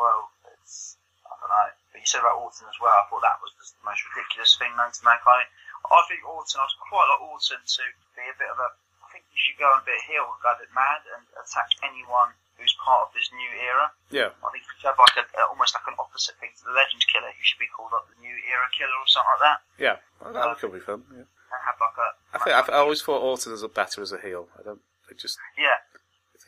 Well, 0.00 0.32
it's 0.56 0.96
I 1.28 1.36
don't 1.36 1.52
know. 1.52 1.68
But 1.92 2.00
you 2.00 2.08
said 2.08 2.24
about 2.24 2.40
Orton 2.40 2.64
as 2.64 2.80
well. 2.80 2.96
I 2.96 3.04
thought 3.12 3.20
that 3.20 3.44
was 3.44 3.52
just 3.60 3.76
the 3.76 3.84
most 3.84 4.00
ridiculous 4.08 4.56
thing 4.56 4.72
known 4.72 4.88
to 4.88 5.04
mankind. 5.04 5.52
I 5.90 6.00
think 6.08 6.22
Orton. 6.26 6.60
I 6.60 6.66
was 6.68 6.76
quite 6.78 7.06
like 7.10 7.22
Orton 7.26 7.60
to 7.62 7.82
be 8.14 8.24
a 8.28 8.36
bit 8.38 8.50
of 8.52 8.58
a. 8.62 8.68
I 9.02 9.06
think 9.12 9.24
he 9.28 9.36
should 9.36 9.58
go 9.60 9.68
on 9.68 9.82
a 9.82 9.86
bit 9.86 10.00
heel, 10.08 10.24
go 10.40 10.52
a 10.54 10.60
bit 10.62 10.72
mad, 10.72 11.04
and 11.16 11.22
attack 11.36 11.68
anyone 11.84 12.32
who's 12.56 12.72
part 12.80 13.08
of 13.08 13.10
this 13.12 13.28
new 13.34 13.52
era. 13.60 13.92
Yeah, 14.08 14.30
I 14.40 14.48
think 14.54 14.64
he 14.64 14.72
should 14.80 14.92
have 14.94 15.00
like 15.00 15.16
a, 15.20 15.24
almost 15.52 15.76
like 15.76 15.84
an 15.90 15.98
opposite 16.00 16.36
thing 16.40 16.52
to 16.56 16.62
the 16.64 16.72
Legend 16.76 17.04
Killer. 17.12 17.28
He 17.36 17.44
should 17.44 17.60
be 17.60 17.68
called 17.68 17.92
like 17.92 18.08
the 18.08 18.16
New 18.24 18.32
Era 18.48 18.68
Killer 18.72 18.96
or 18.96 19.08
something 19.08 19.32
like 19.36 19.44
that, 19.44 19.58
yeah, 19.76 19.96
well, 20.20 20.32
that 20.32 20.56
could 20.60 20.72
be 20.72 20.80
fun. 20.80 21.04
Yeah. 21.12 21.28
and 21.28 21.60
have 21.66 21.76
like 21.76 21.96
a. 22.00 22.08
I 22.32 22.38
think 22.40 22.54
I've, 22.56 22.70
I 22.72 22.80
always 22.80 23.02
thought 23.04 23.20
Orton 23.20 23.52
is 23.52 23.60
a 23.66 23.68
better 23.72 24.00
as 24.00 24.12
a 24.16 24.20
heel. 24.20 24.48
I 24.56 24.62
don't. 24.64 24.80
It 25.12 25.18
just 25.20 25.36
Yeah, 25.60 25.76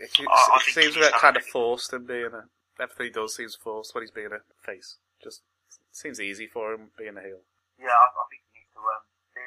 it, 0.01 0.09
it, 0.09 0.25
I- 0.25 0.57
I 0.57 0.65
it 0.65 0.73
seems 0.73 0.97
a 0.97 1.05
bit 1.05 1.13
kind 1.21 1.37
of 1.37 1.45
forced 1.45 1.93
in 1.93 2.09
being 2.09 2.33
a. 2.33 2.49
Everything 2.81 3.07
he 3.07 3.13
does 3.13 3.37
seems 3.37 3.55
forced 3.55 3.93
when 3.95 4.03
he's 4.03 4.11
being 4.15 4.33
a 4.33 4.41
face. 4.65 4.97
Just 5.23 5.43
seems 5.93 6.19
easy 6.21 6.47
for 6.49 6.73
him 6.73 6.91
being 6.97 7.17
a 7.17 7.23
heel. 7.23 7.45
yeah. 7.77 7.93
I, 7.93 8.09
I 8.09 8.25
think 8.33 8.41
he 8.51 8.61
needs 8.65 8.73
to 8.75 8.81
um, 8.83 9.03
be 9.37 9.41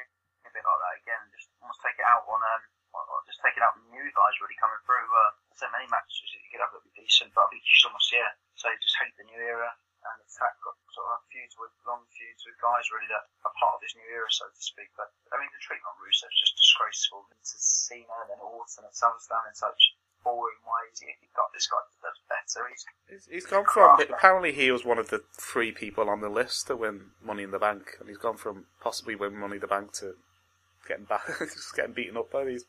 a 0.46 0.50
bit 0.54 0.64
like 0.64 0.80
that 0.80 0.94
again, 1.02 1.20
and 1.28 1.32
just 1.78 1.86
take 1.86 2.02
it 2.02 2.10
out 2.10 2.26
on 2.26 2.42
um, 2.42 2.62
or 2.90 3.22
just 3.30 3.38
take 3.38 3.54
it 3.54 3.62
out 3.62 3.78
on 3.78 3.86
new 3.94 4.02
guys 4.10 4.34
really 4.42 4.58
coming 4.58 4.82
through. 4.82 5.06
Uh, 5.06 5.30
so 5.54 5.70
many 5.70 5.86
matches 5.86 6.26
that 6.34 6.42
you 6.42 6.50
could 6.50 6.58
have 6.58 6.74
that 6.74 6.82
would 6.82 6.90
be 6.90 7.06
decent, 7.06 7.30
but 7.38 7.46
I 7.46 7.54
think 7.54 7.62
you 7.62 7.70
should 7.70 7.94
almost 7.94 8.10
yeah. 8.10 8.34
So 8.58 8.66
you 8.66 8.78
just 8.82 8.98
hate 8.98 9.14
the 9.14 9.30
new 9.30 9.38
era 9.38 9.70
and 10.02 10.18
attack 10.26 10.58
got 10.66 10.74
sort 10.90 11.06
of 11.14 11.22
feuds 11.30 11.54
with 11.54 11.70
long 11.86 12.02
feuds 12.10 12.42
with 12.42 12.58
guys 12.58 12.86
really 12.90 13.06
that 13.14 13.30
are 13.46 13.54
part 13.62 13.78
of 13.78 13.80
this 13.82 13.94
new 13.94 14.10
era, 14.10 14.26
so 14.26 14.50
to 14.50 14.58
speak. 14.58 14.90
But 14.98 15.14
I 15.30 15.38
mean, 15.38 15.50
the 15.54 15.62
treatment 15.62 15.86
on 15.94 16.02
Rusev's 16.02 16.34
just 16.34 16.58
disgraceful. 16.58 17.30
Into 17.30 17.58
Cena 17.62 18.14
and 18.26 18.34
then 18.34 18.42
Orton 18.42 18.90
and 18.90 18.94
SummerSlam 18.94 19.46
in 19.46 19.54
such 19.54 19.94
boring 20.26 20.62
ways. 20.66 20.98
You 20.98 21.14
think, 21.14 21.30
God, 21.34 21.50
this 21.54 21.70
guy 21.70 21.78
deserves 21.94 22.22
better. 22.26 22.62
He's 22.70 22.84
He's, 23.06 23.24
he's 23.30 23.46
gone 23.46 23.66
from 23.66 23.98
apparently 24.02 24.54
he 24.54 24.70
was 24.70 24.82
one 24.84 24.98
of 24.98 25.10
the 25.10 25.22
three 25.34 25.70
people 25.72 26.10
on 26.10 26.20
the 26.20 26.30
list 26.30 26.66
to 26.66 26.76
win 26.76 27.14
Money 27.22 27.42
in 27.42 27.50
the 27.54 27.62
Bank, 27.62 27.98
and 27.98 28.08
he's 28.08 28.18
gone 28.18 28.36
from 28.36 28.66
possibly 28.82 29.14
win 29.14 29.34
Money 29.34 29.56
in 29.56 29.64
the 29.64 29.70
Bank 29.70 29.92
to 30.02 30.14
getting 30.86 31.04
back, 31.04 31.26
just 31.38 31.74
getting 31.74 31.92
beaten 31.92 32.16
up 32.16 32.30
by 32.30 32.44
these 32.44 32.64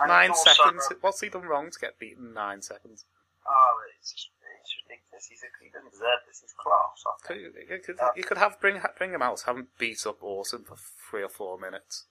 and 0.00 0.08
nine 0.08 0.34
seconds. 0.34 0.86
uh, 0.90 0.94
What's 1.00 1.20
he 1.20 1.28
done 1.28 1.42
wrong 1.44 1.70
to 1.70 1.78
get 1.78 1.98
beaten 1.98 2.34
nine 2.34 2.62
seconds? 2.62 3.04
Oh, 3.48 3.74
it's 4.00 4.12
just 4.12 4.28
it's 4.60 4.74
ridiculous. 4.88 5.26
He's, 5.26 5.40
he 5.62 5.68
doesn't 5.68 5.90
deserve 5.90 6.20
this. 6.26 6.40
He's 6.40 6.52
class. 6.52 7.04
I 7.06 7.26
Could, 7.26 7.36
you, 7.40 7.78
could, 7.84 7.98
you 8.16 8.24
could 8.24 8.38
have 8.38 8.60
bring 8.60 8.80
bring 8.98 9.12
him 9.12 9.22
out, 9.22 9.42
have 9.46 9.56
him 9.56 9.68
beat 9.78 10.06
up 10.06 10.22
Orton 10.22 10.64
for 10.64 10.76
three 11.10 11.22
or 11.22 11.28
four 11.28 11.58
minutes, 11.58 12.04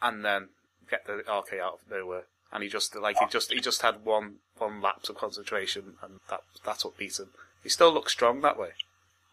and 0.00 0.24
then 0.24 0.48
get 0.88 1.06
the 1.06 1.18
RK 1.18 1.58
out 1.60 1.80
of 1.82 1.90
nowhere 1.90 2.24
and 2.52 2.62
he 2.62 2.68
just 2.68 2.94
like 2.94 3.18
he 3.18 3.26
just 3.26 3.52
he 3.52 3.60
just 3.60 3.82
had 3.82 4.04
one 4.04 4.36
one 4.58 4.80
lapse 4.80 5.08
of 5.08 5.16
concentration, 5.16 5.94
and 6.02 6.20
that 6.30 6.40
that's 6.64 6.84
what 6.84 6.96
beat 6.96 7.18
him. 7.18 7.30
He 7.62 7.68
still 7.68 7.92
looks 7.92 8.12
strong 8.12 8.40
that 8.42 8.58
way, 8.58 8.70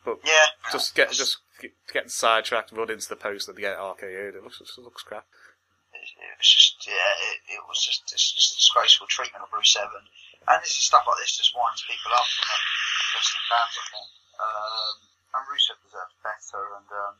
but 0.03 0.19
Yeah. 0.25 0.31
just 0.71 0.95
get 0.95 1.11
just 1.11 1.37
get, 1.61 1.71
getting 1.91 2.09
sidetracked, 2.09 2.71
run 2.71 2.89
into 2.89 3.07
the 3.07 3.15
post 3.15 3.47
and 3.47 3.57
get 3.57 3.77
RKO'd. 3.77 4.35
It 4.35 4.43
looks 4.43 4.59
it 4.61 4.81
looks 4.81 5.03
crap. 5.03 5.25
Was 6.43 6.51
just 6.59 6.75
yeah, 6.83 7.11
it, 7.31 7.55
it 7.55 7.63
was 7.71 7.79
just 7.79 8.03
it's 8.11 8.35
just 8.35 8.51
a 8.51 8.59
disgraceful 8.59 9.07
treatment 9.07 9.47
of 9.47 9.51
Rusev, 9.55 9.87
and 9.95 10.59
this 10.59 10.75
is 10.75 10.83
stuff 10.91 11.07
like 11.07 11.15
this 11.23 11.39
just 11.39 11.55
winds 11.55 11.79
people 11.87 12.11
up 12.11 12.27
from 12.27 12.51
the 12.51 12.59
wrestling 13.15 13.47
fans. 13.47 13.71
I 13.79 13.85
think, 13.95 14.07
um, 14.43 14.95
and 15.39 15.43
Rusev 15.47 15.79
deserves 15.87 16.15
better, 16.19 16.63
and 16.75 16.89
um, 16.91 17.15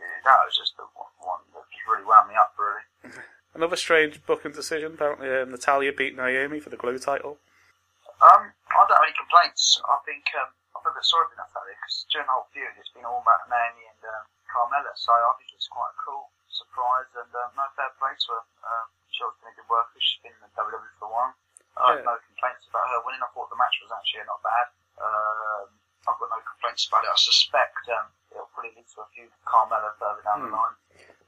yeah, 0.00 0.24
that 0.24 0.40
was 0.48 0.56
just 0.56 0.72
the 0.80 0.88
one- 0.96 1.44
that 1.52 1.68
just 1.68 1.84
really 1.84 2.08
wound 2.08 2.32
me 2.32 2.36
up, 2.40 2.56
really. 2.56 3.20
Another 3.60 3.76
strange 3.76 4.24
booking 4.24 4.56
decision. 4.56 4.96
Apparently, 4.96 5.28
um, 5.28 5.52
Natalya 5.52 5.92
beat 5.92 6.16
Naomi 6.16 6.64
for 6.64 6.72
the 6.72 6.80
Glow 6.80 6.96
title. 6.96 7.36
Um, 8.24 8.56
I 8.72 8.88
don't 8.88 8.96
have 8.96 9.04
any 9.04 9.12
complaints. 9.20 9.84
I 9.84 10.00
think 10.08 10.24
um, 10.40 10.48
I 10.72 10.80
feel 10.80 10.90
a 10.90 10.96
bit 10.96 11.04
sorry 11.04 11.28
for 11.28 11.36
Natalya 11.36 11.76
because 11.76 12.08
during 12.08 12.24
the 12.24 12.32
whole 12.32 12.48
feud 12.56 12.72
it's 12.80 12.88
been 12.96 13.04
all 13.04 13.20
about 13.20 13.44
Naomi 13.52 13.84
and 13.84 14.00
um, 14.08 14.24
Carmella, 14.48 14.96
so 14.96 15.12
I 15.12 15.36
think 15.36 15.52
it's 15.52 15.68
quite 15.68 15.92
cool 16.00 16.32
surprise 16.54 17.10
and 17.18 17.30
um, 17.34 17.50
no 17.58 17.66
fair 17.74 17.90
play 17.98 18.14
to 18.14 18.28
her. 18.38 18.42
Um, 18.64 18.86
she 19.10 19.22
was 19.26 19.34
doing 19.42 19.54
good 19.58 19.68
work. 19.70 19.90
She's 19.98 20.22
been 20.22 20.34
in 20.34 20.42
the 20.46 20.50
WWE 20.54 20.94
for 20.98 21.06
a 21.06 21.12
while. 21.12 21.32
I 21.74 21.98
have 21.98 22.06
no 22.06 22.14
complaints 22.22 22.64
about 22.70 22.86
her 22.94 23.02
winning. 23.02 23.22
I 23.22 23.28
thought 23.34 23.50
the 23.50 23.58
match 23.58 23.74
was 23.82 23.90
actually 23.90 24.22
not 24.30 24.38
bad. 24.46 24.66
Um, 25.02 25.66
I've 26.06 26.18
got 26.22 26.30
no 26.30 26.40
complaints 26.46 26.86
about 26.86 27.02
it. 27.02 27.10
I 27.10 27.18
suspect 27.18 27.82
um, 27.90 28.06
it'll 28.30 28.50
probably 28.54 28.72
lead 28.78 28.86
to 28.94 28.98
a 29.02 29.08
few 29.10 29.26
Carmella 29.42 29.90
further 29.98 30.22
down 30.22 30.46
the 30.46 30.54
Hmm. 30.54 30.58
line. 30.58 30.76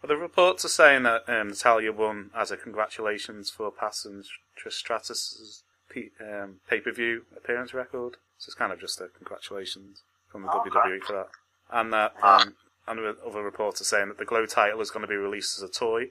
Well, 0.03 0.09
the 0.09 0.17
reports 0.17 0.65
are 0.65 0.71
saying 0.71 1.03
that 1.03 1.27
um, 1.27 1.49
Natalya 1.51 1.91
won 1.91 2.31
as 2.35 2.51
a 2.51 2.57
congratulations 2.57 3.51
for 3.51 3.71
passing 3.73 4.23
Trish 4.55 4.79
Stratus's 4.79 5.65
P- 5.89 6.11
um, 6.21 6.61
pay-per-view 6.69 7.27
appearance 7.37 7.73
record. 7.75 8.17
So 8.39 8.51
it's 8.51 8.55
kind 8.55 8.73
of 8.73 8.79
just 8.79 9.01
a 9.01 9.09
congratulations 9.09 10.03
from 10.31 10.43
the 10.43 10.51
Okay. 10.51 10.71
WWE 10.71 11.03
for 11.03 11.13
that. 11.15 11.29
And 11.71 11.93
that 11.93 12.15
um, 12.23 12.55
and 12.87 13.01
other 13.01 13.43
reports 13.43 13.81
are 13.81 13.85
saying 13.85 14.09
that 14.09 14.19
the 14.19 14.25
Glow 14.25 14.47
title 14.47 14.81
is 14.81 14.91
going 14.91 15.03
to 15.03 15.11
be 15.11 15.17
released 15.17 15.59
as 15.59 15.63
a 15.63 15.73
toy. 15.73 16.11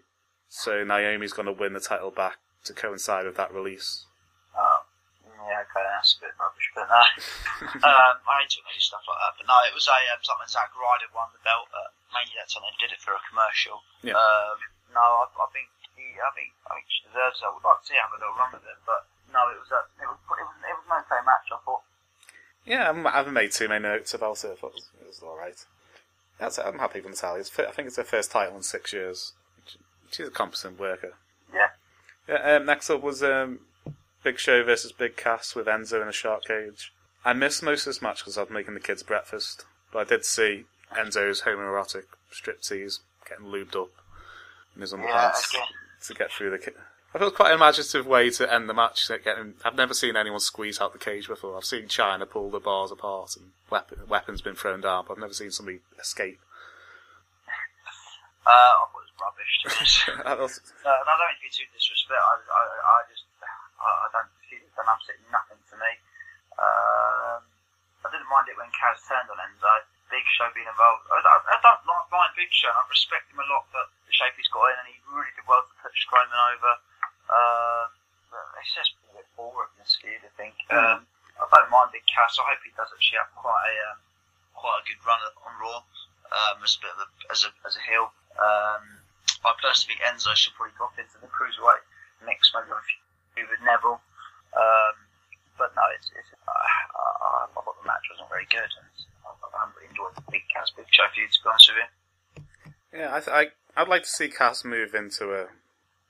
So 0.49 0.83
Naomi's 0.83 1.33
going 1.33 1.47
to 1.47 1.55
win 1.55 1.73
the 1.73 1.79
title 1.79 2.11
back 2.11 2.37
to 2.65 2.73
coincide 2.73 3.25
with 3.25 3.37
that 3.37 3.53
release. 3.53 4.05
Um, 4.55 4.83
yeah, 5.45 5.61
okay, 5.61 5.85
that's 5.85 6.17
a 6.17 6.25
bit 6.25 6.33
rubbish, 6.41 6.69
but 6.73 6.89
no. 6.89 7.01
um, 7.85 8.15
I 8.25 8.41
hate 8.41 8.49
talking 8.49 8.65
about 8.65 8.81
stuff 8.81 9.05
like 9.05 9.19
that, 9.21 9.33
but 9.37 9.45
no, 9.45 9.57
it 9.67 9.73
was 9.77 9.85
a 9.85 9.99
um, 10.09 10.21
something 10.25 10.49
Zack 10.49 10.73
Ryder 10.73 11.11
won 11.13 11.29
the 11.31 11.41
belt. 11.45 11.69
Uh, 11.69 11.93
mainly 12.09 12.33
that's 12.33 12.53
something 12.53 12.73
did 12.81 12.95
it 12.95 13.01
for 13.01 13.13
a 13.13 13.21
commercial. 13.29 13.85
Yeah. 14.01 14.17
Um, 14.17 14.57
no, 14.89 15.05
I, 15.21 15.25
I 15.27 15.47
think 15.53 15.69
he, 15.93 16.17
I 16.17 16.31
think 16.33 16.49
I 16.65 16.81
think 16.81 16.87
she 16.89 17.05
deserves 17.05 17.39
it. 17.43 17.45
I 17.45 17.53
would 17.53 17.61
like 17.61 17.83
to 17.83 17.85
see 17.85 17.99
have 17.99 18.15
a 18.15 18.19
little 18.19 18.33
run 18.33 18.57
with 18.57 18.65
it, 18.65 18.79
but 18.89 19.05
no, 19.29 19.53
it 19.53 19.59
was 19.61 19.69
a, 19.69 19.81
it 20.01 20.07
was 20.09 20.17
it 20.17 20.45
was, 20.45 20.57
it 20.65 20.75
was 20.81 20.87
an 20.89 20.97
okay 21.05 21.21
match. 21.21 21.47
I 21.53 21.59
thought. 21.61 21.83
Yeah, 22.65 22.89
I 22.89 23.21
haven't 23.21 23.37
made 23.37 23.53
too 23.53 23.69
many 23.69 23.85
notes 23.85 24.17
about 24.17 24.41
it. 24.41 24.49
I 24.49 24.57
thought 24.57 24.73
it 24.73 24.81
was, 24.81 24.89
it 24.97 25.07
was 25.13 25.21
all 25.21 25.37
right. 25.37 25.59
That's, 26.39 26.57
I'm 26.59 26.79
happy 26.79 26.99
with 26.99 27.11
Natalya. 27.11 27.41
It's, 27.41 27.59
I 27.59 27.71
think 27.71 27.87
it's 27.87 27.97
her 27.97 28.03
first 28.03 28.31
title 28.31 28.57
in 28.57 28.63
six 28.63 28.91
years. 28.93 29.33
She's 30.11 30.27
a 30.27 30.31
competent 30.31 30.79
worker. 30.79 31.13
Yeah. 31.53 31.67
Yeah. 32.27 32.55
Um, 32.55 32.65
next 32.65 32.89
up 32.89 33.01
was 33.01 33.23
um, 33.23 33.59
Big 34.23 34.39
Show 34.39 34.63
versus 34.63 34.91
Big 34.91 35.15
Cass 35.15 35.55
with 35.55 35.67
Enzo 35.67 36.01
in 36.01 36.07
a 36.07 36.13
shark 36.13 36.45
cage. 36.45 36.91
I 37.23 37.33
missed 37.33 37.63
most 37.63 37.81
of 37.81 37.93
this 37.93 38.01
match 38.01 38.19
because 38.19 38.37
I 38.37 38.41
was 38.41 38.49
making 38.51 38.73
the 38.75 38.79
kids 38.79 39.01
breakfast, 39.03 39.65
but 39.91 39.99
I 39.99 40.03
did 40.03 40.25
see 40.25 40.65
Enzo's 40.93 41.41
homoerotic 41.41 42.03
striptease 42.31 42.99
getting 43.27 43.45
lubed 43.45 43.75
up 43.75 43.89
in 44.75 44.81
his 44.81 44.91
Yeah, 44.91 44.97
underpants 44.97 45.53
to 46.07 46.13
get 46.13 46.31
through 46.31 46.51
the. 46.51 46.73
I 47.15 47.17
thought 47.17 47.31
it 47.31 47.31
was 47.31 47.39
quite 47.39 47.55
an 47.55 47.63
imaginative 47.63 48.03
way 48.03 48.27
to 48.27 48.43
end 48.43 48.67
the 48.67 48.75
match. 48.75 49.07
I've 49.07 49.79
never 49.79 49.95
seen 49.95 50.19
anyone 50.19 50.43
squeeze 50.43 50.83
out 50.83 50.91
the 50.91 50.99
cage 50.99 51.31
before. 51.31 51.55
I've 51.55 51.63
seen 51.63 51.87
Chyna 51.87 52.27
pull 52.27 52.51
the 52.51 52.59
bars 52.59 52.91
apart 52.91 53.39
and 53.39 53.55
weapon, 53.71 54.03
weapons 54.11 54.43
been 54.43 54.59
thrown 54.59 54.83
down, 54.83 55.07
but 55.07 55.15
I've 55.15 55.23
never 55.23 55.31
seen 55.31 55.47
somebody 55.47 55.79
escape. 55.95 56.43
Uh, 58.43 58.51
I 58.51 58.83
thought 58.91 58.99
it 58.99 59.07
was 59.07 59.15
rubbish. 59.15 59.53
To 59.63 60.11
be 60.11 60.27
honest. 60.27 60.59
Uh, 60.83 60.91
and 60.91 61.07
I 61.07 61.15
don't 61.15 61.31
mean 61.31 61.39
to 61.39 61.45
be 61.47 61.55
too 61.55 61.71
disrespect. 61.71 62.19
I, 62.19 62.35
I, 62.51 62.63
I 62.83 62.97
just, 63.07 63.23
I, 63.39 63.87
I 63.87 64.07
don't 64.11 64.31
feel 64.51 64.59
it's 64.59 64.75
done 64.75 64.91
absolutely 64.91 65.31
nothing 65.31 65.59
to 65.71 65.75
me. 65.79 65.91
Um, 66.59 67.39
I 68.03 68.07
didn't 68.11 68.27
mind 68.27 68.51
it 68.51 68.59
when 68.59 68.67
Cass 68.75 68.99
turned 69.07 69.31
on 69.31 69.39
Enzo. 69.39 69.71
Big 70.11 70.27
Show 70.35 70.51
being 70.51 70.67
involved. 70.67 71.07
I, 71.07 71.23
I, 71.23 71.35
I 71.47 71.57
don't 71.63 71.79
like 71.87 72.11
mind 72.11 72.35
Big 72.35 72.51
Show. 72.51 72.67
and 72.69 72.75
I 72.75 72.83
respect 72.91 73.31
him 73.31 73.39
a 73.39 73.47
lot 73.47 73.71
for 73.71 73.87
the 74.03 74.11
shape 74.11 74.35
he's 74.35 74.51
got 74.51 74.67
in, 74.75 74.83
and 74.83 74.87
he 74.91 74.99
really 75.09 75.31
did 75.31 75.47
well 75.47 75.63
to 75.63 75.73
put 75.79 75.95
Strowman 75.95 76.43
over. 76.59 76.75
Um, 77.29 77.89
it's 78.61 78.73
just 78.73 78.93
a 79.11 79.21
bit 79.21 79.27
boring 79.37 79.71
this 79.79 79.97
feud, 80.01 80.21
I 80.21 80.31
think. 80.37 80.55
Um, 80.73 81.05
I 81.35 81.45
don't 81.51 81.71
mind 81.71 81.91
Big 81.91 82.05
Cass. 82.07 82.39
I 82.39 82.47
hope 82.47 82.61
he 82.63 82.71
does 82.75 82.89
actually 82.89 83.19
have 83.21 83.31
quite 83.35 83.59
a 83.59 83.75
um, 83.91 83.99
quite 84.55 84.79
a 84.81 84.83
good 84.87 85.01
run 85.03 85.19
on 85.45 85.53
Raw 85.59 85.79
um, 86.31 86.63
as 86.63 86.77
a 86.77 86.81
bit 86.81 86.91
of 86.95 86.99
a, 87.03 87.07
as 87.31 87.39
a 87.45 87.51
as 87.67 87.75
a 87.75 87.83
heel. 87.83 88.09
Um, 88.39 89.03
I 89.45 89.53
personally 89.61 89.99
think 89.99 90.07
Enzo 90.07 90.33
should 90.33 90.57
probably 90.57 90.73
drop 90.79 90.97
into 90.97 91.21
the 91.21 91.29
cruiserweight 91.29 91.85
mix, 92.25 92.49
maybe 92.55 92.73
a 92.73 92.81
few 93.37 93.45
with 93.45 93.61
Neville. 93.61 94.01
Um, 94.55 94.95
but 95.59 95.71
no, 95.75 95.83
it's, 95.95 96.09
it's 96.17 96.31
uh, 96.33 96.51
I, 96.51 97.45
I 97.45 97.61
thought 97.61 97.77
the 97.77 97.87
match 97.87 98.03
wasn't 98.09 98.29
very 98.31 98.47
good, 98.49 98.65
and 98.65 98.87
I, 99.23 99.29
I 99.31 99.59
haven't 99.59 99.75
really 99.77 99.91
enjoyed 99.93 100.15
the 100.17 100.25
Big 100.31 100.43
Cass 100.49 100.71
Big 100.75 100.89
Show 100.91 101.07
feud 101.13 101.29
to 101.31 101.39
be 101.43 101.47
honest 101.49 101.69
with 101.69 101.79
you. 101.79 101.89
yeah, 102.99 103.09
I, 103.13 103.19
th- 103.19 103.35
I, 103.35 103.43
I'd 103.79 103.91
like 103.91 104.03
to 104.03 104.09
see 104.09 104.27
Cass 104.31 104.65
move 104.65 104.95
into 104.95 105.31
a, 105.35 105.47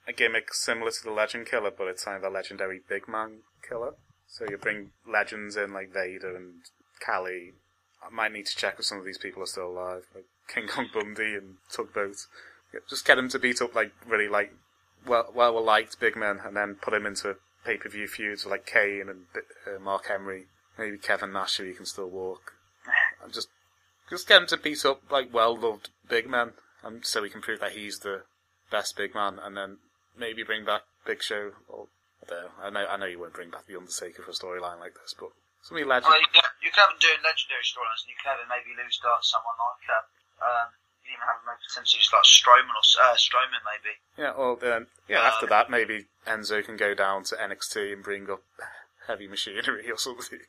a 0.08 0.13
gimmick 0.13 0.54
similar 0.54 0.91
to 0.91 1.04
the 1.04 1.12
Legend 1.12 1.48
Killer, 1.48 1.72
but 1.76 1.88
it's 1.88 2.06
kind 2.06 2.18
of 2.18 2.24
a 2.24 2.34
legendary 2.34 2.82
big 2.88 3.08
man 3.08 3.39
killer. 3.68 3.96
So 4.28 4.46
you 4.50 4.58
bring 4.58 4.91
legends 5.08 5.56
in 5.56 5.74
like 5.74 5.94
Vader 5.94 6.36
and 6.36 6.62
Khali. 7.00 7.54
I 8.06 8.13
might 8.13 8.34
need 8.34 8.46
to 8.48 8.56
check 8.56 8.76
if 8.78 8.86
some 8.86 9.00
of 9.00 9.06
these 9.06 9.18
people 9.18 9.41
are 9.44 9.48
still 9.48 9.68
alive, 9.68 10.04
like 10.13 10.26
King 10.48 10.68
Kong 10.68 10.88
Bundy 10.94 11.36
and 11.36 11.56
Tugboat. 11.72 12.28
Just 12.89 13.06
get 13.06 13.18
him 13.18 13.30
to 13.30 13.39
beat 13.39 13.62
up 13.62 13.74
like 13.74 13.94
really 14.06 14.28
like 14.28 14.54
well 15.08 15.32
well 15.34 15.63
liked 15.63 16.00
big 16.00 16.15
men, 16.15 16.41
and 16.44 16.56
then 16.56 16.76
put 16.76 16.94
him 16.94 17.06
into 17.06 17.38
pay 17.65 17.78
per 17.78 17.89
view 17.89 18.08
feuds 18.08 18.44
with 18.44 18.52
like 18.52 18.65
Kane 18.65 19.10
and 19.10 19.26
uh, 19.65 19.80
Mark 19.80 20.08
Henry, 20.08 20.46
maybe 20.78 20.98
Kevin 20.98 21.34
Nash 21.34 21.60
if 21.60 21.65
he 21.65 21.74
can 21.74 21.86
still 21.86 22.10
walk, 22.10 22.54
and 23.24 23.34
just 23.34 23.48
just 24.10 24.28
get 24.28 24.41
him 24.41 24.48
to 24.48 24.58
beat 24.58 24.86
up 24.86 25.10
like 25.10 25.34
well 25.34 25.58
loved 25.58 25.89
big 26.08 26.30
men, 26.30 26.52
and 26.84 27.06
so 27.06 27.24
he 27.24 27.30
can 27.30 27.41
prove 27.41 27.62
that 27.62 27.72
he's 27.72 28.00
the 28.00 28.24
best 28.70 28.98
big 28.98 29.15
man, 29.15 29.39
and 29.41 29.56
then 29.56 29.78
maybe 30.17 30.43
bring 30.43 30.65
back 30.65 30.84
Big 31.06 31.21
Show. 31.21 31.51
Or 31.67 31.88
I 32.25 32.32
know. 32.32 32.47
I 32.62 32.69
know 32.69 32.86
I 32.88 32.95
know 32.97 33.06
you 33.06 33.19
won't 33.19 33.34
bring 33.34 33.49
back 33.49 33.67
the 33.67 33.78
Undertaker 33.78 34.23
for 34.23 34.32
a 34.32 34.38
storyline 34.38 34.80
like 34.80 34.95
this, 34.95 35.13
but 35.17 35.30
something 35.62 35.86
legendary. 35.86 36.21
Well, 36.21 36.45
you 36.62 36.71
can, 36.71 36.82
have 36.82 36.91
him 36.93 36.99
doing 37.01 37.21
legendary 37.21 37.65
storylines, 37.65 38.06
and 38.06 38.12
you 38.13 38.17
can 38.21 38.34
have 38.34 38.39
him 38.41 38.49
maybe 38.49 38.73
lose 38.78 38.97
to 39.01 39.10
someone 39.21 39.58
like 39.58 39.86
uh, 39.89 40.06
um, 40.45 40.67
you 41.06 41.13
even 41.13 41.25
have 41.25 41.38
him 41.41 41.45
maybe 41.49 41.63
potentially 41.69 42.01
just 42.01 42.13
like 42.13 42.25
Strowman 42.25 42.73
or 42.73 42.86
uh, 43.01 43.15
Strowman 43.17 43.62
maybe. 43.65 43.93
Yeah, 44.17 44.34
well, 44.34 44.56
then, 44.58 44.88
yeah. 45.10 45.21
Uh, 45.21 45.30
after 45.30 45.47
that, 45.47 45.69
maybe 45.69 46.10
Enzo 46.25 46.63
can 46.65 46.78
go 46.78 46.93
down 46.93 47.23
to 47.30 47.36
NXT 47.36 47.93
and 47.93 48.04
bring 48.04 48.30
up 48.30 48.41
heavy 49.08 49.28
machinery 49.28 49.89
or 49.89 49.97
something. 49.97 50.41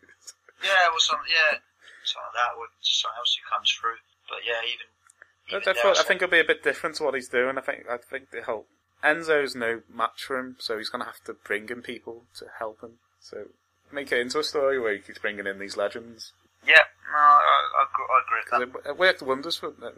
Yeah, 0.64 0.88
or 0.92 1.00
something. 1.00 1.29
Yeah, 1.29 1.61
something 2.05 2.33
like 2.33 2.38
that, 2.40 2.52
or 2.57 2.66
something 2.81 3.18
else 3.20 3.37
who 3.37 3.44
comes 3.48 3.68
through. 3.72 4.00
But 4.29 4.44
yeah, 4.46 4.64
even. 4.64 4.88
I, 4.88 5.61
even 5.61 5.61
I 5.61 5.64
there, 5.64 5.74
thought- 5.83 6.00
I 6.00 6.05
think 6.09 6.22
it'll 6.22 6.33
be 6.33 6.40
a 6.40 6.48
bit 6.48 6.64
different 6.64 6.96
to 6.96 7.05
what 7.05 7.14
he's 7.14 7.29
doing. 7.29 7.59
I 7.59 7.61
think 7.61 7.85
I 7.88 7.98
think 7.98 8.31
the 8.31 8.42
whole 8.42 8.66
Enzo's 9.07 9.55
no 9.55 9.83
match 9.92 10.25
for 10.25 10.38
him, 10.38 10.57
so 10.59 10.79
he's 10.79 10.88
going 10.88 11.01
to 11.01 11.07
have 11.07 11.23
to 11.25 11.35
bring 11.35 11.69
in 11.69 11.83
people 11.83 12.25
to 12.38 12.47
help 12.59 12.83
him. 12.83 12.99
So 13.21 13.47
make 13.92 14.11
it 14.11 14.19
into 14.19 14.40
a 14.40 14.45
story 14.45 14.81
where 14.81 14.92
he 14.92 14.99
keeps 14.99 15.19
bringing 15.19 15.47
in 15.47 15.59
these 15.59 15.77
legends. 15.77 16.33
yeah, 16.66 16.90
no, 17.07 17.19
I, 17.19 17.62
I, 17.79 17.87
agree, 17.87 18.07
I 18.11 18.19
agree 18.27 18.40
with 18.42 18.51
that. 18.51 18.83
It, 18.85 18.90
it 18.90 18.99
worked 18.99 19.23
wonders 19.23 19.57
for 19.57 19.69
uh, 19.69 19.90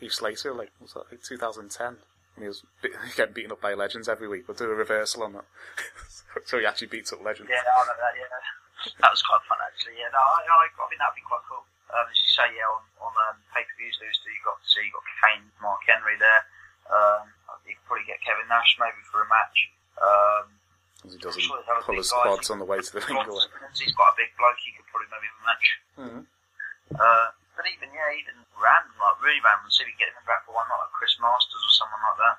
Heath 0.00 0.12
Slater, 0.12 0.54
like, 0.54 0.72
was 0.80 0.94
that, 0.94 1.04
like 1.10 1.22
2010? 1.22 1.68
When 2.34 2.42
he 2.42 2.48
was 2.48 2.62
be- 2.80 2.96
getting 3.16 3.34
beaten 3.34 3.52
up 3.52 3.60
by 3.60 3.74
legends 3.74 4.08
every 4.08 4.28
week, 4.28 4.46
but 4.46 4.56
do 4.56 4.64
a 4.64 4.74
reversal 4.74 5.22
on 5.24 5.34
that. 5.34 5.44
so 6.46 6.58
he 6.58 6.64
actually 6.64 6.88
beats 6.88 7.12
up 7.12 7.22
legends. 7.22 7.50
Yeah, 7.52 7.60
I 7.60 7.84
know 7.84 7.92
that. 7.92 8.14
Yeah, 8.16 8.94
that 9.04 9.10
was 9.12 9.22
quite 9.22 9.44
fun 9.44 9.58
actually. 9.60 10.00
Yeah, 10.00 10.08
no, 10.14 10.22
I, 10.22 10.40
I, 10.46 10.66
I 10.70 10.86
think 10.88 11.02
that'd 11.02 11.18
be 11.18 11.26
quite 11.26 11.44
cool. 11.50 11.66
Um, 11.92 12.06
as 12.06 12.16
you 12.16 12.30
say, 12.30 12.48
yeah, 12.54 12.68
on 12.68 12.84
on 13.00 13.12
um, 13.28 13.36
pay 13.50 13.64
per 13.64 13.74
views, 13.80 13.96
Lewis, 13.98 14.20
you 14.22 14.38
got 14.44 14.60
to 14.60 14.66
so 14.68 14.78
you 14.78 14.92
got 14.92 15.04
Kane, 15.24 15.44
Mark 15.58 15.82
Henry 15.88 16.14
there. 16.20 16.42
Um, 16.88 17.32
you 17.68 17.76
could 17.76 17.86
probably 17.86 18.08
get 18.08 18.18
Kevin 18.24 18.48
Nash 18.48 18.76
maybe 18.80 19.00
for 19.12 19.22
a 19.22 19.28
match. 19.28 19.58
Um, 20.00 20.44
he 21.06 21.18
doesn't 21.22 21.40
sure 21.40 21.62
pull 21.86 21.94
his 21.96 22.10
quads 22.10 22.50
on 22.50 22.58
the 22.58 22.66
way 22.66 22.80
to 22.80 22.90
the 22.92 23.00
ring. 23.04 23.16
He's 23.78 23.94
got 23.94 24.12
a 24.12 24.16
big 24.18 24.32
bloke. 24.34 24.58
He 24.64 24.74
could 24.74 24.88
probably 24.90 25.08
maybe 25.12 25.28
have 25.30 25.38
a 25.38 25.46
match. 25.46 25.66
Mhm. 25.94 26.22
Uh, 26.98 27.28
but 27.54 27.64
even 27.70 27.90
yeah, 27.94 28.10
even 28.18 28.34
random 28.58 28.94
like 28.98 29.18
really 29.22 29.40
random. 29.44 29.70
See 29.70 29.84
if 29.84 29.90
can 29.94 29.98
get 29.98 30.14
him 30.14 30.26
back 30.26 30.46
for 30.46 30.54
one 30.54 30.66
night, 30.66 30.82
like 30.82 30.94
Chris 30.94 31.14
Masters 31.22 31.62
or 31.62 31.74
someone 31.76 32.02
like 32.02 32.18
that. 32.22 32.36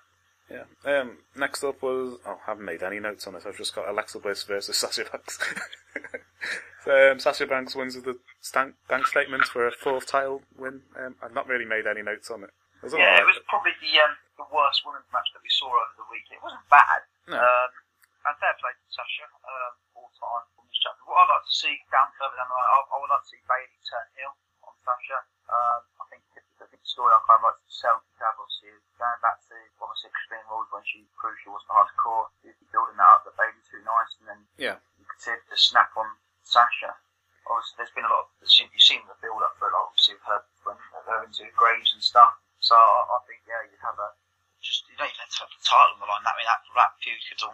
Yeah. 0.50 0.66
Um, 0.84 1.18
next 1.36 1.64
up 1.64 1.82
was 1.82 2.20
oh, 2.26 2.40
I 2.42 2.52
haven't 2.52 2.66
made 2.66 2.82
any 2.84 3.00
notes 3.00 3.28
on 3.28 3.34
this. 3.34 3.46
I've 3.46 3.58
just 3.58 3.76
got 3.76 3.88
Alexa 3.88 4.20
Bliss 4.20 4.44
versus 4.44 4.78
Sasha 4.82 5.06
Banks. 5.06 5.40
so 6.84 7.12
um, 7.12 7.20
Sasha 7.20 7.46
Banks 7.46 7.76
wins 7.76 7.96
with 7.96 8.06
the 8.06 8.18
stank, 8.42 8.76
bank 8.88 9.08
statement 9.08 9.46
for 9.46 9.68
a 9.68 9.72
fourth 9.72 10.08
title 10.08 10.42
win. 10.58 10.82
Um, 10.98 11.16
I've 11.22 11.34
not 11.34 11.48
really 11.48 11.66
made 11.66 11.86
any 11.86 12.02
notes 12.02 12.32
on 12.32 12.44
it. 12.44 12.52
It 12.82 12.92
Yeah, 12.98 13.20
it 13.20 13.26
was 13.26 13.40
probably 13.48 13.72
the 13.82 14.00
um, 14.00 14.16
the 14.40 14.48
worst 14.56 14.88
women's 14.88 15.08
match 15.12 15.28
that 15.36 15.44
we 15.44 15.52
saw 15.52 15.68
over 15.68 15.96
the 16.00 16.08
week. 16.08 16.24
It 16.32 16.40
wasn't 16.40 16.64
bad. 16.72 17.04
No. 17.28 17.36
Um, 17.38 17.72
and 18.28 18.36
fair 18.40 18.56
play 18.60 18.72
to 18.72 18.88
Sasha, 18.92 19.28
um, 19.48 19.74
all 20.00 20.12
time 20.16 20.44
on 20.60 20.64
this 20.68 20.80
chapter. 20.80 21.04
What 21.08 21.24
I'd 21.28 21.32
like 21.40 21.46
to 21.48 21.56
see 21.56 21.76
down 21.92 22.08
further 22.20 22.36
down 22.40 22.48
the 22.52 22.56
line, 22.56 22.72
I, 22.72 22.78
I 22.84 22.96
would 23.00 23.12
like 23.12 23.24
to 23.24 23.30
see 23.32 23.42
Bayley 23.48 23.80
turn 23.88 24.08
heel 24.16 24.34
on 24.68 24.76
Sasha. 24.84 25.20
Um, 25.52 25.80
I 26.00 26.04
think 26.12 26.22
I 26.60 26.68
think 26.68 26.84
the 26.84 26.92
story 26.92 27.12
I 27.16 27.20
kind 27.28 27.40
of 27.44 27.52
like 27.52 27.60
to 27.64 27.72
sell 27.72 27.96
to 28.00 28.12
Davos 28.20 28.56
is 28.68 28.84
going 29.00 29.20
back 29.24 29.40
to 29.48 29.56
almost 29.80 30.04
Extreme 30.04 30.46
Rules 30.52 30.68
when 30.76 30.84
she 30.84 31.08
proved 31.16 31.40
she 31.44 31.50
wasn't 31.52 31.72
hardcore, 31.72 32.28
is 32.44 32.56
building 32.76 33.00
that 33.00 33.08
up, 33.08 33.24
that 33.24 33.40
Bayley 33.40 33.64
too 33.72 33.80
nice, 33.88 34.12
and 34.20 34.26
then 34.28 34.40
Yeah. 34.60 34.78
you 35.00 35.08
could 35.08 35.20
see 35.24 35.36
the 35.48 35.56
snap 35.58 35.96
on 35.96 36.08
Sasha. 36.44 36.92
Obviously, 37.48 37.76
there's 37.82 37.96
been 37.96 38.06
a 38.06 38.12
lot. 38.12 38.28
Of, 38.28 38.36
you've 38.44 38.84
seen 38.84 39.02
the 39.10 39.16
build 39.24 39.42
up 39.42 39.56
for 39.58 39.72
it, 39.72 39.74
obviously, 39.74 40.20
with 40.20 40.28
her 40.28 40.44
when 40.68 40.76
they're 41.08 41.24
into 41.24 41.48
graves 41.56 41.96
and 41.96 42.04
stuff. 42.04 42.36
So 42.60 42.76
I, 42.76 43.00
I 43.16 43.18
think, 43.26 43.42
yeah, 43.48 43.64
you'd 43.66 43.80
have 43.82 43.98
a 43.98 44.12
just 44.60 44.84
you 44.92 44.94
don't 45.00 45.08
even 45.08 45.24
have 45.24 45.32
to 45.32 45.40
have 45.48 45.54
the 45.56 45.64
title 45.64 45.96
on 45.96 46.00
the 46.04 46.10
line. 46.12 46.20
I 46.28 46.36
mean, 46.36 46.44
that 46.52 46.60
that 46.76 46.92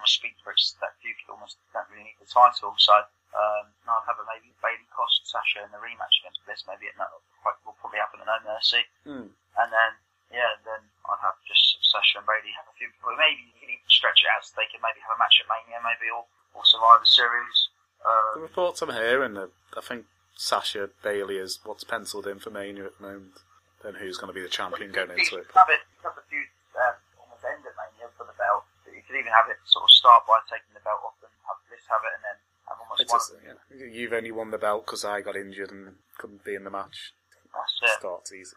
could 0.06 0.14
speak 0.22 0.36
for 0.46 0.54
it. 0.54 0.62
That 0.82 0.94
could 1.02 1.18
almost 1.34 1.58
don't 1.74 1.90
really 1.90 2.14
need 2.14 2.22
the 2.22 2.30
title. 2.30 2.78
So 2.78 2.94
um, 3.34 3.66
I'd 3.90 4.06
have 4.06 4.22
a 4.22 4.26
maybe 4.30 4.54
Bayley 4.62 4.86
cost 4.94 5.26
Sasha 5.26 5.66
in 5.66 5.74
the 5.74 5.82
rematch 5.82 6.22
against 6.22 6.46
Bliss. 6.46 6.62
Maybe 6.70 6.86
it 6.86 6.96
will 6.96 7.76
probably 7.82 7.98
happen 7.98 8.22
in 8.22 8.30
No 8.30 8.38
Mercy. 8.46 8.86
Hmm. 9.04 9.28
And 9.58 9.70
then 9.74 9.92
yeah, 10.30 10.54
then 10.62 10.82
I'd 11.10 11.22
have 11.26 11.38
just 11.50 11.82
Sasha 11.90 12.22
and 12.22 12.28
Bayley 12.30 12.54
have 12.54 12.70
a 12.70 12.76
few. 12.78 12.94
Or 13.02 13.18
maybe 13.18 13.50
you 13.50 13.58
can 13.58 13.70
even 13.74 13.90
stretch 13.90 14.22
it 14.22 14.30
out 14.30 14.46
so 14.46 14.54
they 14.54 14.70
can 14.70 14.82
maybe 14.86 15.02
have 15.02 15.18
a 15.18 15.20
match 15.22 15.42
at 15.42 15.50
Mania, 15.50 15.82
maybe 15.82 16.14
or 16.14 16.30
or 16.54 16.62
Survivor 16.64 17.06
Series. 17.10 17.74
The 18.06 18.14
Um, 18.38 18.46
reports 18.46 18.86
I'm 18.86 18.94
hearing, 18.94 19.34
uh, 19.36 19.50
I 19.76 19.82
think 19.82 20.06
Sasha 20.38 20.94
Bayley 21.02 21.42
is 21.42 21.58
what's 21.66 21.84
penciled 21.84 22.30
in 22.30 22.38
for 22.40 22.54
Mania 22.54 22.86
at 22.86 22.96
the 22.98 23.04
moment. 23.04 23.42
Then 23.84 23.96
who's 23.98 24.18
going 24.18 24.30
to 24.30 24.38
be 24.38 24.42
the 24.46 24.50
champion 24.52 24.92
going 24.94 25.10
into 25.14 25.38
it? 25.42 25.50
Have 25.54 25.70
it, 25.74 25.82
have 26.06 26.14
the 26.16 26.22
feud 26.30 26.48
um, 26.80 26.96
almost 27.22 27.44
end 27.46 27.62
at 27.66 27.74
Mania 27.78 28.10
for 28.18 28.26
the 28.26 28.34
belt. 28.38 28.66
But 28.86 28.94
you 28.98 29.02
could 29.06 29.18
even 29.20 29.30
have 29.34 29.50
it 29.50 29.58
sort 29.66 29.86
of 29.86 29.92
start 29.94 30.26
by 30.26 30.40
taking 30.50 30.74
the 30.74 30.82
belt 30.82 31.02
off 31.06 31.18
and 31.22 31.30
have 31.46 31.60
Bliss 31.70 31.86
have 31.90 32.02
it, 32.02 32.14
and 32.18 32.24
then 32.26 32.38
have 32.70 32.78
almost 32.82 33.02
It's 33.06 33.12
one. 33.14 33.20
just, 33.22 33.34
yeah, 33.46 33.58
you've 33.96 34.14
only 34.14 34.32
won 34.32 34.52
the 34.52 34.58
belt 34.58 34.86
because 34.86 35.06
I 35.06 35.22
got 35.22 35.36
injured 35.36 35.72
and 35.72 35.96
couldn't 36.18 36.44
be 36.44 36.56
in 36.56 36.64
the 36.64 36.70
match. 36.70 37.14
That's 37.54 37.94
it. 37.94 38.00
Starts 38.00 38.32
easy, 38.34 38.56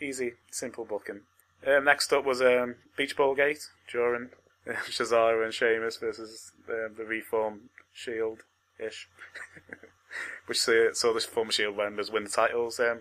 easy, 0.00 0.32
simple 0.50 0.84
booking. 0.84 1.22
Um, 1.66 1.84
next 1.84 2.12
up 2.12 2.24
was 2.24 2.40
um, 2.40 2.76
Beach 2.96 3.16
Ball 3.16 3.34
Gate 3.34 3.68
during 3.90 4.30
uh, 4.68 4.72
Cesaro 4.90 5.44
and 5.44 5.52
Sheamus 5.52 5.98
versus 5.98 6.52
um, 6.68 6.94
the 6.96 7.04
Reform 7.04 7.70
Shield 7.92 8.40
ish, 8.78 9.08
which 10.46 10.60
saw, 10.60 10.92
saw 10.92 11.12
the 11.12 11.20
former 11.20 11.52
Shield 11.52 11.76
members 11.76 12.10
win 12.10 12.24
the 12.24 12.30
titles. 12.30 12.80
Um, 12.80 13.00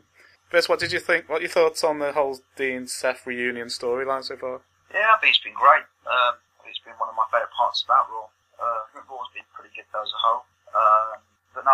first, 0.49 0.69
what 0.69 0.79
did 0.79 0.91
you 0.91 0.99
think? 0.99 1.29
What 1.29 1.39
are 1.39 1.41
your 1.41 1.49
thoughts 1.49 1.83
on 1.83 1.99
the 1.99 2.11
whole 2.11 2.39
Dean 2.57 2.87
Seth 2.87 3.25
reunion 3.25 3.67
storyline 3.67 4.23
so 4.23 4.35
far? 4.35 4.61
Yeah, 4.93 5.15
think 5.21 5.35
it's 5.35 5.43
been 5.43 5.53
great. 5.53 5.85
Um, 6.09 6.35
I 6.35 6.65
think 6.65 6.75
it's 6.75 6.83
been 6.83 6.97
one 6.97 7.09
of 7.09 7.15
my 7.15 7.25
favourite 7.31 7.53
parts 7.53 7.85
about 7.85 8.09
Raw. 8.09 8.27
Uh, 8.59 8.81
I 8.83 8.87
think 8.91 9.05
Raw's 9.07 9.31
been 9.33 9.47
pretty 9.55 9.71
good 9.77 9.87
though 9.93 10.03
as 10.03 10.11
a 10.11 10.19
whole. 10.19 10.43
Um, 10.75 11.21
but 11.53 11.65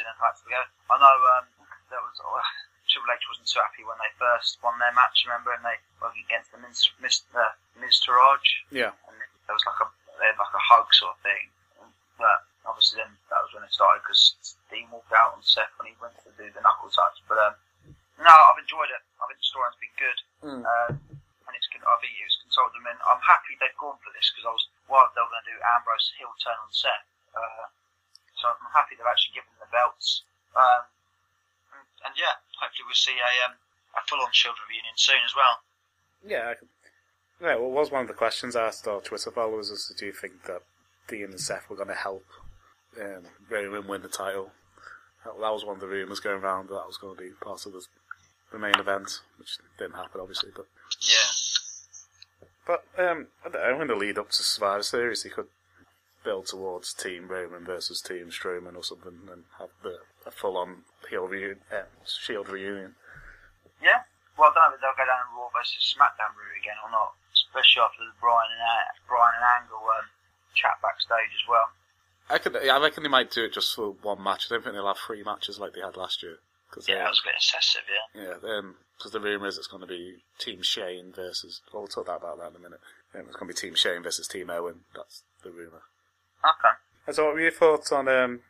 no, 0.00 0.08
I've 0.08 0.08
enjoyed 0.08 0.08
seeing 0.08 0.08
it 0.08 0.20
back 0.20 0.36
together. 0.40 0.68
I 0.88 0.96
know 0.96 1.16
um, 1.36 1.44
there 1.92 2.00
was 2.00 2.16
uh, 2.20 2.40
Triple 2.88 3.12
H 3.12 3.28
wasn't 3.28 3.48
so 3.48 3.60
happy 3.60 3.84
when 3.84 4.00
they 4.00 4.08
first 4.16 4.56
won 4.64 4.80
their 4.80 4.92
match, 4.96 5.24
remember, 5.28 5.52
and 5.52 5.64
they 5.64 5.76
were 6.00 6.12
against 6.16 6.52
the 6.52 6.58
Miz, 6.60 6.88
Miz, 7.00 7.20
uh, 7.36 7.52
Miztourage, 7.76 8.64
Yeah, 8.72 8.96
and 9.08 9.16
there 9.48 9.56
was 9.56 9.64
like 9.68 9.80
a 9.84 9.88
they 10.20 10.28
had 10.28 10.40
like 10.40 10.54
a 10.54 10.64
hug 10.64 10.88
sort 10.92 11.16
of 11.16 11.20
thing. 11.24 11.52
But 12.20 12.44
obviously 12.64 13.02
then 13.02 13.10
that 13.32 13.42
was 13.42 13.50
when 13.52 13.64
it 13.66 13.72
started 13.74 14.04
because 14.06 14.56
Dean 14.70 14.86
walked 14.92 15.10
out 15.10 15.34
on 15.34 15.42
Seth 15.42 15.72
when 15.80 15.90
he 15.90 15.96
went 15.98 16.14
to 16.22 16.30
do 16.38 16.46
the 16.52 16.62
knuckle 16.62 16.92
touch. 16.92 17.18
But 17.26 17.40
um, 17.40 17.54
no, 18.20 18.30
I've 18.30 18.60
enjoyed 18.60 18.92
it. 18.92 19.02
I 19.18 19.26
think 19.26 19.40
the 19.42 19.48
storyline's 19.48 19.80
been 19.82 19.96
good. 19.98 20.18
Mm. 20.46 20.62
Uh, 20.62 20.90
and 21.48 21.52
it's 21.58 21.66
I 21.68 21.96
think 21.98 22.14
it 22.14 22.28
was 22.28 22.38
consoled 22.46 22.72
them, 22.72 22.86
and 22.86 23.00
I'm 23.02 23.20
happy 23.20 23.58
they've 23.58 23.74
gone 23.76 23.98
for 24.00 24.14
this 24.14 24.30
because 24.30 24.46
I 24.46 24.54
was 24.54 24.64
worried 24.86 25.12
they 25.12 25.24
were 25.24 25.32
going 25.32 25.42
to 25.42 25.50
do 25.52 25.58
Ambrose 25.74 26.14
heel 26.14 26.30
turn 26.38 26.56
on 26.56 26.70
Seth. 26.70 27.08
Uh, 27.34 27.66
so 28.38 28.50
I'm 28.50 28.74
happy 28.74 28.94
they've 28.94 29.06
actually 29.06 29.38
given 29.38 29.50
them 29.58 29.66
the 29.66 29.70
belts. 29.74 30.22
Um, 30.54 30.82
and, 31.74 31.86
and 32.10 32.14
yeah, 32.18 32.38
hopefully 32.58 32.86
we'll 32.86 32.91
see 33.02 33.18
a 33.18 33.32
um, 33.46 33.54
a 33.96 34.00
full 34.08 34.20
on 34.20 34.32
Shield 34.32 34.56
reunion 34.68 34.94
soon 34.96 35.22
as 35.24 35.34
well. 35.36 35.58
yeah. 36.26 36.50
I 36.50 36.54
could, 36.54 36.68
yeah, 37.40 37.56
well, 37.56 37.66
it 37.70 37.72
was 37.72 37.90
one 37.90 38.02
of 38.02 38.08
the 38.08 38.14
questions 38.14 38.54
I 38.54 38.66
asked 38.68 38.86
our 38.86 39.00
Twitter 39.00 39.30
followers: 39.30 39.70
is 39.70 39.92
do 39.98 40.06
you 40.06 40.12
think 40.12 40.44
that 40.46 40.62
Dean 41.08 41.24
and 41.24 41.40
Seth 41.40 41.68
were 41.68 41.76
going 41.76 41.88
to 41.88 41.94
help 41.94 42.24
um, 43.00 43.24
Roman 43.50 43.86
win 43.88 44.02
the 44.02 44.08
title? 44.08 44.52
That 45.24 45.34
that 45.40 45.52
was 45.52 45.64
one 45.64 45.76
of 45.76 45.80
the 45.80 45.88
rumours 45.88 46.20
going 46.20 46.42
around 46.42 46.68
that 46.68 46.74
that 46.74 46.86
was 46.86 46.98
going 46.98 47.16
to 47.16 47.22
be 47.22 47.30
part 47.42 47.66
of 47.66 47.72
the, 47.72 47.82
the 48.52 48.58
main 48.58 48.78
event, 48.78 49.20
which 49.38 49.58
didn't 49.78 49.94
happen, 49.94 50.20
obviously. 50.20 50.50
But 50.54 50.66
Yeah. 51.00 51.32
but 52.66 52.84
um, 52.98 53.26
I 53.44 53.48
don't 53.48 53.62
know. 53.78 53.82
In 53.82 53.88
the 53.88 53.94
lead 53.96 54.18
up 54.18 54.30
to 54.30 54.42
Survivor 54.42 54.82
Series, 54.82 55.22
he 55.24 55.30
could 55.30 55.48
build 56.24 56.46
towards 56.46 56.94
Team 56.94 57.26
Roman 57.28 57.64
versus 57.64 58.00
Team 58.00 58.30
Strowman 58.30 58.76
or 58.76 58.84
something, 58.84 59.18
and 59.30 59.44
have 59.58 59.70
the 59.82 59.98
a 60.32 60.38
full-on 60.40 60.82
heel 61.08 61.28
reunion, 61.28 61.60
uh, 61.70 61.84
Shield 62.08 62.48
reunion. 62.48 62.96
Yeah. 63.84 64.02
Well, 64.38 64.48
I 64.50 64.54
don't 64.56 64.72
know 64.72 64.74
if 64.76 64.80
they'll 64.80 64.96
go 64.96 65.04
down 65.04 65.28
the 65.28 65.36
Raw 65.36 65.52
versus 65.52 65.84
SmackDown 65.92 66.32
route 66.32 66.56
again 66.56 66.80
or 66.80 66.90
not, 66.90 67.12
especially 67.36 67.84
after 67.84 68.00
the 68.00 68.16
Bryan 68.16 68.48
and 68.48 68.64
uh, 68.64 68.88
Bryan 69.06 69.36
and 69.36 69.46
Angle 69.60 69.84
um, 69.84 70.08
chat 70.56 70.80
backstage 70.80 71.32
as 71.36 71.44
well. 71.44 71.68
I 72.32 72.38
could, 72.40 72.56
I 72.56 72.80
reckon 72.80 73.02
they 73.04 73.12
might 73.12 73.30
do 73.30 73.44
it 73.44 73.52
just 73.52 73.74
for 73.76 73.92
one 74.00 74.22
match. 74.22 74.48
I 74.48 74.54
don't 74.56 74.64
think 74.64 74.74
they'll 74.74 74.86
have 74.88 74.96
three 75.04 75.22
matches 75.22 75.60
like 75.60 75.74
they 75.74 75.84
had 75.84 75.96
last 76.00 76.22
year. 76.22 76.40
Cause 76.70 76.88
Yeah, 76.88 76.94
they- 76.96 77.00
that 77.04 77.12
was 77.12 77.20
a 77.20 77.28
bit 77.28 77.36
excessive. 77.36 77.82
Yeah. 77.84 78.22
Yeah, 78.40 78.60
because 78.96 79.12
the 79.12 79.20
rumour 79.20 79.48
is 79.48 79.58
it's 79.58 79.66
going 79.66 79.82
to 79.82 79.86
be 79.86 80.22
Team 80.38 80.62
Shane 80.62 81.12
versus. 81.12 81.60
Well, 81.72 81.82
we'll 81.84 81.88
talk 81.92 82.08
about 82.08 82.38
that 82.38 82.50
in 82.50 82.56
a 82.56 82.64
minute. 82.64 82.80
Um, 83.14 83.28
it's 83.28 83.36
going 83.36 83.52
to 83.52 83.54
be 83.54 83.60
Team 83.60 83.74
Shane 83.74 84.02
versus 84.02 84.26
Team 84.28 84.48
Owen. 84.48 84.80
That's 84.96 85.24
the 85.44 85.50
rumour. 85.50 85.82
Okay. 86.40 86.74
And 87.06 87.14
so, 87.16 87.26
what 87.26 87.34
were 87.34 87.40
your 87.40 87.50
thoughts 87.50 87.92
on 87.92 88.08
um, 88.08 88.40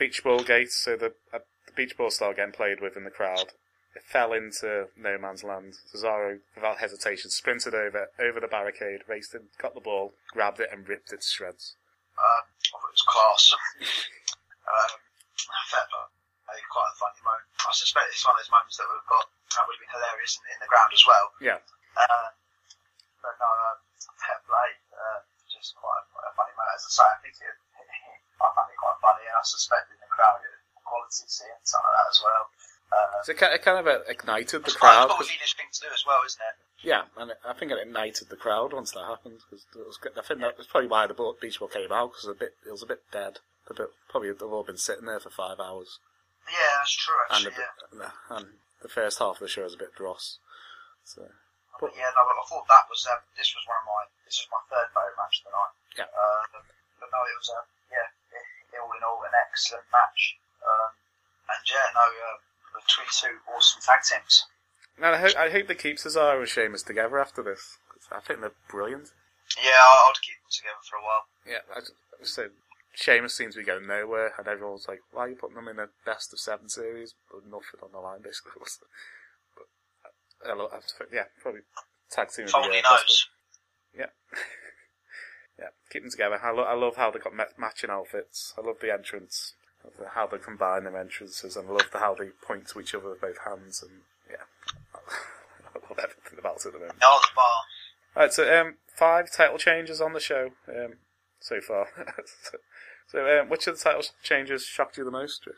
Beach 0.00 0.24
Ball 0.24 0.42
Gate? 0.42 0.72
So 0.72 0.96
the, 0.96 1.12
uh, 1.32 1.44
the 1.68 1.72
beach 1.76 1.92
ball 1.96 2.10
style 2.10 2.32
getting 2.32 2.56
played 2.56 2.80
with 2.80 2.96
in 2.96 3.04
the 3.04 3.12
crowd. 3.12 3.52
It 3.94 4.02
fell 4.02 4.32
into 4.32 4.88
no 4.96 5.18
man's 5.18 5.44
land. 5.44 5.74
Cesaro, 5.92 6.40
without 6.56 6.78
hesitation, 6.78 7.28
sprinted 7.30 7.74
over 7.74 8.08
over 8.18 8.40
the 8.40 8.48
barricade, 8.48 9.02
raced 9.06 9.34
in, 9.34 9.52
got 9.60 9.74
the 9.74 9.84
ball, 9.84 10.14
grabbed 10.32 10.58
it, 10.58 10.70
and 10.72 10.88
ripped 10.88 11.12
it 11.12 11.20
to 11.20 11.26
shreds. 11.28 11.76
Um, 12.16 12.24
I 12.48 12.78
thought 12.80 12.88
it 12.88 12.96
was 12.96 13.06
class. 13.06 13.42
um, 13.52 14.90
fair 15.68 15.84
play. 15.90 16.06
Quite 16.70 16.90
a 16.90 16.98
funny 17.02 17.22
moment. 17.26 17.46
I 17.66 17.74
suspect 17.74 18.10
it's 18.14 18.22
one 18.26 18.34
of 18.34 18.42
those 18.42 18.50
moments 18.54 18.78
that 18.78 18.86
would 18.86 19.02
have 19.02 19.10
got 19.10 19.26
that 19.26 19.62
would 19.66 19.74
have 19.74 19.82
been 19.82 19.94
hilarious 19.94 20.38
in, 20.38 20.44
in 20.54 20.58
the 20.62 20.70
ground 20.70 20.90
as 20.94 21.02
well. 21.06 21.26
Yeah, 21.42 21.58
Uh, 21.98 22.28
but 23.22 23.34
no, 23.42 23.50
um, 23.50 23.78
fair 24.22 24.38
play. 24.46 24.70
Uh, 24.94 25.18
just 25.50 25.74
quite 25.74 25.98
a, 25.98 26.04
quite 26.14 26.30
a 26.30 26.34
funny 26.38 26.54
moment. 26.54 26.74
As 26.78 26.86
I 26.86 26.90
say, 26.94 27.06
I 27.10 27.18
think 27.26 27.34
it, 27.42 27.58
I 28.40 28.48
found 28.56 28.68
it 28.72 28.78
quite 28.80 28.98
funny, 29.04 29.24
and 29.28 29.36
I 29.36 29.44
suspect 29.44 29.92
in 29.92 30.00
the 30.00 30.10
crowd 30.10 30.40
it 30.42 30.56
quality 30.82 31.24
seeing 31.28 31.60
some 31.62 31.84
of 31.84 31.92
that 31.94 32.08
as 32.10 32.20
well. 32.24 32.44
Uh, 32.90 33.22
so 33.22 33.30
it 33.30 33.38
kind 33.38 33.52
of, 33.54 33.60
it 33.60 33.62
kind 33.62 33.78
of 33.78 33.86
ignited 34.10 34.66
the 34.66 34.74
it's 34.74 34.76
quite 34.76 34.98
crowd. 35.06 35.14
a 35.14 35.22
English 35.22 35.54
thing 35.54 35.70
to 35.70 35.80
do 35.86 35.90
as 35.94 36.02
well, 36.02 36.18
isn't 36.26 36.42
it? 36.42 36.56
Yeah, 36.82 37.06
and 37.14 37.30
I 37.46 37.52
think 37.54 37.70
it 37.70 37.78
ignited 37.78 38.26
the 38.28 38.40
crowd 38.40 38.72
once 38.72 38.90
that 38.92 39.06
happened. 39.06 39.38
Cause 39.46 39.62
it 39.76 39.86
was, 39.86 40.00
I 40.02 40.22
think 40.26 40.40
that 40.40 40.58
was 40.58 40.66
probably 40.66 40.88
why 40.90 41.06
the 41.06 41.14
beach 41.14 41.60
ball 41.60 41.68
came 41.70 41.92
out 41.92 42.10
because 42.10 42.24
it 42.26 42.34
was 42.34 42.36
a 42.36 42.42
bit, 42.42 42.54
it 42.66 42.72
was 42.72 42.82
a 42.82 42.90
bit 42.90 43.02
dead. 43.12 43.38
A 43.70 43.74
bit, 43.74 43.94
probably 44.10 44.32
they've 44.34 44.42
all 44.50 44.66
been 44.66 44.80
sitting 44.80 45.06
there 45.06 45.20
for 45.22 45.30
five 45.30 45.60
hours, 45.60 46.00
Yeah, 46.50 46.82
that's 46.82 46.96
true. 46.96 47.14
and, 47.30 47.46
Actually, 47.46 47.54
bit, 47.54 47.70
yeah. 48.02 48.34
and 48.34 48.46
the 48.82 48.88
first 48.90 49.20
half 49.22 49.38
of 49.38 49.44
the 49.44 49.52
show 49.52 49.62
was 49.62 49.78
a 49.78 49.82
bit 49.84 49.94
dross. 49.94 50.42
So 51.04 51.22
But 51.78 51.94
yeah, 51.94 52.10
no, 52.16 52.26
I 52.26 52.42
thought 52.50 52.66
that 52.66 52.90
was 52.90 53.06
um, 53.06 53.22
this 53.38 53.54
was 53.54 53.62
one 53.70 53.78
of 53.78 53.86
my 53.86 54.02
this 54.26 54.42
was 54.42 54.48
my 54.50 54.62
third 54.66 54.90
favourite 54.90 55.14
match 55.22 55.38
of 55.38 55.44
the 55.46 55.52
night. 55.54 55.74
Yeah. 56.02 56.10
Uh, 56.10 56.42
but, 56.50 56.62
but 56.98 57.08
no, 57.14 57.20
it 57.30 57.36
was 57.38 57.50
yeah, 57.54 57.62
all 57.62 57.66
in 59.00 59.04
all 59.08 59.24
an 59.24 59.32
excellent 59.32 59.88
match. 59.88 60.36
Um, 60.60 60.92
and 61.48 61.62
yeah, 61.64 61.88
no, 61.96 62.04
uh, 62.04 62.36
between 62.76 63.08
two 63.08 63.40
awesome 63.48 63.80
tag 63.80 64.04
teams. 64.04 64.44
and 65.00 65.06
I 65.16 65.18
hope, 65.18 65.36
I 65.36 65.48
hope 65.48 65.66
they 65.66 65.74
keep 65.74 65.96
Cesaro 65.96 66.40
and 66.44 66.48
Sheamus 66.48 66.82
together 66.84 67.18
after 67.18 67.42
this. 67.42 67.78
'cause 67.88 68.04
I 68.12 68.20
think 68.20 68.40
they're 68.40 68.52
brilliant. 68.68 69.10
Yeah, 69.60 69.72
I- 69.80 70.12
I'd 70.12 70.20
keep 70.22 70.36
them 70.40 70.50
together 70.50 70.78
for 70.88 70.96
a 70.96 71.02
while. 71.02 71.24
Yeah, 71.44 71.60
I 71.74 71.80
just, 71.80 72.34
say 72.34 72.48
Sheamus 72.94 73.34
seems 73.34 73.54
to 73.54 73.60
be 73.60 73.64
going 73.64 73.86
nowhere, 73.86 74.34
and 74.36 74.46
everyone's 74.46 74.86
like, 74.88 75.00
"Why 75.10 75.22
are 75.24 75.28
you 75.30 75.36
putting 75.36 75.56
them 75.56 75.68
in 75.68 75.78
a 75.78 75.86
best 76.04 76.32
of 76.32 76.38
seven 76.40 76.68
series?" 76.68 77.14
But 77.30 77.44
nothing 77.46 77.80
on 77.82 77.92
the 77.92 77.98
line, 77.98 78.20
basically. 78.20 78.52
but 79.56 79.66
I 80.46 80.52
I 80.52 80.80
just- 80.80 81.00
yeah, 81.10 81.24
probably 81.40 81.62
tag 82.10 82.30
team. 82.30 82.48
Foley 82.48 82.80
knows. 82.82 83.28
Yeah. 83.94 84.10
yeah, 85.60 85.68
keep 85.90 86.02
them 86.02 86.10
together. 86.10 86.40
I, 86.42 86.50
lo- 86.50 86.64
I 86.64 86.74
love 86.74 86.96
how 86.96 87.10
they 87.10 87.18
got 87.18 87.36
ma- 87.36 87.44
matching 87.58 87.90
outfits. 87.90 88.54
I 88.56 88.66
love 88.66 88.76
the 88.80 88.92
entrance, 88.92 89.54
how 90.14 90.26
they 90.26 90.38
combine 90.38 90.84
their 90.84 90.96
entrances, 90.96 91.54
and 91.56 91.68
I 91.68 91.72
love 91.72 91.90
the, 91.92 91.98
how 91.98 92.14
they 92.14 92.30
point 92.42 92.68
to 92.68 92.80
each 92.80 92.94
other 92.94 93.10
with 93.10 93.20
both 93.20 93.38
hands. 93.44 93.82
And 93.82 94.00
yeah, 94.28 94.48
I 94.94 95.78
love 95.88 95.98
everything 95.98 96.38
about 96.38 96.56
it 96.56 96.66
at 96.66 96.72
the 96.72 96.78
moment. 96.78 96.98
Oh, 97.02 97.20
the 97.22 97.34
bar. 97.36 97.60
Alright, 98.16 98.32
so 98.32 98.60
um, 98.60 98.74
five 98.96 99.30
title 99.30 99.58
changes 99.58 100.00
on 100.00 100.14
the 100.14 100.20
show 100.20 100.50
um, 100.68 100.94
so 101.40 101.60
far. 101.60 101.88
so, 102.42 102.58
so 103.06 103.40
um, 103.40 103.50
which 103.50 103.66
of 103.66 103.76
the 103.76 103.84
title 103.84 104.02
changes 104.22 104.64
shocked 104.64 104.96
you 104.96 105.04
the 105.04 105.10
most? 105.10 105.46
Um, 105.46 105.54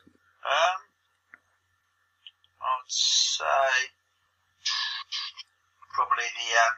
I 2.60 2.78
would 2.82 2.90
say 2.90 3.90
probably 5.94 6.24
the 6.24 6.48
um, 6.58 6.76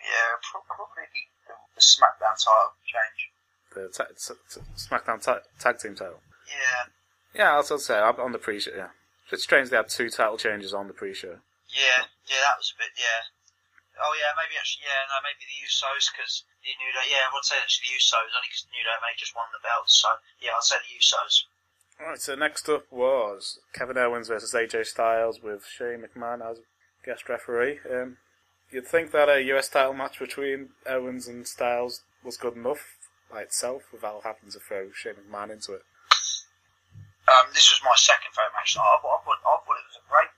yeah, 0.00 0.36
probably 0.40 1.04
the, 1.12 1.24
the, 1.74 1.80
SmackDown 1.80 2.36
title 2.38 2.72
change. 2.86 3.20
the 3.74 3.88
ta- 3.88 4.12
t- 4.14 4.60
SmackDown 4.76 5.22
ta- 5.22 5.44
tag 5.58 5.78
team 5.78 5.94
title. 5.94 6.20
Yeah, 6.48 6.90
Yeah, 7.34 7.76
say 7.78 7.98
I'm 7.98 8.18
on 8.18 8.32
the 8.32 8.38
pre-show. 8.42 8.72
Yeah, 8.74 8.90
it's 9.30 9.42
strange 9.44 9.70
they 9.70 9.76
had 9.76 9.88
two 9.88 10.10
title 10.10 10.36
changes 10.38 10.74
on 10.74 10.88
the 10.88 10.94
pre-show. 10.94 11.38
yeah, 11.70 12.10
yeah. 12.26 12.42
That 12.42 12.58
was 12.58 12.74
a 12.74 12.78
bit. 12.78 12.90
Yeah. 12.98 13.30
Oh 14.02 14.14
yeah, 14.16 14.32
maybe 14.34 14.56
actually. 14.56 14.88
Yeah, 14.88 15.04
no, 15.12 15.20
maybe 15.22 15.44
the 15.44 15.60
Usos 15.62 16.08
because 16.10 16.42
the 16.64 16.72
New 16.80 16.90
Day. 16.96 17.06
Yeah, 17.12 17.28
I 17.28 17.30
would 17.36 17.44
say 17.44 17.60
actually 17.60 17.92
the 17.92 18.00
Usos 18.00 18.32
only 18.34 18.48
because 18.48 18.66
New 18.72 18.82
Day 18.82 18.96
may 19.04 19.12
just 19.18 19.36
won 19.36 19.46
the 19.52 19.60
belts. 19.62 19.94
So 20.00 20.08
yeah, 20.40 20.56
I'd 20.56 20.64
say 20.64 20.80
the 20.82 20.96
Usos. 20.96 21.44
Alright, 22.00 22.20
so 22.20 22.34
next 22.34 22.66
up 22.68 22.88
was 22.90 23.60
Kevin 23.76 23.98
Owens 23.98 24.28
versus 24.28 24.54
AJ 24.56 24.86
Styles 24.86 25.42
with 25.42 25.66
Shane 25.68 26.00
McMahon 26.02 26.40
as 26.40 26.64
guest 27.04 27.28
referee. 27.28 27.78
Um, 27.84 28.16
you'd 28.70 28.86
think 28.86 29.10
that 29.12 29.28
a 29.28 29.42
US 29.54 29.68
title 29.68 29.94
match 29.94 30.18
between 30.18 30.70
Owens 30.86 31.28
and 31.28 31.46
Styles 31.46 32.02
was 32.22 32.36
good 32.36 32.56
enough 32.56 32.96
by 33.30 33.42
itself 33.42 33.86
without 33.92 34.22
having 34.22 34.50
to 34.50 34.58
throw 34.58 34.90
Shane 34.92 35.14
McMahon 35.14 35.50
into 35.50 35.74
it. 35.74 35.84
Um, 37.30 37.46
this 37.54 37.70
was 37.70 37.78
my 37.86 37.94
second 37.94 38.34
favourite 38.34 38.58
match. 38.58 38.74
I, 38.74 38.82
I, 38.82 38.98
I, 38.98 39.18
thought, 39.22 39.38
I 39.46 39.54
thought 39.62 39.78
it 39.78 39.86
was 39.86 39.98
a 40.02 40.06
great. 40.10 40.32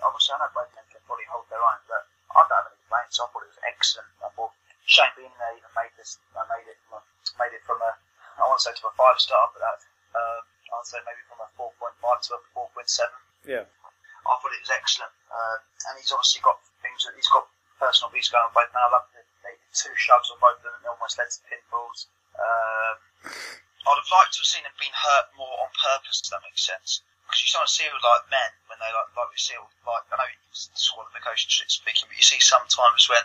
Obviously, 0.00 0.32
I 0.32 0.40
know 0.40 0.52
both 0.56 0.72
men 0.72 0.86
can 0.88 1.04
probably 1.04 1.28
hold 1.28 1.44
their 1.52 1.60
own, 1.60 1.80
but 1.84 2.08
I 2.32 2.40
don't 2.48 2.56
have 2.56 2.72
any 2.72 2.80
complaints. 2.88 3.20
I 3.20 3.28
thought 3.28 3.44
it 3.44 3.52
was 3.52 3.62
excellent. 3.68 4.08
I 4.24 4.28
thought 4.32 4.52
Shane 4.88 5.12
being 5.12 5.34
there 5.36 5.52
even 5.52 5.72
made 5.76 5.92
this. 6.00 6.16
I 6.32 6.48
made 6.48 6.64
it. 6.72 6.80
From 6.88 6.98
a, 6.98 7.00
made 7.36 7.52
it 7.52 7.62
from 7.68 7.84
a. 7.84 7.92
I 8.40 8.48
want 8.48 8.64
to 8.64 8.64
say 8.64 8.72
to 8.72 8.88
a 8.88 8.94
five 8.96 9.20
star, 9.20 9.52
but 9.52 9.60
that. 9.60 9.80
Um, 10.16 10.42
I'd 10.72 10.88
say 10.88 11.04
maybe 11.04 11.20
from 11.28 11.44
a 11.44 11.48
four 11.52 11.68
point 11.76 11.92
five 12.00 12.24
to 12.32 12.40
a 12.40 12.40
four 12.56 12.72
point 12.72 12.88
seven. 12.88 13.18
Yeah. 13.44 13.68
I 14.24 14.32
thought 14.40 14.56
it 14.56 14.64
was 14.64 14.72
excellent. 14.72 15.12
Uh, 15.28 15.56
and 15.60 16.00
he's 16.00 16.12
obviously 16.16 16.40
got 16.40 16.56
things 16.80 17.04
that 17.04 17.12
he's 17.12 17.28
got 17.28 17.44
personal 17.92 18.08
beats 18.08 18.32
going 18.32 18.40
on 18.48 18.56
both 18.56 18.72
now. 18.72 18.88
I 18.88 18.96
love 18.96 19.04
that 19.12 19.28
they 19.44 19.52
did 19.52 19.68
two 19.76 19.92
shoves 20.00 20.32
on 20.32 20.40
both 20.40 20.56
of 20.56 20.64
them 20.64 20.72
and 20.72 20.80
they 20.80 20.88
almost 20.88 21.20
led 21.20 21.28
to 21.28 21.40
pinfalls. 21.44 22.08
Um, 22.40 22.96
I'd 23.84 24.00
have 24.00 24.08
liked 24.16 24.32
to 24.32 24.40
have 24.40 24.48
seen 24.48 24.64
him 24.64 24.72
being 24.80 24.96
hurt 24.96 25.28
more 25.36 25.52
on 25.60 25.68
purpose, 25.76 26.24
if 26.24 26.32
that 26.32 26.40
makes 26.40 26.64
sense. 26.64 27.04
Because 27.28 27.44
you 27.44 27.52
sometimes 27.52 27.76
see 27.76 27.84
it 27.84 27.92
with 27.92 28.00
like 28.00 28.24
men 28.32 28.50
when 28.72 28.80
they 28.80 28.88
like 28.88 29.12
like 29.12 29.28
we 29.28 29.36
see 29.36 29.52
it 29.52 29.60
with, 29.60 29.76
like 29.84 30.08
I 30.08 30.16
know 30.24 30.28
it's 30.48 30.72
disqualification 30.72 31.52
shit 31.52 31.68
speaking, 31.68 32.08
but 32.08 32.16
you 32.16 32.24
see 32.24 32.40
sometimes 32.40 33.04
when 33.12 33.24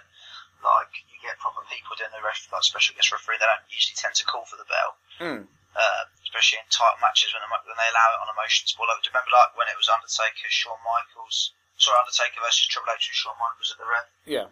like 0.67 0.91
you 1.07 1.15
get 1.23 1.39
proper 1.39 1.63
people 1.71 1.95
doing 1.95 2.11
the 2.11 2.19
ref 2.19 2.43
like 2.51 2.67
special 2.67 2.91
guest 2.99 3.15
referee, 3.15 3.39
they 3.39 3.47
don't 3.47 3.63
usually 3.71 3.95
tend 3.95 4.19
to 4.19 4.27
call 4.27 4.43
for 4.51 4.59
the 4.59 4.67
bell 4.67 4.91
Hmm. 5.23 5.41
uh, 5.79 6.03
especially 6.27 6.59
in 6.59 6.67
tight 6.67 6.99
matches 6.99 7.31
when, 7.31 7.39
they- 7.41 7.63
when 7.67 7.77
they 7.79 7.89
allow 7.95 8.07
it 8.15 8.21
on 8.21 8.31
emotions 8.35 8.75
ball 8.75 8.91
over. 8.91 8.99
Do 8.99 9.07
you 9.07 9.15
remember 9.15 9.31
like 9.31 9.55
when 9.55 9.71
it 9.71 9.79
was 9.79 9.87
Undertaker, 9.89 10.49
Shawn 10.51 10.77
Michaels, 10.83 11.53
sorry, 11.79 11.99
Undertaker 12.03 12.39
versus 12.43 12.67
Triple 12.69 12.91
H 12.93 13.07
with 13.09 13.17
Shawn 13.17 13.37
Michaels 13.39 13.71
at 13.75 13.77
the 13.81 13.87
ref? 13.89 14.07
Yeah. 14.25 14.47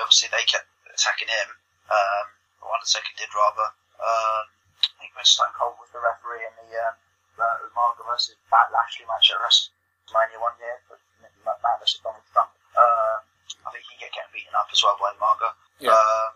Obviously 0.00 0.32
they 0.32 0.44
kept 0.48 0.68
attacking 0.88 1.28
him, 1.28 1.48
um, 1.92 2.26
or 2.64 2.72
Undertaker 2.72 3.12
did 3.18 3.32
rather. 3.36 3.68
Um, 4.00 4.44
I 4.80 4.94
think 5.02 5.12
when 5.14 5.26
Stone 5.28 5.52
Cold 5.54 5.76
was 5.78 5.92
the 5.92 6.00
referee 6.00 6.46
in 6.46 6.54
the 6.64 6.70
um, 6.80 6.96
uh, 7.38 7.66
Umaga 7.68 8.02
versus 8.08 8.38
Bat 8.48 8.72
Lashley 8.72 9.04
match 9.06 9.30
at 9.32 9.40
WrestleMania 9.42 10.40
one 10.40 10.56
year, 10.58 10.78
but 10.88 10.98
Matt 11.44 11.78
versus 11.80 12.00
Donald 12.02 12.24
Trump. 12.32 12.50
Uh, 12.74 13.18
I 13.66 13.68
think 13.70 13.84
he 13.86 13.98
get 13.98 14.14
getting 14.14 14.32
beaten 14.32 14.54
up 14.54 14.70
as 14.72 14.82
well 14.82 14.96
by 14.98 15.12
Umaga. 15.14 15.54
Yeah. 15.78 15.94
Um, 15.94 16.32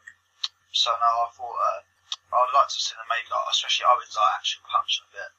so 0.72 0.90
no, 0.92 1.10
I 1.24 1.28
thought 1.32 1.56
uh, 1.56 1.80
I'd 2.36 2.54
like 2.54 2.70
to 2.70 2.80
see 2.80 2.94
them 2.94 3.06
maybe 3.08 3.30
like, 3.30 3.48
especially 3.50 3.86
Owens 3.88 4.14
like 4.14 4.34
actually 4.36 4.66
punch 4.68 5.00
a 5.02 5.06
bit. 5.14 5.30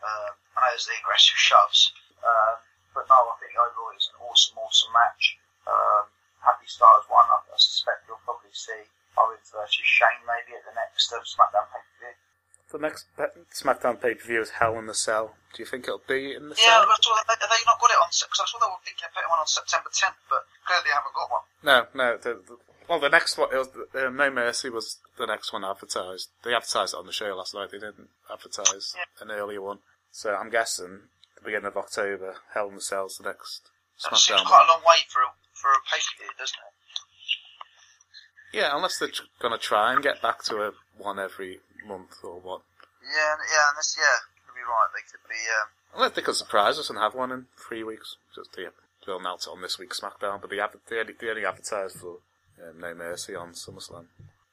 Um, 0.00 0.32
I 0.56 0.58
know 0.64 0.70
there's 0.72 0.88
the 0.88 0.96
aggressive 0.96 1.36
shoves, 1.36 1.92
um, 2.24 2.56
but 2.96 3.04
no, 3.06 3.18
I 3.28 3.34
think 3.38 3.52
overall 3.54 3.92
it's 3.92 4.08
an 4.08 4.18
awesome, 4.24 4.56
awesome 4.58 4.92
match. 4.96 5.36
Um, 5.68 6.08
Happy 6.40 6.64
Stars 6.66 7.04
won. 7.12 7.28
I, 7.28 7.36
I 7.52 7.58
suspect 7.60 8.08
you'll 8.08 8.24
probably 8.24 8.52
see 8.56 8.88
Owens 9.20 9.52
versus 9.52 9.84
Shane 9.84 10.24
maybe 10.24 10.56
at 10.56 10.64
the 10.64 10.72
next 10.72 11.12
uh, 11.12 11.20
SmackDown 11.20 11.68
pay 11.68 11.84
per 11.84 11.96
view. 12.00 12.14
The 12.69 12.69
next 12.80 13.06
SmackDown 13.54 14.00
pay 14.00 14.14
per 14.14 14.24
view 14.26 14.40
is 14.40 14.50
Hell 14.50 14.78
in 14.78 14.86
the 14.86 14.94
Cell. 14.94 15.34
Do 15.54 15.62
you 15.62 15.66
think 15.66 15.84
it'll 15.84 16.02
be 16.08 16.34
in 16.34 16.48
the 16.48 16.56
Yeah, 16.58 16.80
cell? 16.80 16.86
but 16.86 17.02
so 17.04 17.10
they, 17.28 17.34
they 17.34 17.62
not 17.66 17.80
got 17.80 17.90
it 17.90 17.98
on 18.00 18.08
because 18.10 18.40
I 18.40 18.46
saw 18.46 18.58
they 18.58 18.66
were 18.70 18.82
thinking 18.84 19.04
of 19.06 19.14
putting 19.14 19.30
one 19.30 19.38
on 19.40 19.46
September 19.46 19.90
10th, 19.90 20.18
but 20.30 20.42
clearly 20.66 20.84
they 20.86 20.94
haven't 20.94 21.14
got 21.14 21.30
one. 21.30 21.44
No, 21.62 21.78
no. 21.94 22.16
The, 22.16 22.34
the, 22.46 22.56
well, 22.88 23.00
the 23.00 23.08
next 23.08 23.36
one, 23.38 23.48
it 23.52 23.58
was, 23.58 23.68
uh, 23.94 24.10
No 24.10 24.30
Mercy 24.30 24.70
was 24.70 24.98
the 25.18 25.26
next 25.26 25.52
one 25.52 25.64
advertised. 25.64 26.28
They 26.44 26.54
advertised 26.54 26.94
it 26.94 26.98
on 26.98 27.06
the 27.06 27.12
show 27.12 27.34
last 27.34 27.54
night. 27.54 27.70
They 27.70 27.78
didn't 27.78 28.10
advertise 28.30 28.94
Yeah. 28.96 29.04
an 29.22 29.30
earlier 29.30 29.60
one. 29.62 29.78
So 30.12 30.34
I'm 30.34 30.50
guessing 30.50 31.10
the 31.36 31.42
beginning 31.44 31.66
of 31.66 31.76
October, 31.76 32.36
Hell 32.54 32.68
in 32.68 32.76
the 32.76 32.80
Cell's 32.80 33.18
the 33.18 33.24
next 33.28 33.62
That 34.08 34.16
seems 34.18 34.38
SmackDown 34.40 34.46
quite 34.46 34.66
a 34.66 34.72
long 34.72 34.82
way 34.82 35.02
for 35.08 35.22
a, 35.22 35.30
for 35.54 35.70
a 35.70 35.80
pay 35.90 35.98
per 35.98 36.24
view, 36.24 36.32
doesn't 36.38 36.58
it? 36.58 36.74
Yeah, 38.52 38.74
unless 38.74 38.98
they're 38.98 39.10
going 39.40 39.52
to 39.52 39.58
try 39.58 39.92
and 39.92 40.02
get 40.02 40.20
back 40.22 40.42
to 40.44 40.56
a 40.62 40.72
one 40.98 41.18
every 41.20 41.60
month 41.86 42.16
or 42.24 42.40
what. 42.40 42.62
Yeah, 43.10 43.34
yeah, 43.42 43.68
and 43.70 43.76
this, 43.78 43.98
year 43.98 44.16
could 44.46 44.54
be 44.54 44.62
right. 44.62 44.88
They 44.94 45.02
could 45.10 45.24
be. 45.26 45.40
Um, 45.60 45.68
Unless 45.98 46.14
they 46.14 46.22
could 46.22 46.38
surprise 46.38 46.78
us 46.78 46.88
and 46.88 46.98
have 46.98 47.14
one 47.18 47.32
in 47.34 47.50
three 47.58 47.82
weeks. 47.82 48.14
Just 48.34 48.54
to, 48.54 48.70
they'll 49.04 49.18
announce 49.18 49.46
it 49.46 49.50
on 49.50 49.60
this 49.60 49.78
week's 49.78 49.98
SmackDown, 49.98 50.38
but 50.40 50.50
they, 50.50 50.62
have, 50.62 50.76
they, 50.86 51.02
only, 51.02 51.14
they 51.18 51.28
only 51.30 51.42
advertised 51.44 51.98
for 51.98 52.22
um, 52.62 52.78
No 52.78 52.94
Mercy 52.94 53.34
on 53.34 53.52
SummerSlam. 53.58 54.06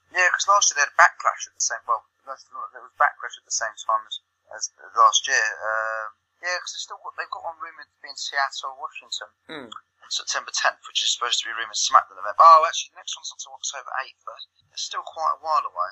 Yeah, 0.09 0.25
because 0.33 0.49
last 0.49 0.73
year 0.73 0.81
they 0.81 0.85
had 0.89 0.97
Backlash 0.97 1.45
at 1.45 1.53
the 1.53 1.61
same. 1.61 1.83
Well, 1.85 2.01
last- 2.25 2.49
there 2.73 2.81
was 2.81 2.95
Backlash 2.97 3.37
at 3.37 3.45
the 3.45 3.53
same 3.53 3.75
time 3.85 4.01
as, 4.09 4.17
as 4.49 4.73
last 4.97 5.29
year. 5.29 5.45
Um, 5.61 6.17
yeah, 6.41 6.57
because 6.57 6.73
they've 6.73 6.85
still 6.89 7.01
got, 7.05 7.13
they've 7.19 7.29
got 7.29 7.45
one 7.45 7.61
rumoured 7.61 7.85
to 7.93 7.99
be 8.01 8.09
in 8.09 8.17
Seattle, 8.17 8.73
Washington, 8.81 9.29
Hmm. 9.45 9.69
on 10.01 10.09
September 10.09 10.49
10th, 10.49 10.81
which 10.89 11.05
is 11.05 11.13
supposed 11.13 11.41
to 11.43 11.49
be 11.49 11.53
rumoured 11.53 11.77
SmackDown 11.77 12.17
event. 12.17 12.37
Oh, 12.41 12.65
actually, 12.65 12.97
the 12.97 13.01
next 13.05 13.13
one's 13.13 13.29
until 13.29 13.53
October 13.53 13.93
8th, 14.01 14.21
but 14.25 14.41
it's 14.73 14.85
still 14.89 15.05
quite 15.05 15.37
a 15.37 15.41
while 15.45 15.65
away. 15.65 15.91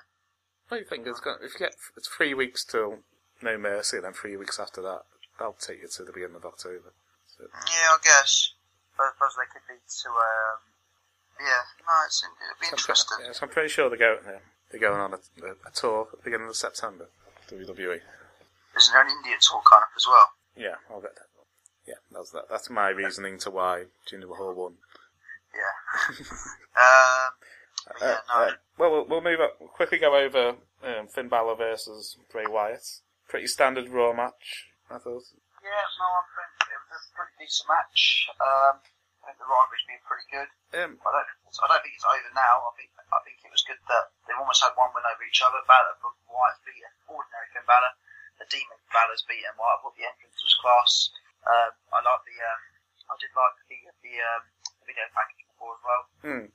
What 0.68 0.78
do 0.78 0.84
you 0.84 0.90
think? 0.90 1.08
It's 1.08 1.20
going, 1.20 1.38
if 1.44 1.54
you 1.54 1.60
get 1.60 1.76
it's 1.96 2.08
three 2.08 2.34
weeks 2.34 2.64
till 2.66 3.00
No 3.42 3.58
Mercy, 3.58 3.98
and 3.98 4.06
then 4.06 4.14
three 4.14 4.36
weeks 4.36 4.60
after 4.60 4.82
that, 4.82 5.04
that'll 5.38 5.54
take 5.54 5.82
you 5.82 5.88
to 5.88 6.04
the 6.04 6.12
beginning 6.12 6.38
of 6.38 6.46
October. 6.46 6.94
So, 7.38 7.46
Yeah, 7.46 7.94
I 7.94 7.98
guess. 8.04 8.54
But 8.98 9.04
I 9.04 9.10
suppose 9.14 9.36
they 9.38 9.52
could 9.52 9.68
be 9.68 9.76
to. 9.76 10.10
Um, 10.10 10.60
yeah, 11.40 11.64
no, 11.84 11.94
it's 12.08 12.24
it'd 12.24 12.62
be 12.62 12.68
I'm, 12.68 12.80
interesting. 12.80 13.18
pre- 13.18 13.26
yes, 13.28 13.40
I'm 13.44 13.50
pretty 13.50 13.70
sure 13.70 13.90
they're 13.90 14.00
going. 14.00 14.20
Yeah, 14.26 14.40
they're 14.72 14.80
going 14.80 15.02
on 15.02 15.14
a, 15.14 15.20
a, 15.46 15.52
a 15.68 15.72
tour 15.74 16.08
at 16.12 16.20
the 16.20 16.24
beginning 16.24 16.48
of 16.48 16.56
September. 16.56 17.10
WWE. 17.52 18.00
Isn't 18.78 18.94
there 18.94 19.04
an 19.04 19.12
India 19.12 19.36
tour 19.40 19.62
kind 19.70 19.84
of 19.84 19.92
as 19.96 20.08
well? 20.08 20.30
Yeah, 20.58 20.76
I'll 20.90 21.02
get 21.02 21.16
that. 21.16 21.28
Yeah, 21.86 22.02
that's 22.12 22.32
that. 22.32 22.50
That's 22.50 22.70
my 22.70 22.90
reasoning 22.90 23.38
to 23.40 23.52
why 23.52 23.86
Jinder 24.10 24.28
Mahal 24.28 24.54
won. 24.54 24.74
Yeah. 25.54 26.16
um, 26.82 27.32
but 27.88 27.98
yeah, 28.02 28.18
no. 28.30 28.52
well, 28.78 28.92
well, 28.92 29.06
we'll 29.10 29.22
move 29.26 29.40
up. 29.40 29.58
We'll 29.60 29.70
quickly 29.70 29.98
go 29.98 30.16
over 30.16 30.56
um, 30.84 31.08
Finn 31.08 31.30
Balor 31.30 31.56
versus 31.56 32.18
Bray 32.32 32.46
Wyatt. 32.50 32.86
Pretty 33.30 33.48
standard 33.48 33.90
Raw 33.90 34.14
match, 34.14 34.70
I 34.90 34.98
thought. 34.98 35.26
Yeah, 35.66 35.86
no, 35.98 36.06
I 36.06 36.22
think 36.30 36.70
it 36.70 36.82
was 36.94 37.06
a 37.10 37.14
pretty 37.18 37.36
decent 37.42 37.66
match. 37.70 38.30
Um, 38.38 38.78
I 39.26 39.34
think 39.34 39.42
the 39.42 39.50
rivalry's 39.50 39.86
been 39.90 40.04
pretty 40.06 40.30
good. 40.30 40.50
Um, 40.78 40.92
I 41.02 41.10
don't, 41.10 41.26
I 41.26 41.66
don't 41.66 41.82
think 41.82 41.98
it's 41.98 42.06
over 42.06 42.32
now. 42.38 42.70
I 42.70 42.72
think, 42.78 42.94
I 42.94 43.18
think 43.26 43.42
it 43.42 43.50
was 43.50 43.66
good 43.66 43.82
that 43.90 44.14
they've 44.30 44.38
almost 44.38 44.62
had 44.62 44.78
one 44.78 44.94
win 44.94 45.02
over 45.10 45.26
each 45.26 45.42
other. 45.42 45.58
Balor, 45.66 45.98
but 46.06 46.14
Wyatt's 46.30 46.62
beaten 46.62 46.94
ordinary 47.10 47.50
Finn 47.50 47.66
Balor. 47.66 47.94
The 48.38 48.46
Demon 48.54 48.78
Balor's 48.94 49.26
beaten 49.26 49.58
Wyatt. 49.58 49.82
I 49.82 49.82
thought 49.82 49.98
the 49.98 50.06
entrance 50.06 50.38
was 50.46 50.54
class. 50.62 50.94
Um, 51.50 51.74
I 51.90 52.00
like 52.06 52.22
the, 52.30 52.38
um, 52.46 52.62
I 53.10 53.14
did 53.18 53.34
like 53.34 53.56
the 53.66 53.78
the, 54.06 54.14
um, 54.22 54.44
the 54.82 54.86
video 54.86 55.06
package 55.18 55.46
before 55.50 55.74
as 55.74 55.82
well. 55.82 56.04
hmm. 56.22 56.46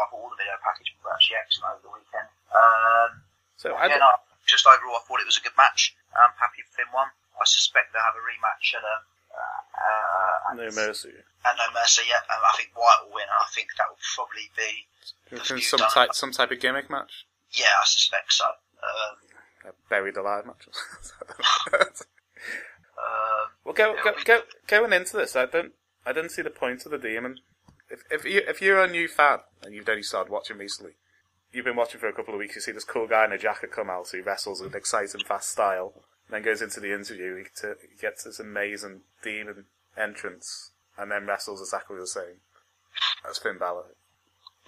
I 0.00 0.10
thought 0.10 0.18
all 0.18 0.30
the 0.30 0.40
video 0.40 0.58
packages 0.64 0.94
were 1.04 1.12
actually 1.14 1.38
excellent 1.38 1.78
over 1.78 1.82
the 1.86 1.94
weekend. 1.94 2.28
Um, 2.50 3.10
So 3.56 3.74
I, 3.78 3.86
yeah, 3.86 4.02
no, 4.02 4.10
just 4.46 4.66
overall, 4.66 4.98
I 4.98 5.02
thought 5.06 5.20
it 5.22 5.28
was 5.28 5.38
a 5.38 5.44
good 5.44 5.56
match. 5.56 5.94
I'm 6.14 6.34
happy 6.38 6.62
Finn 6.74 6.90
won. 6.94 7.08
I 7.38 7.44
suspect 7.46 7.92
they'll 7.92 8.02
have 8.02 8.14
a 8.14 8.22
rematch 8.22 8.74
at 8.78 8.84
um, 8.86 9.02
uh, 9.34 10.54
no 10.54 10.70
mercy. 10.70 11.10
at 11.44 11.56
No 11.58 11.66
Mercy. 11.74 12.02
Yeah, 12.08 12.22
um, 12.30 12.42
I 12.42 12.52
think 12.56 12.70
Wyatt 12.76 13.06
will 13.06 13.14
win, 13.14 13.26
and 13.26 13.40
I 13.42 13.48
think 13.50 13.68
that 13.76 13.86
will 13.90 13.98
probably 14.14 14.50
be 14.56 14.86
You 15.30 15.38
Have 15.38 15.46
think 15.46 15.60
you 15.60 15.66
some 15.66 15.82
type 15.90 16.14
some 16.14 16.30
type 16.30 16.50
of 16.50 16.60
gimmick 16.60 16.88
match, 16.88 17.26
yeah, 17.50 17.74
I 17.80 17.84
suspect 17.84 18.32
so. 18.32 18.46
Um, 18.46 19.70
a 19.70 19.72
buried 19.88 20.16
alive 20.16 20.46
match. 20.46 20.68
um, 21.74 23.50
well, 23.64 23.74
go, 23.74 23.96
go, 24.04 24.12
go, 24.24 24.40
going 24.66 24.92
into 24.92 25.16
this, 25.16 25.34
I 25.34 25.46
don't 25.46 25.72
I 26.06 26.12
didn't 26.12 26.30
see 26.30 26.42
the 26.42 26.50
point 26.50 26.84
of 26.84 26.92
the 26.92 26.98
demon. 26.98 27.40
If 27.94 28.02
if 28.10 28.24
you 28.24 28.42
if 28.48 28.60
you're 28.60 28.82
a 28.82 28.90
new 28.90 29.06
fan 29.08 29.38
and 29.62 29.72
you've 29.74 29.88
only 29.88 30.02
started 30.02 30.30
watching 30.32 30.58
recently, 30.58 30.92
you've 31.52 31.64
been 31.64 31.76
watching 31.76 32.00
for 32.00 32.08
a 32.08 32.12
couple 32.12 32.34
of 32.34 32.38
weeks. 32.40 32.56
You 32.56 32.60
see 32.60 32.72
this 32.72 32.84
cool 32.84 33.06
guy 33.06 33.24
in 33.24 33.32
a 33.32 33.38
jacket 33.38 33.70
come 33.72 33.88
out 33.88 34.08
who 34.10 34.22
wrestles 34.22 34.60
with 34.60 34.74
exciting 34.74 35.22
fast 35.24 35.50
style. 35.50 35.92
and 36.26 36.34
Then 36.34 36.42
goes 36.42 36.60
into 36.60 36.80
the 36.80 36.92
interview. 36.92 37.36
He, 37.36 37.44
t- 37.44 37.68
he 37.90 37.96
gets 38.00 38.24
this 38.24 38.40
amazing 38.40 39.02
demon 39.22 39.66
entrance, 39.96 40.72
and 40.98 41.10
then 41.10 41.26
wrestles 41.26 41.60
exactly 41.60 41.96
the 41.98 42.06
same. 42.06 42.40
That's 43.24 43.38
Finn 43.38 43.58
Balor. 43.58 43.94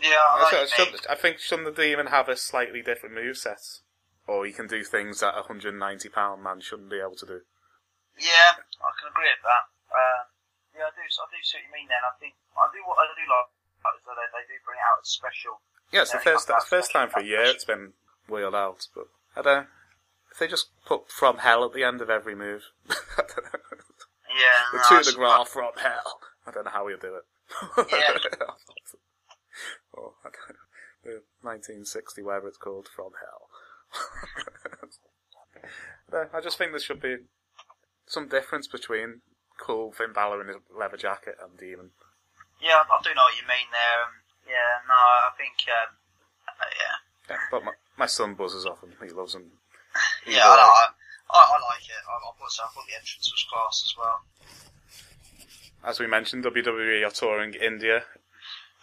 yeah, 0.01 0.11
I, 0.17 0.43
like 0.53 0.69
should- 0.69 1.07
I 1.11 1.15
think 1.17 1.39
shouldn't 1.39 1.75
the 1.75 1.83
demon 1.83 2.07
have 2.09 2.29
a 2.29 2.37
slightly 2.37 2.81
different 2.83 3.15
move 3.15 3.37
set, 3.39 3.81
or 4.27 4.47
he 4.47 4.53
can 4.53 4.67
do 4.69 4.85
things 4.85 5.21
that 5.21 5.37
a 5.37 5.43
hundred 5.43 5.71
and 5.71 5.79
ninety 5.81 6.09
pound 6.09 6.43
man 6.45 6.61
shouldn't 6.61 6.91
be 6.91 7.01
able 7.01 7.17
to 7.17 7.27
do. 7.27 7.41
Yeah, 8.19 8.55
I 8.63 8.91
can 9.01 9.11
agree 9.11 9.29
with 9.35 9.43
that. 9.43 9.65
Um, 9.91 10.25
yeah, 10.77 10.87
I 10.89 10.93
do. 10.93 11.03
I 11.03 11.27
do 11.33 11.39
see 11.43 11.57
what 11.59 11.65
you 11.67 11.73
mean. 11.73 11.89
Then 11.89 12.05
I 12.05 12.13
think 12.21 12.37
I 12.55 12.69
do. 12.71 12.81
What 12.85 13.01
I 13.01 13.09
do 13.17 13.25
like 13.25 13.49
is 13.97 14.05
that 14.05 14.17
they, 14.17 14.29
they 14.37 14.45
do 14.53 14.57
bring 14.65 14.79
out 14.85 15.01
a 15.01 15.07
special. 15.09 15.61
Yeah, 15.93 16.03
it's 16.05 16.13
the 16.13 16.21
first 16.21 16.51
it's 16.51 16.65
the 16.69 16.71
first 16.77 16.93
time 16.93 17.09
for 17.09 17.21
a 17.21 17.25
year 17.25 17.43
it's 17.47 17.65
been 17.65 17.95
wheeled 18.29 18.55
out, 18.55 18.87
but 18.95 19.07
I 19.37 19.43
don't 19.43 19.57
know. 19.65 19.67
If 20.33 20.39
they 20.39 20.49
just 20.49 20.69
put 20.85 21.09
from 21.11 21.39
hell 21.39 21.65
at 21.65 21.73
the 21.73 21.85
end 21.85 22.01
of 22.03 22.11
every 22.11 22.35
move. 22.35 22.63
I 22.91 23.23
don't 23.25 23.45
know. 23.49 23.61
Yeah, 24.37 24.61
The 24.73 24.79
no, 24.79 24.85
two 24.89 24.95
it's- 25.01 25.07
de 25.13 25.17
gras 25.17 25.45
from 25.45 25.73
hell. 25.81 26.21
I 26.47 26.51
don't 26.51 26.65
know 26.65 26.71
how 26.71 26.87
he'll 26.89 26.99
do 26.99 27.15
it. 27.17 27.25
Yeah. 27.91 28.19
or, 29.93 30.13
I 30.25 30.29
don't 30.29 30.51
know, 30.53 30.63
the 31.03 31.23
1916, 31.43 32.25
whatever 32.25 32.49
it's 32.49 32.59
called, 32.59 32.89
from 32.95 33.13
hell. 33.23 33.49
No, 36.13 36.27
I 36.33 36.41
just 36.41 36.57
think 36.59 36.71
there 36.73 36.79
should 36.81 37.01
be 37.01 37.17
some 38.07 38.29
difference 38.29 38.69
between 38.69 39.23
cool 39.59 39.93
Finn 39.93 40.13
Balor 40.13 40.43
in 40.43 40.49
his 40.49 40.57
leather 40.77 40.97
jacket 40.97 41.37
and 41.43 41.59
Demon. 41.59 41.91
Yeah, 42.61 42.83
I 42.89 43.03
do 43.03 43.15
know 43.15 43.23
what 43.23 43.37
you 43.37 43.47
mean 43.47 43.69
there. 43.73 44.01
Um, 44.05 44.13
yeah, 44.49 44.81
no, 44.89 44.95
I 44.95 45.31
think, 45.37 45.55
um, 45.69 45.97
uh, 46.49 46.71
yeah. 46.73 46.97
Yeah, 47.31 47.43
but 47.51 47.65
my, 47.65 47.73
my 47.99 48.07
son 48.07 48.35
buzzes 48.35 48.65
off 48.65 48.83
him. 48.83 48.95
He 49.03 49.11
loves 49.11 49.35
him. 49.35 49.51
Yeah, 50.27 50.45
I, 50.45 50.89
I, 51.31 51.39
I, 51.39 51.57
like 51.73 51.89
it. 51.89 52.05
I, 52.07 52.13
I, 52.13 52.33
thought, 52.39 52.51
so. 52.51 52.63
I 52.65 52.69
thought 52.69 52.85
the 52.87 52.95
entrance 52.95 53.33
was 53.33 53.47
class 53.51 53.83
as 53.83 53.95
well. 53.97 54.21
As 55.83 55.99
we 55.99 56.07
mentioned, 56.07 56.45
WWE 56.45 57.07
are 57.07 57.11
touring 57.11 57.55
India 57.55 58.03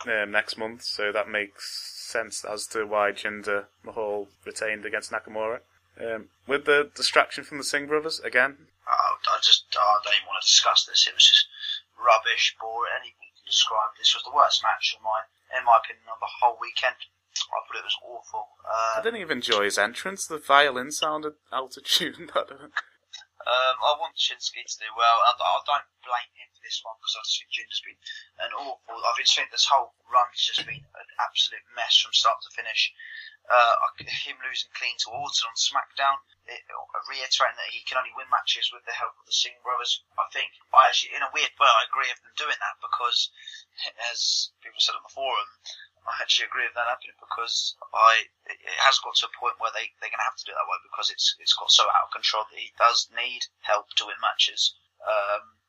uh, 0.07 0.25
next 0.25 0.57
month, 0.57 0.81
so 0.81 1.11
that 1.11 1.29
makes 1.29 1.93
sense 1.95 2.43
as 2.43 2.65
to 2.67 2.85
why 2.85 3.11
Jinder 3.11 3.65
Mahal 3.83 4.27
retained 4.45 4.85
against 4.85 5.11
Nakamura. 5.11 5.59
Um, 5.99 6.29
with 6.47 6.65
the 6.65 6.89
distraction 6.95 7.43
from 7.43 7.59
the 7.59 7.63
Singh 7.63 7.85
brothers 7.85 8.19
again, 8.21 8.57
I, 8.87 9.15
I 9.15 9.37
just, 9.41 9.65
I 9.75 9.99
don't 10.03 10.13
even 10.17 10.27
want 10.27 10.41
to 10.43 10.47
discuss 10.49 10.85
this. 10.85 11.07
It 11.07 11.15
was 11.15 11.23
just 11.25 11.47
rubbish, 11.95 12.55
boring, 12.59 12.93
anything 12.99 13.31
to 13.35 13.43
describe. 13.47 13.95
This 13.97 14.13
was 14.15 14.23
the 14.27 14.35
worst 14.35 14.63
match 14.63 14.95
in 14.97 15.01
my, 15.03 15.23
in 15.55 15.63
my 15.65 15.79
opinion, 15.79 16.07
of 16.11 16.19
the 16.19 16.29
whole 16.41 16.57
weekend. 16.59 16.97
I 17.33 17.59
thought 17.65 17.81
it 17.81 17.87
was 17.87 17.97
awful. 18.05 18.45
I 18.61 18.99
Uh, 18.99 19.01
didn't 19.01 19.21
even 19.25 19.41
enjoy 19.41 19.65
his 19.65 19.81
entrance. 19.81 20.27
The 20.27 20.37
violin 20.37 20.91
sounded 20.93 21.33
out 21.51 21.75
of 21.77 21.83
tune. 21.83 22.29
I 22.35 22.45
don't. 22.45 22.73
Um, 23.43 23.75
I 23.83 23.91
want 23.99 24.15
Shinsuke 24.15 24.63
to 24.63 24.79
do 24.79 24.87
well. 24.95 25.19
I, 25.19 25.35
I 25.35 25.59
don't 25.67 25.89
blame 25.99 26.31
him 26.39 26.47
for 26.55 26.63
this 26.63 26.79
one 26.79 26.95
because 26.95 27.11
I 27.19 27.21
just 27.27 27.35
think 27.43 27.51
Jinder's 27.51 27.83
been 27.83 27.99
an 28.39 28.55
awful. 28.55 28.95
I 28.95 29.11
just 29.19 29.35
think 29.35 29.51
this 29.51 29.67
whole 29.67 29.91
run 30.07 30.31
has 30.31 30.43
just 30.47 30.63
been 30.63 30.79
an 30.79 31.09
absolute 31.19 31.65
mess 31.75 31.99
from 31.99 32.15
start 32.15 32.39
to 32.39 32.55
finish. 32.55 32.93
Uh, 33.43 33.75
him 33.99 34.39
losing 34.39 34.71
clean 34.71 34.95
to 35.03 35.11
Orton 35.11 35.51
on 35.51 35.55
SmackDown, 35.59 36.15
it, 36.47 36.63
reiterating 37.11 37.59
that 37.59 37.75
he 37.75 37.83
can 37.83 37.99
only 37.99 38.15
win 38.15 38.31
matches 38.31 38.71
with 38.71 38.87
the 38.87 38.95
help 38.95 39.13
of 39.19 39.27
the 39.27 39.35
Singh 39.35 39.59
brothers. 39.63 39.99
I 40.15 40.27
think 40.31 40.47
I 40.71 40.87
actually, 40.87 41.15
in 41.15 41.23
a 41.23 41.33
weird 41.35 41.51
way, 41.59 41.67
I 41.67 41.83
agree 41.87 42.07
with 42.07 42.23
them 42.23 42.35
doing 42.39 42.59
that 42.59 42.79
because, 42.79 43.29
as 44.11 44.51
people 44.63 44.79
said 44.79 44.95
on 44.95 45.03
the 45.03 45.11
forum, 45.11 45.49
I 46.07 46.19
actually 46.19 46.51
agree 46.51 46.67
with 46.67 46.75
that 46.75 46.87
happening 46.87 47.15
because 47.19 47.75
I 47.95 48.27
it 48.47 48.79
has 48.83 48.99
got 48.99 49.15
to 49.19 49.27
a 49.27 49.37
point 49.39 49.59
where 49.59 49.71
they 49.71 49.91
they're 49.99 50.11
going 50.11 50.23
to 50.23 50.27
have 50.27 50.39
to 50.39 50.45
do 50.47 50.51
it 50.51 50.59
that 50.59 50.67
way 50.67 50.79
because 50.83 51.11
it's 51.11 51.35
it's 51.39 51.55
got 51.55 51.71
so 51.71 51.87
out 51.87 52.11
of 52.11 52.15
control 52.15 52.43
that 52.47 52.59
he 52.59 52.75
does 52.75 53.07
need 53.15 53.47
help 53.63 53.87
to 53.99 54.07
win 54.07 54.19
matches. 54.19 54.75
Um, 55.03 55.59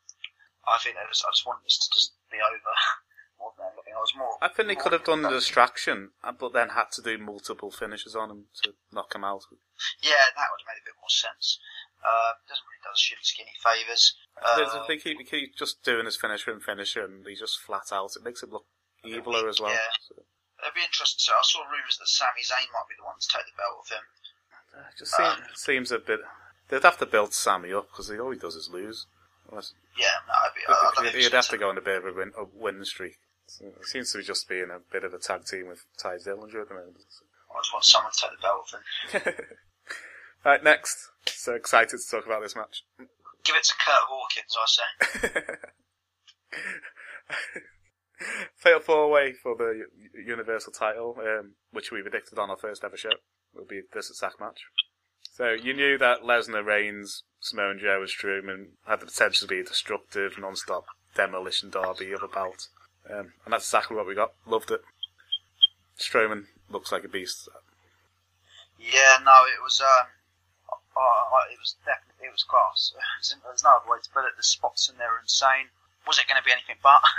I 0.67 0.79
think 0.79 0.97
that 0.97 1.09
was, 1.09 1.23
I 1.23 1.31
just 1.31 1.47
want 1.47 1.63
this 1.63 1.79
to 1.79 1.89
just 1.93 2.17
be 2.33 2.41
over 2.41 2.75
more 3.39 3.53
than 3.55 3.69
anything. 3.71 3.94
I 3.94 3.94
was 4.05 4.13
more. 4.17 4.37
I 4.45 4.49
think 4.53 4.69
they 4.69 4.77
could 4.77 4.93
have 4.93 5.05
done 5.09 5.23
the 5.25 5.33
distraction, 5.33 6.13
uh, 6.23 6.33
but 6.33 6.53
then 6.53 6.77
had 6.77 6.93
to 6.93 7.03
do 7.03 7.17
multiple 7.17 7.71
finishes 7.71 8.15
on 8.15 8.31
him 8.31 8.45
to 8.63 8.75
knock 8.93 9.15
him 9.15 9.25
out. 9.25 9.49
Yeah, 10.05 10.29
that 10.37 10.49
would 10.53 10.61
have 10.61 10.69
made 10.69 10.85
a 10.85 10.87
bit 10.87 11.01
more 11.01 11.09
sense. 11.09 11.59
Uh, 12.05 12.37
doesn't 12.45 12.69
really 12.69 12.85
do 12.85 12.93
Shinsuke 12.93 13.41
any 13.41 13.57
favours. 13.57 14.13
Uh, 14.37 14.85
they 14.87 14.99
keep, 14.99 15.17
they 15.17 15.25
keep 15.25 15.57
just 15.57 15.83
doing 15.83 16.05
his 16.05 16.17
finisher 16.17 16.53
and 16.53 16.63
finisher, 16.63 17.05
and 17.05 17.25
he's 17.27 17.41
just 17.41 17.59
flat 17.59 17.89
out. 17.93 18.13
It 18.17 18.25
makes 18.25 18.43
it 18.43 18.53
look 18.53 18.67
eviler 19.05 19.49
as 19.49 19.61
well. 19.61 19.73
Yeah. 19.73 19.89
So, 20.09 20.21
it'd 20.61 20.75
be 20.75 20.85
interesting. 20.85 21.25
So 21.25 21.33
I 21.33 21.43
saw 21.43 21.65
rumours 21.65 21.97
that 21.99 22.09
Sami 22.09 22.45
Zayn 22.45 22.69
might 22.73 22.89
be 22.93 22.97
the 23.01 23.05
one 23.09 23.17
to 23.17 23.29
take 23.29 23.49
the 23.49 23.57
belt 23.57 23.81
off 23.81 23.89
him. 23.89 24.05
uh, 24.77 24.89
it 24.93 24.99
just 25.01 25.17
seem, 25.17 25.33
seems 25.57 25.93
a 25.93 25.99
bit. 25.99 26.21
They'd 26.69 26.83
have 26.83 26.99
to 26.99 27.07
build 27.07 27.33
Sami 27.33 27.73
up 27.73 27.89
because 27.89 28.11
all 28.11 28.31
he 28.31 28.39
does 28.39 28.57
is 28.57 28.69
lose. 28.69 29.07
Unless, 29.51 29.75
Yeah, 29.99 30.09
no, 30.27 30.33
I'd 30.33 30.55
be, 30.55 30.61
I, 30.69 30.73
I 30.73 30.93
don't 30.95 31.13
think 31.13 31.23
he'd 31.25 31.33
have 31.33 31.49
to 31.49 31.59
go 31.59 31.69
on 31.69 31.79
a 31.79 31.83
bit 31.83 31.99
of 31.99 32.07
a 32.07 32.13
win, 32.13 32.33
a 32.37 32.45
win 32.53 32.85
streak. 32.85 33.17
So 33.59 33.67
it 33.67 33.87
seems 33.87 34.11
to 34.13 34.19
be 34.19 34.25
just 34.25 34.49
being 34.49 34.69
a 34.75 34.81
bit 34.93 35.05
of 35.05 35.15
a 35.15 35.19
tag 35.19 35.45
team 35.45 35.69
with 35.69 35.85
Tye 35.97 36.17
Dillinger 36.17 36.63
at 36.63 36.69
the 36.69 36.75
moment. 36.75 36.97
I 37.51 37.61
just 37.61 37.73
want 37.73 37.85
someone 37.85 38.13
to 38.13 38.21
take 38.21 38.31
the 38.33 38.43
belt 38.43 38.67
off 38.67 39.37
him. 39.39 39.47
right, 40.45 40.65
next. 40.65 40.97
So 41.27 41.55
excited 41.55 42.01
to 42.01 42.11
talk 42.11 42.27
about 42.27 42.43
this 42.43 42.57
match. 42.57 42.85
Give 43.45 43.55
it 43.55 43.63
to 43.65 43.75
Kurt 43.75 44.03
Hawkins, 44.09 44.57
I 44.59 44.67
say. 44.67 45.43
Fatal 48.57 48.81
four 48.81 49.11
way 49.11 49.33
for 49.33 49.55
the 49.57 49.85
Universal 50.27 50.73
title, 50.73 51.17
um, 51.21 51.53
which 51.71 51.93
we 51.93 52.03
predicted 52.03 52.39
on 52.39 52.51
our 52.51 52.57
first 52.57 52.83
ever 52.83 52.97
show, 52.97 53.11
will 53.55 53.67
be 53.67 53.83
this 53.93 54.11
attack 54.11 54.41
match. 54.41 54.63
So 55.33 55.53
you 55.53 55.75
knew 55.75 55.97
that 55.99 56.23
Lesnar, 56.23 56.65
Reigns, 56.65 57.23
Samoa 57.41 57.77
Joe, 57.77 58.01
and 58.01 58.09
Strowman 58.09 58.67
had 58.87 59.01
the 59.01 59.07
potential 59.07 59.47
to 59.47 59.55
be 59.55 59.61
a 59.61 59.65
destructive, 59.65 60.39
non-stop 60.39 60.87
demolition 61.15 61.71
derby 61.71 62.13
of 62.13 62.23
a 62.23 62.29
belt, 62.29 62.69
um, 63.11 63.33
and 63.45 63.53
that's 63.53 63.67
exactly 63.67 63.97
what 63.97 64.07
we 64.07 64.15
got. 64.15 64.33
Loved 64.47 64.71
it. 64.71 64.83
Strowman 65.99 66.47
looks 66.71 66.91
like 66.93 67.05
a 67.05 67.09
beast. 67.09 67.49
Yeah, 68.79 69.19
no, 69.25 69.45
it 69.47 69.63
was. 69.63 69.81
Um, 69.81 70.07
uh, 70.97 71.51
it 71.51 71.59
was 71.59 71.77
definitely 71.85 72.27
it 72.27 72.33
was 72.33 72.45
class. 72.45 72.95
There's 73.45 73.65
no 73.65 73.81
other 73.81 73.91
way 73.91 73.99
to 74.03 74.11
put 74.11 74.25
it. 74.25 74.37
The 74.37 74.43
spots 74.43 74.89
in 74.89 74.99
there 74.99 75.15
are 75.15 75.21
insane. 75.21 75.71
Was 76.07 76.19
it 76.19 76.29
going 76.29 76.41
to 76.41 76.45
be 76.45 76.53
anything 76.53 76.77
but? 76.83 77.01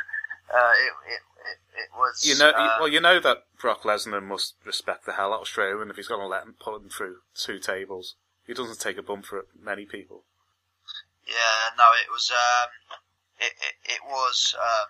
Uh, 0.45 0.73
it, 0.77 0.93
it, 1.09 1.21
it, 1.41 1.59
it 1.73 1.89
was. 1.97 2.23
You 2.23 2.37
know, 2.37 2.51
uh, 2.51 2.77
well, 2.79 2.87
you 2.87 3.01
know 3.01 3.19
that 3.19 3.45
Brock 3.59 3.81
Lesnar 3.81 4.21
must 4.21 4.53
respect 4.63 5.07
the 5.07 5.13
hell 5.13 5.33
out 5.33 5.41
of 5.41 5.47
Strowman 5.47 5.89
if 5.89 5.95
he's 5.95 6.07
going 6.07 6.21
to 6.21 6.27
let 6.27 6.43
him 6.43 6.53
put 6.59 6.75
him 6.75 6.87
through 6.87 7.17
two 7.33 7.57
tables. 7.57 8.13
He 8.45 8.53
doesn't 8.53 8.79
take 8.79 8.99
a 8.99 9.01
bump 9.01 9.25
for 9.25 9.47
many 9.59 9.85
people. 9.85 10.21
Yeah, 11.25 11.73
no, 11.75 11.85
it 11.97 12.13
was. 12.13 12.29
Um, 12.29 12.69
it, 13.39 13.53
it, 13.57 13.93
it 13.93 13.99
was. 14.05 14.55
Um, 14.55 14.87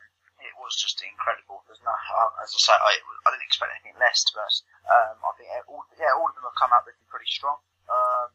was 0.66 0.76
just 0.82 0.98
incredible. 1.06 1.62
There's 1.70 1.80
no, 1.86 1.94
um, 1.94 2.34
as 2.42 2.50
I 2.50 2.60
say, 2.60 2.74
I, 2.74 2.98
I 2.98 3.28
didn't 3.30 3.46
expect 3.46 3.70
anything 3.78 3.96
less. 4.02 4.26
To 4.34 4.42
um, 4.42 5.22
I 5.22 5.32
think 5.38 5.54
all, 5.70 5.86
yeah, 6.02 6.18
all 6.18 6.26
of 6.26 6.34
them 6.34 6.50
have 6.50 6.58
come 6.58 6.74
out 6.74 6.90
looking 6.90 7.06
pretty 7.06 7.30
strong. 7.30 7.62
Um, 7.86 8.34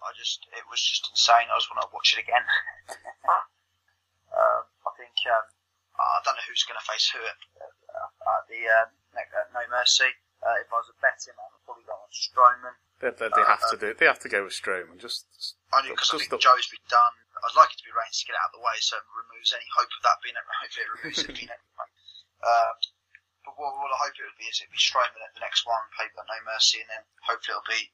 I 0.00 0.16
just, 0.16 0.48
it 0.56 0.64
was 0.72 0.80
just 0.80 1.12
insane. 1.12 1.52
I 1.52 1.56
just 1.60 1.68
want 1.68 1.84
to 1.84 1.92
watch 1.92 2.16
it 2.16 2.24
again. 2.24 2.44
um, 4.32 4.64
I 4.64 4.90
think 4.96 5.16
um, 5.28 5.44
I 6.00 6.24
don't 6.24 6.36
know 6.36 6.46
who's 6.48 6.64
going 6.64 6.80
to 6.80 6.86
face 6.88 7.12
who 7.12 7.20
at, 7.20 7.40
uh, 7.60 8.32
at 8.40 8.44
the 8.48 8.60
uh, 8.64 8.88
at 9.20 9.52
No 9.52 9.64
Mercy. 9.68 10.16
Uh, 10.40 10.56
if 10.60 10.68
I 10.68 10.76
was 10.80 10.92
a 10.92 10.96
betting 11.00 11.34
man, 11.34 11.48
I'd 11.48 11.64
probably 11.64 11.88
go 11.88 11.96
on 11.96 12.12
Strowman. 12.12 12.76
They, 13.00 13.12
they, 13.12 13.28
they 13.32 13.44
have 13.44 13.64
to 13.72 13.76
do. 13.76 13.88
They 13.96 14.08
have 14.08 14.20
to 14.24 14.30
go 14.30 14.44
with 14.44 14.52
Strowman. 14.56 15.00
Just, 15.00 15.26
Only 15.72 15.90
because 15.92 16.12
I 16.12 16.20
think 16.20 16.30
the- 16.30 16.40
Joe's 16.40 16.68
been 16.68 16.84
done. 16.88 17.12
I'd 17.44 17.58
like 17.58 17.72
it 17.72 17.78
to 17.80 17.86
be 17.86 17.92
Reigns 17.92 18.22
to 18.22 18.28
get 18.28 18.38
out 18.40 18.52
of 18.52 18.56
the 18.56 18.64
way, 18.64 18.76
so 18.80 18.96
it 18.96 19.06
removes 19.12 19.52
any 19.52 19.68
hope 19.72 19.92
of 19.92 20.02
that 20.04 20.20
being. 20.24 20.36
If 20.36 20.74
it 20.76 20.88
removes 21.00 21.20
it 21.20 21.36
being. 21.38 21.52
Um, 21.52 22.76
but 23.44 23.54
what, 23.60 23.76
what 23.78 23.94
I 23.94 24.08
hope 24.08 24.16
it 24.18 24.26
would 24.26 24.40
be 24.40 24.50
is 24.50 24.58
it'd 24.58 24.72
be 24.72 24.80
Strowman 24.80 25.22
at 25.22 25.36
the 25.36 25.44
next 25.44 25.68
one, 25.68 25.84
paper 25.94 26.24
No 26.24 26.38
Mercy, 26.48 26.82
and 26.82 26.90
then 26.90 27.04
hopefully 27.22 27.54
it'll 27.54 27.70
be 27.70 27.92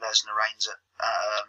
Lesnar 0.00 0.36
Reigns 0.36 0.68
at 0.68 0.80
um, 1.00 1.46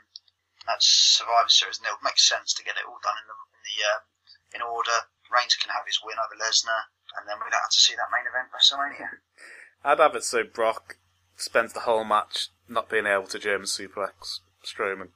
at 0.70 0.80
Survivor 0.80 1.50
Series, 1.50 1.82
and 1.82 1.90
it 1.90 1.96
would 1.96 2.06
make 2.06 2.20
sense 2.20 2.54
to 2.56 2.64
get 2.64 2.78
it 2.78 2.86
all 2.88 3.02
done 3.02 3.18
in 3.20 3.28
the 3.28 3.38
in 3.58 3.62
the 3.66 3.78
um, 3.90 4.02
in 4.56 4.62
order. 4.62 5.10
Reigns 5.32 5.56
can 5.56 5.72
have 5.72 5.88
his 5.88 6.00
win 6.04 6.20
over 6.20 6.36
Lesnar, 6.36 6.92
and 7.18 7.28
then 7.28 7.40
we 7.40 7.48
don't 7.50 7.64
have 7.64 7.72
to 7.72 7.80
see 7.80 7.96
that 7.96 8.12
main 8.12 8.28
event 8.28 8.52
WrestleMania. 8.52 9.24
I'd 9.84 10.00
have 10.00 10.16
it 10.16 10.24
so 10.24 10.44
Brock 10.44 10.98
spends 11.36 11.74
the 11.74 11.88
whole 11.88 12.04
match 12.04 12.50
not 12.68 12.90
being 12.90 13.08
able 13.08 13.28
to 13.28 13.40
German 13.40 13.66
suplex 13.66 14.40
Strowman, 14.64 15.10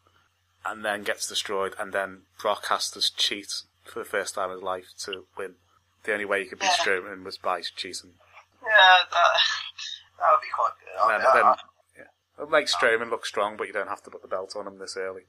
and 0.66 0.84
then 0.84 1.04
gets 1.04 1.28
destroyed, 1.28 1.76
and 1.80 1.94
then 1.94 2.24
Brock 2.42 2.66
has 2.68 2.90
to 2.92 3.02
cheat 3.16 3.52
for 3.84 4.00
the 4.00 4.06
first 4.06 4.36
time 4.36 4.50
in 4.50 4.56
his 4.58 4.64
life 4.64 4.88
to 5.06 5.26
win. 5.38 5.56
The 6.04 6.14
only 6.14 6.26
way 6.26 6.44
he 6.44 6.50
could 6.50 6.60
beat 6.60 6.70
Yeah. 6.80 6.86
Strowman 6.86 7.24
was 7.24 7.38
by 7.38 7.62
cheating. 7.62 8.14
Yeah, 8.64 8.98
that, 9.12 9.32
that 10.20 10.32
would 10.32 10.42
be 10.42 10.54
quite 10.54 10.74
good. 10.80 11.14
And 11.14 11.24
then, 11.24 11.56
yeah. 11.98 12.10
It'll 12.38 12.50
make 12.50 12.68
Strowman 12.68 13.10
look 13.10 13.26
strong, 13.26 13.58
but 13.58 13.68
you 13.68 13.74
don't 13.74 13.90
have 13.90 14.04
to 14.04 14.10
put 14.12 14.22
the 14.22 14.28
belt 14.28 14.56
on 14.56 14.68
him 14.68 14.78
this 14.80 14.98
early. 14.98 15.24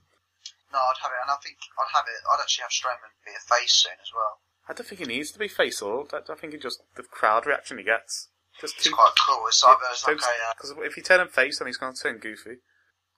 no, 0.72 0.78
I'd 0.78 1.00
have 1.02 1.12
it, 1.12 1.20
and 1.22 1.30
I 1.30 1.36
think 1.42 1.56
I'd 1.78 1.94
have 1.96 2.04
it. 2.08 2.20
I'd 2.32 2.40
actually 2.40 2.62
have 2.62 2.70
Strowman 2.70 3.12
be 3.24 3.32
a 3.32 3.40
face 3.54 3.72
soon 3.72 3.92
as 4.00 4.10
well. 4.14 4.40
I 4.68 4.72
don't 4.72 4.86
think 4.86 5.00
he 5.00 5.06
needs 5.06 5.30
to 5.30 5.38
be 5.38 5.48
face 5.48 5.80
or 5.80 6.06
I, 6.12 6.32
I 6.32 6.34
think 6.34 6.52
he 6.52 6.58
just 6.58 6.82
the 6.96 7.04
crowd 7.04 7.46
reaction 7.46 7.78
he 7.78 7.84
gets 7.84 8.28
just 8.60 8.74
It's 8.76 8.84
too. 8.84 8.90
quite 8.92 9.12
cool. 9.26 9.46
It's 9.46 9.62
either 9.62 9.78
it's 9.92 10.04
like 10.06 10.16
Because 10.56 10.74
if 10.82 10.96
you 10.96 11.02
turn 11.04 11.20
him 11.20 11.28
face, 11.28 11.58
then 11.60 11.66
he's 11.68 11.76
going 11.76 11.94
to 11.94 12.02
turn 12.02 12.18
goofy. 12.18 12.56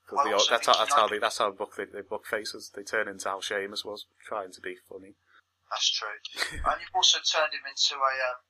That's 0.09 0.67
how 0.67 0.77
that's 0.79 0.95
how 0.95 1.07
they 1.09 1.19
that's 1.19 1.39
how 1.39 1.51
book 1.51 1.77
they, 1.77 1.85
they 1.85 2.01
book 2.01 2.25
faces. 2.25 2.73
They 2.75 2.83
turn 2.83 3.09
into 3.09 3.29
how 3.29 3.41
Sheamus 3.41 3.85
was 3.85 4.07
trying 4.25 4.53
to 4.53 4.61
be 4.61 4.77
funny. 4.89 5.17
That's 5.69 5.91
true. 5.93 6.17
and 6.53 6.77
you've 6.81 6.97
also 6.97 7.21
turned 7.21 7.53
him 7.53 7.65
into 7.69 8.01
a. 8.01 8.13
Um, 8.33 8.41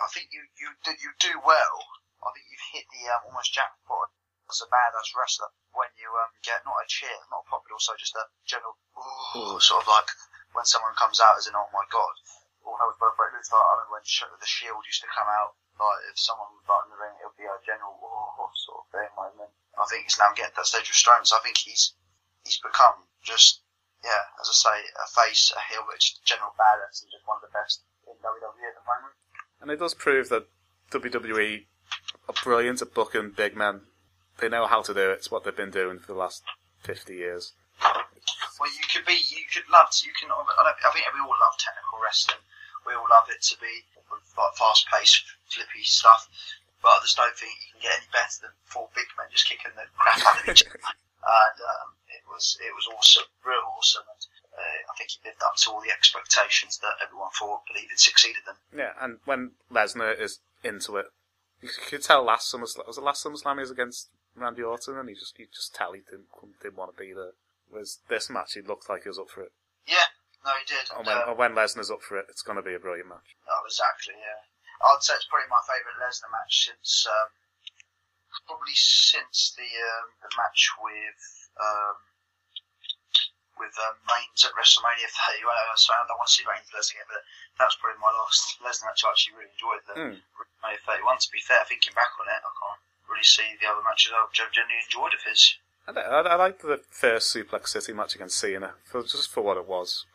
I 0.00 0.08
think 0.08 0.32
you 0.32 0.48
you 0.56 0.72
you 0.96 1.12
do 1.20 1.36
well. 1.44 1.76
I 2.24 2.32
think 2.32 2.48
you've 2.48 2.68
hit 2.72 2.86
the 2.88 3.12
um, 3.12 3.28
almost 3.28 3.52
jackpot 3.52 4.08
as 4.48 4.62
a 4.64 4.68
badass 4.72 5.12
wrestler 5.12 5.52
when 5.76 5.92
you 6.00 6.08
um, 6.16 6.32
get 6.40 6.64
not 6.64 6.80
a 6.80 6.86
cheer, 6.88 7.12
not 7.28 7.44
a 7.44 7.48
pop, 7.48 7.64
but 7.64 7.76
also 7.76 7.92
just 7.98 8.16
a 8.16 8.24
general 8.48 8.76
ooh, 8.96 9.56
Ooh. 9.56 9.60
sort 9.60 9.84
of 9.84 9.88
like 9.88 10.08
when 10.56 10.64
someone 10.64 10.96
comes 10.96 11.20
out 11.20 11.36
as 11.36 11.48
an 11.48 11.56
oh 11.56 11.68
my 11.76 11.84
god, 11.92 12.14
or 12.64 12.76
how 12.80 12.88
both 12.96 13.16
looks 13.20 13.52
like. 13.52 13.60
I 13.60 13.72
remember 13.76 14.00
when 14.00 14.40
the 14.40 14.48
Shield 14.48 14.84
used 14.88 15.04
to 15.04 15.12
come 15.12 15.28
out. 15.28 15.60
Like 15.76 16.04
if 16.08 16.16
someone 16.16 16.52
was 16.56 16.64
like 16.68 16.84
in 16.88 16.92
the 16.92 17.00
ring, 17.00 17.16
it 17.20 17.26
would 17.28 17.40
be 17.40 17.48
a 17.48 17.56
general 17.64 17.96
oh 18.00 18.48
sort 18.56 18.80
of 18.80 18.86
thing. 18.92 19.11
I 19.82 19.86
think 19.90 20.04
he's 20.06 20.18
now 20.18 20.30
getting 20.34 20.54
to 20.54 20.62
that 20.62 20.70
stage 20.70 20.86
with 20.86 20.96
Strowman. 20.96 21.26
So 21.26 21.36
I 21.36 21.42
think 21.42 21.58
he's 21.58 21.94
he's 22.44 22.58
become 22.62 23.10
just 23.22 23.62
yeah, 24.02 24.26
as 24.40 24.50
I 24.50 24.54
say, 24.54 24.76
a 24.98 25.06
face, 25.06 25.52
a 25.54 25.60
heel, 25.70 25.86
just 25.98 26.24
general 26.26 26.54
badass 26.58 27.02
and 27.02 27.10
just 27.10 27.26
one 27.26 27.38
of 27.38 27.46
the 27.46 27.54
best 27.54 27.82
in 28.06 28.18
WWE 28.18 28.66
at 28.66 28.74
the 28.74 28.86
moment. 28.86 29.14
And 29.62 29.70
it 29.70 29.78
does 29.78 29.94
prove 29.94 30.28
that 30.30 30.50
WWE 30.90 31.66
are 32.28 32.34
brilliant 32.42 32.82
at 32.82 32.94
booking 32.94 33.30
big 33.30 33.56
men. 33.56 33.86
They 34.38 34.48
know 34.48 34.66
how 34.66 34.82
to 34.82 34.94
do 34.94 35.10
it. 35.14 35.22
It's 35.22 35.30
what 35.30 35.44
they've 35.44 35.54
been 35.54 35.70
doing 35.70 35.98
for 35.98 36.12
the 36.12 36.18
last 36.18 36.42
50 36.82 37.14
years. 37.14 37.52
Well, 37.80 38.70
you 38.70 38.86
could 38.90 39.06
be, 39.06 39.14
you 39.14 39.46
could 39.54 39.66
love, 39.70 39.90
to, 39.90 40.06
you 40.06 40.12
can. 40.18 40.30
I, 40.30 40.38
don't, 40.38 40.78
I 40.82 40.90
think 40.90 41.06
we 41.14 41.22
all 41.22 41.38
love 41.38 41.54
technical 41.58 41.98
wrestling. 42.02 42.42
We 42.86 42.94
all 42.94 43.06
love 43.10 43.30
it 43.30 43.42
to 43.42 43.58
be 43.58 43.86
like 44.10 44.54
fast-paced, 44.58 45.22
flippy 45.46 45.82
stuff. 45.82 46.28
But 46.82 46.98
I 46.98 47.06
just 47.06 47.16
don't 47.16 47.34
think 47.38 47.54
you 47.62 47.78
can 47.78 47.82
get 47.86 47.96
any 48.02 48.10
better 48.10 48.38
than 48.42 48.54
four 48.66 48.90
big 48.92 49.06
men 49.14 49.30
just 49.30 49.46
kicking 49.46 49.70
the 49.78 49.86
crap 49.94 50.18
out 50.26 50.42
of 50.42 50.48
each 50.50 50.66
other. 50.66 50.78
And 51.22 51.54
um, 51.62 51.94
it 52.10 52.26
was, 52.26 52.58
it 52.58 52.74
was 52.74 52.90
awesome, 52.90 53.30
real 53.46 53.62
awesome. 53.78 54.02
And 54.10 54.22
uh, 54.58 54.90
I 54.90 54.92
think 54.98 55.14
he 55.14 55.22
lived 55.22 55.38
up 55.38 55.54
to 55.54 55.70
all 55.70 55.78
the 55.78 55.94
expectations 55.94 56.82
that 56.82 56.98
everyone 56.98 57.30
thought, 57.30 57.62
believed 57.70 57.94
succeeded 57.94 58.42
them. 58.42 58.58
Yeah, 58.74 58.98
and 58.98 59.22
when 59.24 59.54
Lesnar 59.70 60.18
is 60.18 60.40
into 60.66 60.96
it, 60.98 61.06
you 61.62 61.70
could 61.70 62.02
tell 62.02 62.26
last 62.26 62.50
SummerSlam, 62.52 62.90
was 62.90 62.98
it 62.98 63.06
last 63.06 63.22
SummerSlam 63.22 63.54
he 63.54 63.60
was 63.60 63.70
against 63.70 64.10
Randy 64.34 64.62
Orton, 64.62 64.98
and 64.98 65.08
he 65.08 65.14
just, 65.14 65.38
you 65.38 65.46
just 65.46 65.74
tell 65.74 65.92
he 65.92 66.00
didn't, 66.02 66.26
didn't 66.60 66.76
want 66.76 66.90
to 66.90 66.98
be 66.98 67.14
there. 67.14 67.38
Whereas 67.70 68.02
this 68.10 68.28
match, 68.28 68.54
he 68.54 68.60
looked 68.60 68.90
like 68.90 69.04
he 69.04 69.08
was 69.08 69.18
up 69.18 69.30
for 69.30 69.42
it. 69.46 69.52
Yeah, 69.86 70.10
no, 70.44 70.50
he 70.58 70.66
did. 70.66 70.90
And 70.90 71.06
when, 71.06 71.16
Um, 71.16 71.28
and 71.30 71.38
when 71.38 71.54
Lesnar's 71.54 71.90
up 71.90 72.02
for 72.02 72.18
it, 72.18 72.26
it's 72.28 72.42
going 72.42 72.56
to 72.56 72.66
be 72.66 72.74
a 72.74 72.82
brilliant 72.82 73.08
match. 73.08 73.38
Oh, 73.48 73.62
exactly, 73.64 74.14
yeah. 74.18 74.42
I'd 74.82 75.02
say 75.02 75.14
it's 75.14 75.26
probably 75.30 75.46
my 75.48 75.62
favourite 75.62 75.98
Lesnar 76.02 76.30
match 76.34 76.66
since, 76.66 77.06
um, 77.06 77.30
probably 78.46 78.74
since 78.74 79.54
the 79.54 79.66
um, 79.66 80.06
the 80.26 80.30
match 80.36 80.70
with 80.82 81.22
um, 81.62 81.96
with 83.60 83.74
um, 83.78 83.94
Reigns 84.10 84.42
at 84.42 84.52
WrestleMania 84.58 85.06
30. 85.38 85.44
Well, 85.46 85.54
I 85.54 85.70
was- 85.70 85.86
I 85.86 86.02
don't 86.08 86.18
want 86.18 86.28
to 86.28 86.34
see 86.34 86.46
Reigns 86.48 86.66
Lesnar 86.74 86.98
again, 86.98 87.08
but 87.12 87.22
that 87.60 87.68
was 87.70 87.76
probably 87.78 88.00
my 88.02 88.10
last 88.16 88.58
Lesnar 88.64 88.90
match. 88.90 89.04
I 89.06 89.10
actually 89.14 89.36
really 89.38 89.52
enjoyed 89.54 89.82
the 89.86 89.94
Mm. 89.94 90.16
WrestleMania 90.34 90.80
31. 90.82 91.18
To 91.18 91.30
be 91.30 91.40
fair, 91.40 91.62
thinking 91.68 91.94
back 91.94 92.10
on 92.18 92.26
it, 92.26 92.40
I 92.42 92.50
can't 92.58 92.82
really 93.06 93.28
see 93.28 93.46
the 93.60 93.68
other 93.70 93.82
matches 93.86 94.10
I've 94.16 94.32
genuinely 94.34 94.82
enjoyed 94.82 95.14
of 95.14 95.22
his. 95.22 95.54
I, 95.86 95.92
I, 95.94 96.20
I 96.32 96.34
liked 96.36 96.62
the 96.62 96.80
first 96.90 97.30
Suplex 97.34 97.68
City 97.68 97.92
match 97.92 98.14
against 98.14 98.38
Cena, 98.38 98.74
for, 98.84 99.02
just 99.02 99.30
for 99.30 99.42
what 99.42 99.56
it 99.58 99.66
was. 99.66 100.06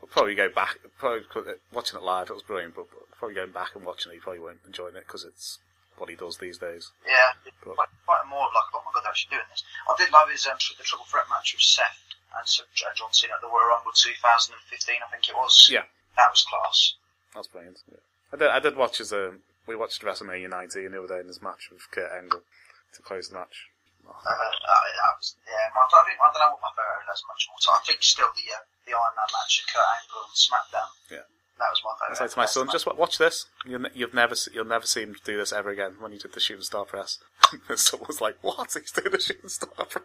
I'll 0.00 0.08
probably 0.08 0.34
go 0.34 0.48
back, 0.48 0.78
probably 0.98 1.26
watching 1.72 1.98
it 1.98 2.02
live, 2.04 2.30
it 2.30 2.34
was 2.34 2.42
brilliant, 2.42 2.74
but, 2.76 2.86
but 2.90 3.05
probably 3.18 3.34
going 3.34 3.52
back 3.52 3.74
and 3.74 3.84
watching 3.84 4.12
it, 4.12 4.16
you 4.16 4.20
probably 4.20 4.40
won't 4.40 4.60
enjoy 4.66 4.88
it 4.88 4.94
because 4.94 5.24
it's 5.24 5.58
what 5.96 6.08
he 6.10 6.16
does 6.16 6.36
these 6.38 6.58
days. 6.58 6.90
Yeah, 7.06 7.32
But- 7.64 7.74
quite, 7.76 7.88
quite 8.04 8.24
more 8.28 8.46
of 8.46 8.52
like, 8.54 8.68
oh 8.74 8.82
my 8.84 8.92
god, 8.92 9.02
they're 9.04 9.10
actually 9.12 9.36
doing 9.36 9.48
this. 9.50 9.64
I 9.88 9.94
did 9.96 10.12
love 10.12 10.28
his 10.28 10.46
um, 10.46 10.56
the 10.76 10.84
triple 10.84 11.06
threat 11.08 11.24
match 11.32 11.54
with 11.56 11.62
Seth 11.64 11.96
and 12.36 12.44
so- 12.46 12.68
John 12.74 13.12
Cena 13.12 13.34
at 13.34 13.40
the 13.40 13.48
Royal 13.48 13.68
Rumble 13.72 13.92
2015, 13.96 14.52
I 15.00 15.08
think 15.10 15.28
it 15.28 15.34
was. 15.36 15.68
Yeah. 15.72 15.88
That 16.16 16.30
was 16.32 16.44
class. 16.44 16.94
That's 17.34 17.48
brilliant. 17.48 17.80
Yeah. 17.90 18.00
I 18.32 18.36
did. 18.36 18.48
I 18.48 18.60
did 18.60 18.76
watch 18.76 18.98
his. 18.98 19.12
Um, 19.12 19.44
we 19.68 19.76
watched 19.76 20.00
WrestleMania 20.02 20.48
19 20.48 20.90
the 20.90 20.98
other 20.98 21.08
day 21.08 21.20
in 21.20 21.28
his 21.28 21.42
match 21.42 21.68
with 21.70 21.84
Kurt 21.90 22.10
Angle 22.12 22.40
to 22.40 23.02
close 23.02 23.28
the 23.28 23.36
match. 23.36 23.68
Uh, 24.06 24.10
uh, 24.14 24.30
that 24.30 25.14
was, 25.18 25.34
yeah, 25.44 25.66
my, 25.74 25.82
I, 25.82 26.02
think, 26.06 26.14
I 26.22 26.30
don't 26.30 26.38
know 26.38 26.54
what 26.54 26.62
my 26.62 26.72
favourite 26.78 27.10
Les 27.10 27.22
much 27.26 27.42
more. 27.50 27.58
I 27.74 27.82
think 27.82 27.98
still 28.06 28.30
the 28.38 28.46
uh, 28.54 28.62
the 28.86 28.94
Iron 28.94 29.14
Man 29.18 29.28
match 29.34 29.60
at 29.60 29.66
Kurt 29.68 29.82
Angle 29.82 30.22
and 30.24 30.36
SmackDown. 30.38 30.90
Yeah. 31.10 31.26
That 31.58 31.68
was 31.70 31.80
my 31.84 31.90
I 31.90 32.08
favourite. 32.14 32.18
said 32.30 32.34
to 32.34 32.38
my 32.38 32.46
son, 32.46 32.68
just 32.70 32.86
wa- 32.86 32.94
watch 32.96 33.16
this. 33.18 33.46
You'll, 33.64 33.80
ne- 33.80 33.90
you've 33.94 34.12
never, 34.14 34.34
se- 34.34 34.50
you'll 34.54 34.66
never 34.66 34.84
see 34.86 35.02
him 35.02 35.16
do 35.24 35.38
this 35.38 35.52
ever 35.52 35.70
again. 35.70 35.96
When 36.00 36.12
he 36.12 36.18
did 36.18 36.32
the 36.34 36.40
shooting 36.40 36.62
star 36.64 36.84
press, 36.84 37.18
and 37.52 37.60
was 37.68 38.20
like, 38.20 38.36
"What? 38.42 38.74
He's 38.74 38.92
doing 38.92 39.10
the 39.12 39.20
shooting 39.20 39.48
star 39.48 39.70
press?" 39.86 40.04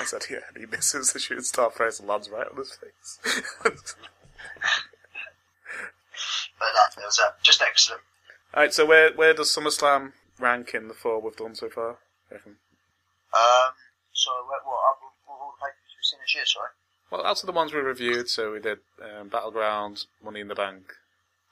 I 0.00 0.04
said, 0.04 0.22
"Yeah." 0.30 0.38
And 0.54 0.58
he 0.64 0.66
misses 0.70 1.12
the 1.12 1.18
shooting 1.18 1.42
star 1.42 1.70
press 1.70 1.98
and 1.98 2.08
lands 2.08 2.30
right 2.30 2.46
on 2.48 2.56
his 2.56 2.72
face. 2.78 3.18
But 6.58 6.68
that 6.74 7.04
was 7.04 7.18
uh, 7.22 7.32
just 7.42 7.60
excellent. 7.60 8.00
All 8.54 8.62
right. 8.62 8.72
So 8.72 8.86
where 8.86 9.12
where 9.14 9.34
does 9.34 9.50
SummerSlam 9.54 10.12
rank 10.38 10.72
in 10.74 10.88
the 10.88 10.94
four 10.94 11.20
we've 11.20 11.36
done 11.36 11.54
so 11.54 11.68
far? 11.68 11.98
Um, 12.32 12.56
so 14.12 14.30
what, 14.48 14.64
what, 14.64 14.80
uh, 14.80 14.96
what 15.26 15.36
all 15.36 15.52
the 15.60 15.66
papers 15.66 15.92
we've 15.92 16.04
seen 16.08 16.20
this 16.24 16.34
year, 16.34 16.46
sorry? 16.46 16.70
Well, 17.10 17.24
out 17.24 17.40
of 17.40 17.46
the 17.46 17.52
ones 17.52 17.72
we 17.72 17.80
reviewed, 17.80 18.28
so 18.28 18.52
we 18.52 18.60
did 18.60 18.78
um, 18.98 19.28
Battleground, 19.28 20.06
Money 20.22 20.40
in 20.40 20.48
the 20.48 20.58
Bank, 20.58 20.92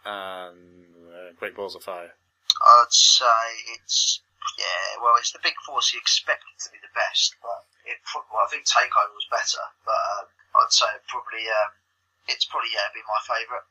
and 0.05 0.91
uh, 1.09 1.33
Great 1.39 1.55
Balls 1.55 1.75
of 1.75 1.83
Fire. 1.83 2.15
I'd 2.63 2.91
say 2.93 3.75
it's 3.75 4.21
yeah. 4.59 5.03
Well, 5.03 5.15
it's 5.19 5.33
the 5.33 5.43
big 5.43 5.55
four, 5.67 5.81
so 5.83 5.95
you 5.95 6.01
expect 6.01 6.43
it 6.43 6.63
to 6.65 6.71
be 6.71 6.79
the 6.83 6.93
best. 6.95 7.35
But 7.43 7.67
it, 7.87 7.99
well, 8.15 8.43
I 8.43 8.51
think 8.51 8.67
Takeover 8.67 9.15
was 9.15 9.31
better, 9.31 9.63
but 9.87 10.03
um, 10.19 10.27
I'd 10.59 10.75
say 10.75 10.91
probably 11.09 11.47
um, 11.47 11.71
it's 12.29 12.45
probably 12.45 12.71
yeah, 12.75 12.91
be 12.95 13.07
my 13.07 13.23
favourite. 13.23 13.67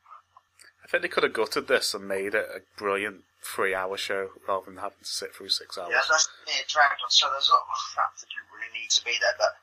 I 0.83 0.87
think 0.87 1.03
they 1.03 1.11
could 1.11 1.23
have 1.23 1.33
gutted 1.33 1.67
this 1.67 1.93
and 1.93 2.07
made 2.07 2.35
it 2.35 2.47
a 2.47 2.59
brilliant 2.75 3.23
three-hour 3.43 3.95
show 3.97 4.35
rather 4.47 4.67
than 4.67 4.83
having 4.83 5.03
to 5.03 5.07
sit 5.07 5.35
through 5.35 5.49
six 5.49 5.77
hours. 5.77 5.91
Yeah, 5.91 6.03
that's 6.07 6.27
yeah, 6.47 6.59
it 6.59 6.67
dragged 6.67 6.99
on. 7.03 7.11
So 7.11 7.27
there's 7.31 7.47
a 7.47 7.55
lot 7.55 7.67
of 7.67 7.79
crap 7.95 8.15
that 8.19 8.27
didn't 8.27 8.51
really 8.51 8.71
need 8.71 8.91
to 8.91 9.03
be 9.03 9.15
there, 9.19 9.35
but 9.39 9.55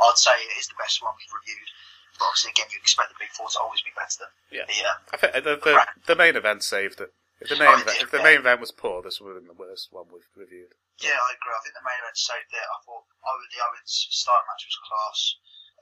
I'd 0.00 0.18
say 0.18 0.34
it 0.34 0.54
is 0.58 0.66
the 0.68 0.78
best 0.78 1.02
one 1.02 1.14
we've 1.18 1.30
reviewed. 1.34 1.70
But 2.18 2.30
obviously, 2.30 2.54
again, 2.54 2.70
you 2.70 2.78
expect 2.78 3.10
the 3.10 3.18
big 3.18 3.34
four 3.34 3.50
to 3.50 3.58
always 3.58 3.82
be 3.82 3.90
better 3.98 4.22
than 4.22 4.32
Yeah. 4.54 4.66
the 4.70 4.78
um, 4.86 4.98
I 5.10 5.16
think 5.18 5.30
the, 5.42 5.54
the, 5.58 5.74
the 6.14 6.18
main 6.18 6.38
event 6.38 6.62
saved 6.62 7.02
it. 7.02 7.10
If 7.42 7.50
the 7.50 7.58
main 7.58 7.74
Oh, 7.74 7.82
event, 7.82 7.98
did, 7.98 8.06
if 8.06 8.10
the 8.14 8.22
yeah. 8.22 8.30
main 8.30 8.38
event 8.38 8.62
was 8.62 8.70
poor, 8.70 9.02
this 9.02 9.18
would 9.18 9.34
have 9.34 9.42
been 9.42 9.50
the 9.50 9.58
worst 9.58 9.90
one 9.90 10.06
we've 10.14 10.22
reviewed. 10.38 10.70
Yeah, 11.02 11.18
I 11.18 11.30
agree. 11.34 11.50
I 11.50 11.60
think 11.66 11.74
the 11.74 11.82
main 11.82 11.98
event 11.98 12.14
saved 12.14 12.54
it. 12.54 12.62
I 12.62 12.78
thought 12.86 13.02
Owen 13.26 13.50
the 13.50 13.58
Owens 13.66 13.90
style 14.14 14.38
match 14.46 14.62
was 14.62 14.78
class, 14.86 15.18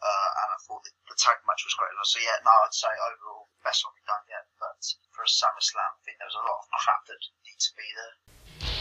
uh, 0.00 0.28
and 0.40 0.48
I 0.56 0.58
thought 0.64 0.80
the, 0.88 0.92
the 1.12 1.16
tag 1.20 1.36
match 1.44 1.60
was 1.68 1.76
great. 1.76 1.92
as 1.92 2.00
well. 2.00 2.08
So 2.08 2.18
yeah, 2.24 2.40
no, 2.40 2.52
I'd 2.64 2.72
say 2.72 2.88
overall 2.88 3.52
best 3.60 3.84
one 3.84 3.92
we've 3.92 4.08
done 4.08 4.24
yet. 4.32 4.48
But 4.56 4.80
for 5.12 5.28
a 5.28 5.30
SummerSlam, 5.30 5.92
I 5.92 6.00
think 6.08 6.16
there 6.16 6.32
was 6.32 6.40
a 6.40 6.46
lot 6.48 6.64
of 6.64 6.66
crap 6.80 7.04
that 7.12 7.20
need 7.44 7.60
to 7.60 7.72
be 7.76 7.88
there. 7.92 8.14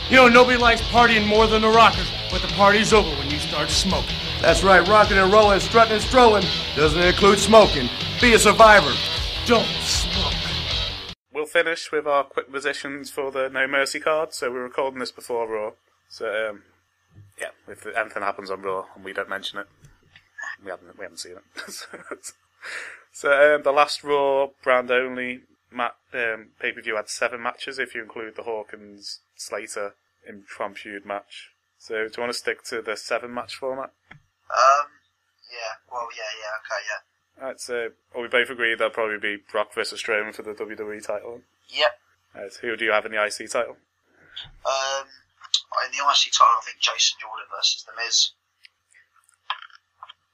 You 0.08 0.16
know, 0.24 0.28
nobody 0.32 0.56
likes 0.56 0.80
partying 0.88 1.28
more 1.28 1.52
than 1.52 1.68
the 1.68 1.70
rockers, 1.76 2.08
but 2.32 2.40
the 2.40 2.52
party's 2.56 2.96
over 2.96 3.12
when 3.20 3.28
you 3.28 3.44
start 3.44 3.68
smoking. 3.68 4.16
That's 4.42 4.64
right, 4.64 4.86
rocking 4.88 5.20
and 5.20 5.32
rolling, 5.32 5.60
strutting 5.60 5.94
and 5.94 6.02
strolling 6.02 6.44
doesn't 6.76 7.00
include 7.00 7.38
smoking. 7.38 7.88
Be 8.20 8.34
a 8.34 8.39
survivor. 8.39 8.92
Don't 9.46 9.64
smoke. 9.84 10.34
We'll 11.32 11.46
finish 11.46 11.92
with 11.92 12.08
our 12.08 12.24
quick 12.24 12.52
positions 12.52 13.12
for 13.12 13.30
the 13.30 13.50
No 13.50 13.68
Mercy 13.68 14.00
card. 14.00 14.34
So 14.34 14.50
we're 14.52 14.64
recording 14.64 15.00
this 15.00 15.12
before 15.12 15.48
Raw. 15.48 15.74
So 16.10 16.50
um, 16.50 16.64
yeah, 17.39 17.50
if 17.68 17.86
anything 17.86 18.24
happens 18.24 18.50
on 18.50 18.64
Raw 18.64 18.86
and 18.96 19.06
we 19.06 19.14
don't 19.14 19.30
mention 19.30 19.60
it, 19.60 19.68
we 20.64 20.72
haven't 20.72 20.98
we 20.98 21.04
haven't 21.04 21.20
seen 21.20 21.34
it. 21.34 21.44
so 23.12 23.56
um, 23.56 23.62
the 23.62 23.72
last 23.72 24.04
Raw 24.04 24.48
brand 24.64 24.89
only 24.89 25.42
um, 25.78 26.48
pay 26.60 26.72
per 26.72 26.82
view 26.82 26.96
had 26.96 27.10
seven 27.10 27.44
matches 27.44 27.78
if 27.78 27.94
you 27.94 28.02
include 28.02 28.36
the 28.36 28.44
Hawkins 28.44 29.20
Slater 29.36 29.94
impromptu 30.28 31.00
match. 31.06 31.52
So 31.78 32.08
do 32.08 32.14
you 32.18 32.22
want 32.22 32.34
to 32.34 32.39
stick 32.39 32.64
to 32.66 32.82
the 32.82 32.98
seven 32.98 33.32
match 33.34 33.56
format? 33.56 33.92
Um, 34.52 34.88
yeah, 35.52 35.80
well, 35.91 36.08
yeah, 36.16 36.32
yeah, 36.39 36.54
okay, 36.60 36.82
yeah. 36.88 37.41
Alright, 37.41 37.60
so 37.60 37.89
well, 38.14 38.24
we 38.24 38.30
both 38.30 38.49
agree 38.49 38.76
that'll 38.76 38.91
probably 38.91 39.18
be 39.18 39.41
Brock 39.52 39.74
versus 39.74 40.02
Strowman 40.04 40.36
for 40.36 40.43
the 40.43 40.54
WWE 40.54 41.06
title. 41.06 41.41
Yep. 41.70 41.91
Alright, 42.36 42.54
who 42.62 42.76
do 42.76 42.86
you 42.86 42.91
have 42.91 43.06
in 43.06 43.12
the 43.12 43.24
IC 43.24 43.49
title? 43.49 43.78
Um, 44.66 45.08
in 45.86 45.91
the 45.91 46.04
IC 46.04 46.32
title, 46.32 46.60
I 46.60 46.62
think 46.66 46.80
Jason 46.80 47.18
Jordan 47.22 47.45
versus 47.56 47.84
The 47.84 47.91
Miz. 48.02 48.32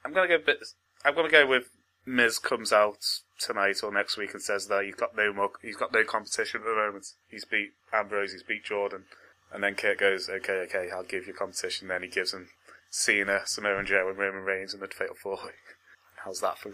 I'm 0.03 0.13
gonna 0.13 0.27
go 0.27 0.37
bit. 0.43 0.59
I'm 1.03 1.15
gonna 1.15 1.29
go 1.29 1.45
with 1.45 1.69
Miz 2.05 2.39
comes 2.39 2.71
out 2.71 3.03
tonight 3.39 3.83
or 3.83 3.91
next 3.91 4.17
week 4.17 4.33
and 4.33 4.41
says 4.41 4.67
that 4.67 4.85
he's 4.85 4.95
got 4.95 5.15
no 5.15 5.33
more. 5.33 5.51
He's 5.61 5.75
got 5.75 5.93
no 5.93 6.03
competition 6.03 6.61
at 6.61 6.65
the 6.65 6.75
moment. 6.75 7.07
He's 7.29 7.45
beat 7.45 7.71
Ambrose. 7.91 8.31
He's 8.31 8.43
beat 8.43 8.63
Jordan, 8.63 9.03
and 9.51 9.63
then 9.63 9.75
Kurt 9.75 9.97
goes, 9.97 10.29
"Okay, 10.29 10.61
okay, 10.61 10.89
I'll 10.89 11.03
give 11.03 11.27
you 11.27 11.33
competition." 11.33 11.89
Then 11.89 12.03
he 12.03 12.07
gives 12.07 12.33
him 12.33 12.49
Cena, 12.97 13.45
Samoa 13.45 13.83
Joe, 13.85 14.09
and 14.09 14.17
Roman 14.17 14.41
Reigns 14.41 14.73
in 14.73 14.79
the 14.81 14.87
Fatal 14.89 15.13
Four 15.13 15.37
Way. 15.37 15.53
How's 16.25 16.41
that 16.41 16.57
for 16.57 16.73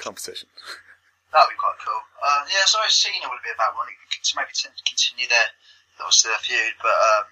competition? 0.00 0.48
That'd 1.28 1.52
be 1.52 1.60
quite 1.60 1.76
cool. 1.84 2.00
Uh, 2.24 2.48
yeah, 2.48 2.64
so 2.64 2.80
Cena 2.88 3.28
would 3.28 3.44
be 3.44 3.52
a 3.52 3.58
bad 3.60 3.76
one. 3.76 3.84
To 3.84 4.32
maybe 4.34 4.48
t- 4.56 4.72
continue 4.88 5.28
their 5.28 5.52
obviously 6.00 6.32
their 6.32 6.40
feud, 6.40 6.74
but 6.80 6.96
um, 6.96 7.24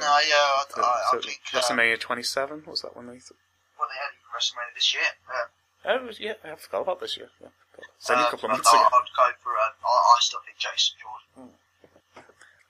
no, 0.00 0.16
yeah, 0.24 0.32
I, 0.34 0.64
So, 0.72 0.80
I, 0.80 0.88
I 0.88 1.04
so 1.12 1.20
think 1.20 1.40
uh, 1.52 1.60
WrestleMania 1.60 2.00
27 2.00 2.64
was 2.66 2.80
that 2.82 2.96
one? 2.96 3.06
They 3.06 3.20
what 3.20 3.88
they 3.92 4.00
had 4.00 4.16
WrestleMania 4.32 4.74
this 4.74 4.94
year. 4.96 5.10
Um, 5.28 5.48
oh 5.84 6.10
yeah, 6.18 6.40
I 6.42 6.56
forgot 6.56 6.88
about 6.88 7.00
this 7.00 7.16
year. 7.16 7.28
Yeah. 7.40 7.52
It's 8.00 8.08
only 8.10 8.24
a 8.24 8.26
uh, 8.26 8.30
couple 8.30 8.48
of 8.48 8.50
I- 8.50 8.54
months 8.56 8.72
ago. 8.72 8.80
I'd 8.80 9.12
go 9.12 9.28
for. 9.44 9.52
Um, 9.52 9.76
I, 9.84 9.92
I 9.92 10.16
still 10.20 10.40
think 10.40 10.56
Jason 10.56 10.96
Jordan. 10.98 11.52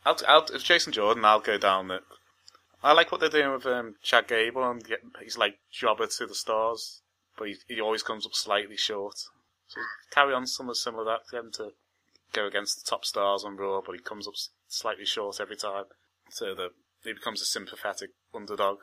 I'll, 0.05 0.19
I'll, 0.27 0.47
if 0.55 0.63
Jason 0.63 0.93
Jordan, 0.93 1.25
I'll 1.25 1.41
go 1.41 1.57
down 1.57 1.89
the. 1.89 2.03
I 2.83 2.93
like 2.93 3.11
what 3.11 3.21
they're 3.21 3.31
doing 3.31 3.53
with 3.53 3.67
um, 3.67 3.97
Chad 4.03 4.29
Gable 4.29 4.69
and 4.69 4.83
he's 5.23 5.39
like 5.39 5.59
jobber 5.71 6.07
to 6.07 6.27
the 6.27 6.35
stars, 6.35 7.03
but 7.39 7.49
he, 7.49 7.57
he 7.69 7.81
always 7.81 8.03
comes 8.03 8.27
up 8.27 8.35
slightly 8.35 8.77
short. 8.77 9.17
So 9.69 9.81
carry 10.11 10.35
on 10.35 10.47
something 10.47 10.75
similar 10.75 11.05
to 11.05 11.11
that, 11.11 11.31
get 11.31 11.45
him 11.45 11.53
to 11.53 11.71
go 12.33 12.47
against 12.47 12.79
the 12.79 12.89
top 12.89 13.05
stars 13.05 13.45
on 13.45 13.57
Raw, 13.57 13.81
but 13.85 13.95
he 13.95 14.01
comes 14.01 14.29
up 14.29 14.35
slightly 14.69 15.07
short 15.07 15.41
every 15.41 15.57
time. 15.57 15.85
So 16.31 16.55
that 16.55 16.71
he 17.03 17.13
becomes 17.13 17.41
a 17.41 17.47
sympathetic 17.47 18.11
underdog. 18.35 18.79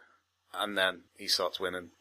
and 0.54 0.78
then 0.78 1.04
he 1.18 1.28
starts 1.28 1.60
winning. 1.60 1.92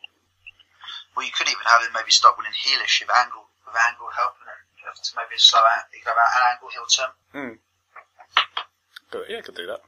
Well, 1.17 1.27
you 1.27 1.33
could 1.33 1.49
even 1.49 1.65
have 1.67 1.83
him 1.83 1.93
maybe 1.95 2.11
start 2.11 2.37
winning 2.39 2.53
heelish 2.53 3.01
with 3.01 3.11
Angle, 3.15 3.47
with 3.67 3.77
Angle 3.77 4.09
helping 4.17 4.47
him. 4.47 4.59
To 4.93 5.13
maybe 5.17 5.39
slow 5.39 5.61
out, 5.61 5.85
you 5.95 6.01
go 6.05 6.11
out 6.11 6.37
an 6.37 6.43
Angle 6.53 6.69
heel 6.69 6.87
turn. 6.87 7.13
Hmm. 7.33 7.57
But 9.11 9.31
yeah, 9.31 9.41
could 9.41 9.55
do 9.55 9.67
that. 9.67 9.81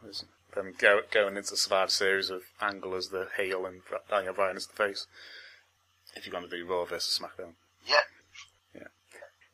Them 0.55 0.75
go, 0.79 1.01
going 1.11 1.37
into 1.37 1.57
Survivor 1.57 1.91
Series 1.91 2.31
with 2.31 2.45
Angle 2.61 2.95
as 2.95 3.09
the 3.09 3.29
heel 3.37 3.67
and 3.67 3.83
Daniel 4.09 4.35
Bryan 4.35 4.57
as 4.57 4.67
the 4.67 4.75
face. 4.75 5.07
If 6.17 6.27
you're 6.27 6.33
going 6.33 6.49
to 6.49 6.57
do 6.57 6.67
Raw 6.67 6.85
versus 6.85 7.19
SmackDown. 7.21 7.55
Yeah. 7.87 8.03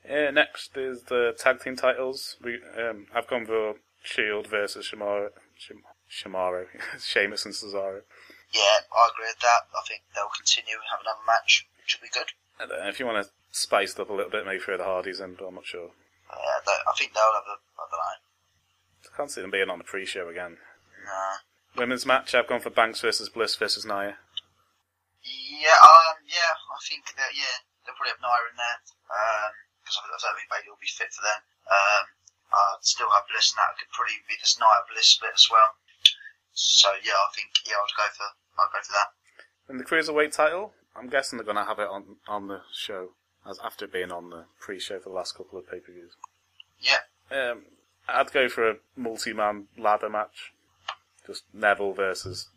Uh, 0.08 0.30
next 0.30 0.76
is 0.76 1.02
the 1.04 1.34
tag 1.38 1.60
team 1.60 1.76
titles. 1.76 2.36
We 2.42 2.58
um, 2.76 3.06
I've 3.14 3.28
gone 3.28 3.46
for 3.46 3.74
Shield 4.02 4.48
versus 4.48 4.90
Shimaro, 4.90 5.28
Shim, 5.58 5.82
Shimaro, 6.10 6.66
Sheamus 7.00 7.44
and 7.44 7.54
Cesaro. 7.54 8.02
Yeah, 8.52 8.80
I 8.90 9.08
agree 9.12 9.28
with 9.28 9.40
that. 9.42 9.68
I 9.70 9.82
think 9.86 10.02
they'll 10.14 10.32
continue 10.34 10.74
and 10.74 10.90
have 10.90 11.00
another 11.02 11.22
match, 11.26 11.68
which 11.78 11.96
will 11.96 12.08
be 12.08 12.12
good. 12.12 12.32
I 12.58 12.66
don't 12.66 12.88
if 12.88 12.98
you 12.98 13.06
want 13.06 13.24
to 13.24 13.30
spice 13.52 13.92
it 13.92 14.00
up 14.00 14.10
a 14.10 14.12
little 14.12 14.30
bit, 14.30 14.46
maybe 14.46 14.60
throw 14.60 14.76
the 14.76 14.84
Hardys 14.84 15.20
in, 15.20 15.34
but 15.34 15.46
I'm 15.46 15.54
not 15.54 15.66
sure. 15.66 15.90
Uh, 16.30 16.36
I 16.36 16.92
think 16.96 17.12
they'll 17.12 17.22
have 17.22 17.46
a, 17.46 17.58
I 17.78 17.84
don't 17.90 18.00
know. 18.00 19.12
I 19.12 19.16
can't 19.16 19.30
see 19.30 19.42
them 19.42 19.50
being 19.50 19.70
on 19.70 19.78
the 19.78 19.84
pre-show 19.84 20.28
again. 20.28 20.56
Nah. 21.10 21.42
Women's 21.74 22.06
match, 22.06 22.34
I've 22.34 22.46
gone 22.46 22.62
for 22.62 22.70
Banks 22.70 23.02
versus 23.02 23.28
Bliss 23.28 23.58
versus 23.58 23.82
Nia. 23.82 24.22
Yeah, 25.26 25.78
um, 25.82 26.22
yeah, 26.22 26.54
I 26.54 26.78
think 26.86 27.02
that, 27.18 27.34
yeah, 27.34 27.66
they'll 27.82 27.98
probably 27.98 28.14
have 28.14 28.22
Nia 28.22 28.46
in 28.46 28.56
there, 28.56 28.78
um, 29.10 29.52
because 29.82 29.98
I, 29.98 30.06
I 30.06 30.18
don't 30.22 30.36
think 30.38 30.50
Bayley 30.50 30.70
will 30.70 30.78
be 30.78 30.90
fit 30.90 31.10
for 31.10 31.26
them. 31.26 31.40
Um, 31.66 32.04
I'd 32.50 32.86
still 32.86 33.10
have 33.10 33.26
Bliss, 33.26 33.50
and 33.52 33.58
that 33.58 33.74
could 33.74 33.90
probably 33.90 34.22
be 34.30 34.38
this 34.38 34.58
Nia 34.58 34.86
Bliss 34.86 35.18
split 35.18 35.34
as 35.34 35.50
well. 35.50 35.74
So, 36.54 36.94
yeah, 37.02 37.18
I 37.18 37.28
think, 37.34 37.50
yeah, 37.66 37.78
I'd 37.78 37.98
go 37.98 38.06
for, 38.14 38.30
I'd 38.58 38.70
go 38.70 38.80
for 38.86 38.94
that. 38.94 39.10
And 39.68 39.78
the 39.78 39.86
Cruiserweight 39.86 40.34
title, 40.34 40.74
I'm 40.96 41.10
guessing 41.10 41.38
they're 41.38 41.46
going 41.46 41.60
to 41.60 41.68
have 41.68 41.78
it 41.78 41.90
on, 41.90 42.22
on 42.26 42.48
the 42.48 42.62
show, 42.74 43.14
as 43.46 43.60
after 43.62 43.86
being 43.86 44.10
on 44.10 44.30
the 44.30 44.46
pre-show 44.58 44.98
for 44.98 45.10
the 45.10 45.14
last 45.14 45.36
couple 45.36 45.58
of 45.58 45.70
pay-per-views. 45.70 46.18
Yeah. 46.80 47.06
Um, 47.30 47.66
I'd 48.08 48.32
go 48.32 48.48
for 48.48 48.68
a 48.68 48.76
multi-man 48.96 49.68
ladder 49.78 50.10
match. 50.10 50.52
Just 51.30 51.46
Neville 51.54 51.94
versus 51.94 52.50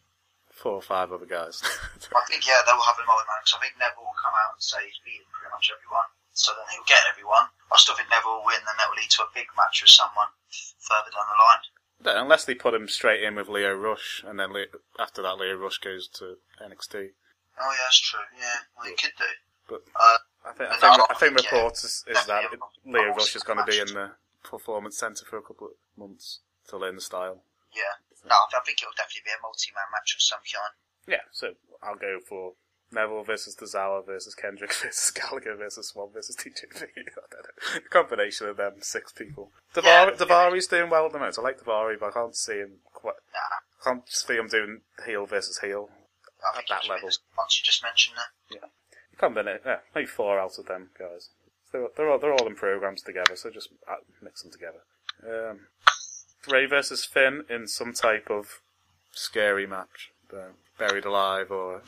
four 0.49 0.73
or 0.73 0.81
five 0.81 1.13
other 1.13 1.29
guys. 1.29 1.61
I 2.09 2.25
think, 2.25 2.41
yeah, 2.49 2.57
they 2.65 2.73
will 2.73 2.81
have 2.89 2.97
a 2.97 3.05
man, 3.05 3.21
because 3.45 3.53
I 3.53 3.61
think 3.61 3.77
Neville 3.77 4.01
will 4.01 4.17
come 4.17 4.33
out 4.33 4.57
and 4.57 4.63
say 4.65 4.81
he's 4.81 4.97
beaten 5.05 5.29
pretty 5.29 5.53
much 5.53 5.69
everyone. 5.69 6.09
So 6.33 6.49
then 6.57 6.65
he'll 6.73 6.89
get 6.89 7.05
everyone. 7.13 7.53
I 7.69 7.77
still 7.77 7.93
think 7.93 8.09
Neville 8.09 8.41
will 8.41 8.49
win, 8.49 8.57
and 8.65 8.73
that 8.81 8.89
will 8.89 8.97
lead 8.97 9.13
to 9.21 9.29
a 9.29 9.35
big 9.37 9.45
match 9.53 9.85
with 9.85 9.93
someone 9.93 10.33
further 10.81 11.13
down 11.13 11.29
the 11.29 11.37
line. 11.37 11.63
Yeah, 12.01 12.17
Unless 12.25 12.45
they 12.49 12.57
put 12.57 12.73
him 12.73 12.89
straight 12.89 13.21
in 13.21 13.37
with 13.37 13.45
Lio 13.47 13.77
Rush, 13.77 14.25
and 14.25 14.41
then 14.41 14.49
Le- 14.49 14.73
after 14.97 15.21
that 15.21 15.37
Lio 15.37 15.53
Rush 15.53 15.77
goes 15.77 16.09
to 16.17 16.41
NXT. 16.57 17.13
Oh, 17.61 17.69
yeah, 17.69 17.85
that's 17.85 18.01
true. 18.01 18.25
Yeah, 18.33 18.65
well, 18.73 18.89
he 18.89 18.97
could 18.97 19.13
do. 19.13 19.29
But 19.69 19.85
Uh, 19.93 20.17
I 20.49 20.51
think 20.57 20.69
I 20.73 20.77
think, 20.81 21.11
I 21.11 21.13
think 21.13 21.31
reports 21.37 21.83
is, 21.85 22.03
is 22.09 22.25
that 22.25 22.49
Lio 22.85 23.13
Rush 23.13 23.37
is 23.37 23.45
going 23.45 23.61
to 23.61 23.69
be 23.69 23.77
in 23.77 23.93
the 23.93 24.17
performance 24.41 24.97
centre 24.97 25.25
for 25.29 25.37
a 25.37 25.41
couple 25.45 25.67
of 25.67 25.73
months 25.95 26.41
to 26.69 26.77
learn 26.77 26.95
the 26.95 27.01
style. 27.01 27.43
yeah. 27.75 28.01
No, 28.25 28.35
I 28.35 28.59
think 28.65 28.79
it'll 28.81 28.95
definitely 28.97 29.25
be 29.25 29.31
a 29.37 29.41
multi-man 29.41 29.89
match 29.91 30.15
of 30.15 30.21
some 30.21 30.39
kind. 30.47 30.73
Yeah, 31.07 31.25
so 31.31 31.53
I'll 31.81 31.95
go 31.99 32.19
for 32.27 32.53
Neville 32.91 33.23
versus 33.23 33.55
Tozawa 33.55 34.05
versus 34.05 34.35
Kendrick 34.35 34.73
versus 34.81 35.11
Gallagher 35.11 35.55
versus 35.55 35.89
Swann 35.89 36.09
versus 36.13 36.35
TJP. 36.35 36.81
I 36.81 37.27
don't 37.31 37.43
know. 37.43 37.77
A 37.85 37.89
combination 37.89 38.47
of 38.47 38.57
them 38.57 38.75
six 38.81 39.11
people. 39.11 39.51
Davari, 39.75 40.11
Yeah. 40.11 40.25
Davari's 40.25 40.67
doing 40.67 40.89
well 40.89 41.05
at 41.07 41.11
the 41.11 41.19
moment. 41.19 41.37
I 41.37 41.41
like 41.41 41.59
Davari, 41.61 41.99
but 41.99 42.09
I 42.09 42.11
can't 42.11 42.35
see 42.35 42.57
him 42.59 42.79
quite. 42.93 43.15
Nah, 43.33 43.57
I 43.81 43.83
can't 43.83 44.09
see 44.09 44.35
him 44.35 44.47
doing 44.47 44.81
heel 45.05 45.25
versus 45.25 45.59
heel. 45.59 45.89
I 46.43 46.59
At 46.59 46.65
that 46.69 46.87
level. 46.89 47.09
the 47.09 47.17
ones 47.37 47.59
you 47.59 47.63
just 47.65 47.83
mentioned 47.83 48.15
there. 48.51 48.59
Combination, 49.17 49.61
yeah, 49.65 49.77
maybe 49.93 50.07
four 50.07 50.39
out 50.39 50.57
of 50.57 50.65
them 50.65 50.89
guys. 50.97 51.29
They're, 51.71 51.87
they're 51.95 52.09
all 52.09 52.19
they're 52.19 52.33
all 52.33 52.47
in 52.47 52.55
programs 52.55 53.01
together, 53.03 53.35
so 53.35 53.49
just 53.51 53.69
uh, 53.89 53.95
mix 54.21 54.41
them 54.41 54.51
together. 54.51 54.81
Um, 55.23 55.67
Bray 56.47 56.65
versus 56.65 57.05
Finn 57.05 57.43
in 57.49 57.67
some 57.67 57.93
type 57.93 58.29
of 58.29 58.59
scary 59.11 59.65
match, 59.67 60.11
buried 60.77 61.05
alive 61.05 61.51
or 61.51 61.81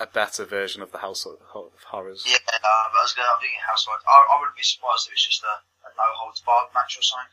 a 0.00 0.06
better 0.06 0.44
version 0.44 0.82
of 0.82 0.92
the 0.92 0.98
House 0.98 1.24
of, 1.24 1.34
of 1.54 1.70
Horrors. 1.88 2.24
Yeah, 2.26 2.36
uh, 2.48 2.66
I 2.66 2.88
was 3.02 3.12
going 3.14 3.24
to 3.26 3.30
I'm 3.32 3.40
thinking 3.40 3.58
Housewives. 3.66 4.02
I, 4.08 4.26
I 4.36 4.40
wouldn't 4.40 4.56
be 4.56 4.62
surprised 4.62 5.06
if 5.08 5.12
it's 5.12 5.26
just 5.26 5.42
a, 5.42 5.86
a 5.86 5.90
no 5.96 6.04
holds 6.14 6.40
barred 6.40 6.68
match 6.74 6.98
or 6.98 7.02
something. 7.02 7.30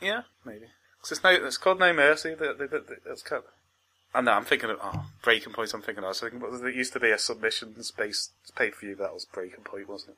Yeah, 0.00 0.22
maybe. 0.44 0.66
'Cause 1.02 1.12
it's, 1.12 1.24
no, 1.24 1.30
it's 1.30 1.56
called 1.56 1.78
No 1.78 1.92
Mercy. 1.94 2.34
They, 2.34 2.52
they, 2.52 2.66
they, 2.66 2.78
it's 3.06 3.22
called, 3.22 3.44
I 4.14 4.20
know, 4.20 4.32
I'm 4.32 4.44
thinking 4.44 4.68
of, 4.68 4.78
oh, 4.82 5.06
Breaking 5.22 5.54
Point, 5.54 5.72
I'm 5.72 5.80
thinking 5.80 6.04
of. 6.04 6.04
I 6.04 6.08
was 6.08 6.20
thinking, 6.20 6.40
what- 6.40 6.74
used 6.74 6.92
to 6.92 7.00
be 7.00 7.10
a 7.10 7.18
submissions 7.18 7.90
based 7.90 8.32
pay 8.54 8.70
per 8.70 8.80
view 8.80 8.94
that 8.96 9.14
was 9.14 9.24
Breaking 9.24 9.64
Point, 9.64 9.88
wasn't 9.88 10.10
it? 10.12 10.16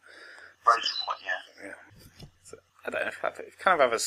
Breaking 0.64 0.90
point, 1.06 1.18
yeah. 1.24 1.72
So, 2.42 2.56
I 2.84 2.90
don't 2.90 3.02
know 3.02 3.08
if 3.08 3.24
I 3.24 3.28
if 3.46 3.58
kind 3.58 3.74
of 3.80 3.80
have 3.80 3.92
a 3.92 3.98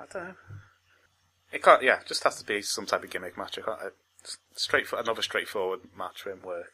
I 0.00 0.04
don't 0.12 0.24
know. 0.28 0.34
It 1.52 1.62
can't. 1.62 1.82
Yeah, 1.82 2.00
it 2.00 2.06
just 2.06 2.24
has 2.24 2.36
to 2.36 2.44
be 2.44 2.62
some 2.62 2.86
type 2.86 3.04
of 3.04 3.10
gimmick 3.10 3.38
match. 3.38 3.58
It 3.58 3.64
can't, 3.64 3.80
uh, 3.80 3.90
straight 4.54 4.86
for 4.86 4.98
another 4.98 5.22
straightforward 5.22 5.80
match 5.96 6.26
won't 6.26 6.44
work. 6.44 6.72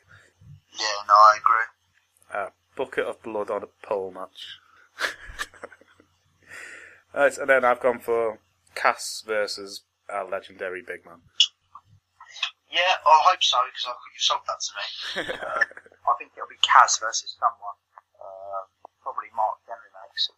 Yeah, 0.72 1.04
no, 1.06 1.14
I 1.14 1.38
agree. 1.38 2.40
A 2.40 2.52
bucket 2.76 3.06
of 3.06 3.22
blood 3.22 3.50
on 3.50 3.62
a 3.62 3.86
pole 3.86 4.10
match. 4.10 4.58
Right, 7.14 7.36
and 7.36 7.48
then 7.48 7.64
I've 7.64 7.80
gone 7.80 7.98
for 7.98 8.40
Cass 8.74 9.22
versus 9.26 9.82
our 10.08 10.28
legendary 10.28 10.80
big 10.80 11.04
man. 11.04 11.20
Yeah, 12.72 12.96
I 13.04 13.20
hope 13.28 13.42
so 13.42 13.58
because 13.68 13.84
you've 13.84 14.24
sold 14.24 14.40
that 14.48 14.60
to 14.64 14.72
me. 14.72 15.36
uh, 15.36 15.60
I 16.08 16.12
think 16.18 16.32
it'll 16.32 16.48
be 16.48 16.56
Cass 16.64 16.98
versus 16.98 17.36
someone. 17.36 17.76
Uh, 18.16 18.64
probably 19.02 19.28
Mark 19.36 19.60
Henry 19.68 19.92
makes. 19.92 20.32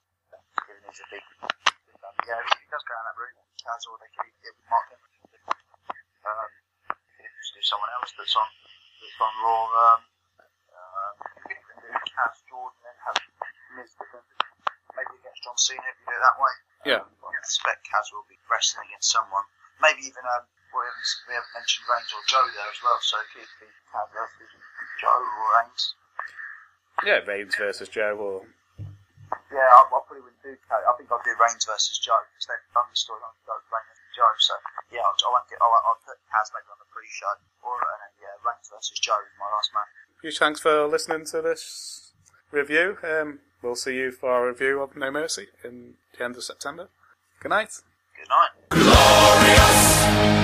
Given 0.67 0.83
he's 0.91 0.99
a 0.99 1.07
big, 1.15 1.23
big 1.23 1.39
man. 1.47 1.74
Yeah, 2.25 2.41
if 2.41 2.49
he 2.57 2.67
does 2.73 2.85
go 2.89 2.93
down 2.97 3.05
that 3.05 3.17
route, 3.21 3.37
Cass 3.61 3.85
or 3.89 4.01
they 4.01 4.09
even 4.09 4.33
get 4.41 4.57
Mark 4.69 4.89
Henry. 4.89 5.13
Um, 6.25 6.51
do 7.55 7.63
someone 7.63 7.93
else 8.01 8.11
that's 8.19 8.35
on 8.35 8.49
that's 8.99 9.19
on 9.23 9.35
Raw. 9.45 9.63
Um, 9.71 10.01
uh, 10.75 11.11
you 11.23 11.55
could 11.55 11.55
even 11.55 11.77
do 11.87 11.89
Cass 12.11 12.43
Jordan 12.51 12.83
and 12.83 12.99
have 13.07 13.19
Miz. 13.79 13.95
Maybe 14.95 15.15
against 15.23 15.43
John 15.43 15.59
Cena 15.59 15.83
if 15.91 15.97
you 16.03 16.07
do 16.07 16.15
it 16.15 16.23
that 16.23 16.39
way. 16.39 16.55
Yeah. 16.87 17.03
Um, 17.03 17.11
I 17.23 17.31
expect 17.39 17.87
Cass 17.87 18.11
will 18.11 18.27
be 18.31 18.39
wrestling 18.51 18.91
against 18.91 19.11
someone. 19.11 19.47
Maybe 19.83 20.07
even 20.07 20.23
um, 20.23 20.47
we 20.71 20.83
haven't, 20.87 21.11
we 21.27 21.33
haven't 21.35 21.55
mentioned 21.55 21.87
Reigns 21.91 22.11
or 22.15 22.23
Joe 22.31 22.47
there 22.55 22.71
as 22.71 22.81
well, 22.83 22.99
so 23.03 23.19
it 23.23 23.29
could 23.35 23.51
be 23.59 23.69
Cass 23.91 24.09
versus 24.15 24.51
Joe 25.03 25.19
or 25.19 25.47
Reigns. 25.59 25.83
Yeah, 27.03 27.19
Reigns 27.27 27.55
versus 27.59 27.91
Joe 27.91 28.15
or 28.19 28.47
Yeah, 29.55 29.71
I, 29.71 29.87
I 29.87 30.03
probably 30.03 30.27
wouldn't 30.27 30.43
do 30.43 30.59
Cass. 30.67 30.83
I 30.83 30.93
think 30.99 31.07
I'll 31.15 31.23
do 31.23 31.31
Reigns 31.39 31.63
versus 31.63 31.95
Joe 32.03 32.19
because 32.35 32.51
they've 32.51 32.67
done 32.75 32.91
the 32.91 32.99
story 32.99 33.23
on 33.23 33.31
Joe, 33.47 33.55
Reigns 33.71 33.95
and 33.95 34.11
Joe. 34.19 34.35
So 34.43 34.55
yeah, 34.91 35.07
I'll, 35.07 35.15
I 35.15 35.31
won't 35.31 35.47
get. 35.47 35.63
I'll, 35.63 35.71
I'll 35.71 36.03
put 36.03 36.19
Cass 36.27 36.51
maybe 36.51 36.67
on 36.75 36.83
the 36.83 36.91
pre-show 36.91 37.39
or 37.63 37.79
uh, 37.79 38.07
yeah, 38.19 38.35
Reigns 38.43 38.67
versus 38.67 38.99
Joe 38.99 39.23
is 39.23 39.31
my 39.39 39.47
last 39.47 39.71
match. 39.71 39.95
Huge 40.27 40.43
thanks 40.43 40.59
for 40.59 40.91
listening 40.91 41.23
to 41.31 41.39
this 41.39 42.11
review. 42.51 42.99
Um, 43.07 43.47
we'll 43.63 43.79
see 43.79 43.95
you 43.95 44.11
for 44.11 44.35
our 44.35 44.51
review 44.51 44.83
of 44.83 44.99
No 44.99 45.15
Mercy 45.15 45.55
in 45.63 45.95
the 46.19 46.25
end 46.27 46.35
of 46.35 46.43
September. 46.43 46.91
Good 47.39 47.55
night. 47.55 47.79
Good 48.19 48.29
night. 48.29 48.51
Glorious! 48.75 50.44